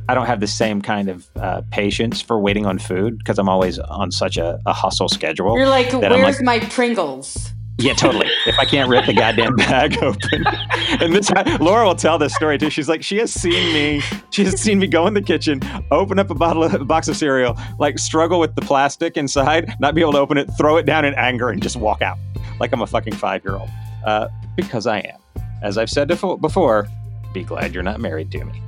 I 0.10 0.16
don't 0.16 0.26
have 0.26 0.40
the 0.40 0.48
same 0.48 0.82
kind 0.82 1.08
of 1.08 1.28
uh, 1.36 1.62
patience 1.70 2.20
for 2.20 2.40
waiting 2.40 2.66
on 2.66 2.80
food 2.80 3.20
because 3.20 3.38
I'm 3.38 3.48
always 3.48 3.78
on 3.78 4.12
such 4.12 4.38
a, 4.38 4.60
a 4.66 4.74
hustle 4.74 5.08
schedule. 5.08 5.56
You're 5.56 5.70
like, 5.70 5.94
where's 5.94 6.40
like, 6.40 6.42
my 6.42 6.60
Pringles? 6.62 7.52
Yeah, 7.78 7.94
totally. 7.94 8.26
if 8.48 8.58
I 8.58 8.66
can't 8.66 8.90
rip 8.90 9.06
the 9.06 9.14
goddamn 9.14 9.56
bag 9.58 10.02
open, 10.02 10.46
and 11.00 11.14
this 11.14 11.30
Laura 11.60 11.86
will 11.86 11.94
tell 11.94 12.18
this 12.18 12.34
story 12.34 12.58
too. 12.58 12.72
She's 12.72 12.90
like, 12.90 13.04
she 13.04 13.18
has 13.18 13.32
seen 13.32 13.72
me. 13.72 14.02
She 14.32 14.44
has 14.46 14.60
seen 14.60 14.80
me 14.80 14.88
go 14.88 15.06
in 15.06 15.14
the 15.14 15.22
kitchen, 15.22 15.62
open 15.92 16.18
up 16.18 16.32
a 16.32 16.36
bottle 16.36 16.64
of 16.64 16.74
a 16.74 16.84
box 16.84 17.08
of 17.08 17.16
cereal, 17.16 17.56
like 17.78 18.00
struggle 18.00 18.40
with 18.40 18.56
the 18.56 18.62
plastic 18.62 19.16
inside, 19.16 19.76
not 19.80 19.94
be 19.94 20.02
able 20.02 20.14
to 20.14 20.20
open 20.20 20.40
it, 20.40 20.50
throw 20.58 20.78
it 20.78 20.88
down 20.88 21.06
in 21.06 21.14
anger, 21.14 21.50
and 21.50 21.62
just 21.62 21.76
walk 21.76 22.02
out 22.02 22.18
like 22.60 22.74
I'm 22.74 22.82
a 22.82 22.88
fucking 22.88 23.14
five 23.14 23.44
year 23.44 23.58
old. 23.58 23.70
Uh, 24.04 24.28
because 24.56 24.88
I 24.88 25.02
am. 25.02 25.20
As 25.62 25.78
I've 25.78 25.92
said 25.92 26.08
before, 26.08 26.88
be 27.32 27.44
glad 27.44 27.76
you're 27.76 27.84
not 27.84 28.00
married 28.00 28.32
to 28.32 28.44
me. 28.44 28.64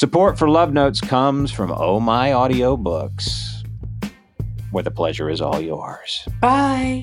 Support 0.00 0.38
for 0.38 0.48
Love 0.48 0.72
Notes 0.72 0.98
comes 0.98 1.52
from 1.52 1.70
Oh 1.70 2.00
My 2.00 2.32
Audio 2.32 2.74
Books, 2.74 3.62
where 4.70 4.82
the 4.82 4.90
pleasure 4.90 5.28
is 5.28 5.42
all 5.42 5.60
yours. 5.60 6.26
Bye. 6.40 7.02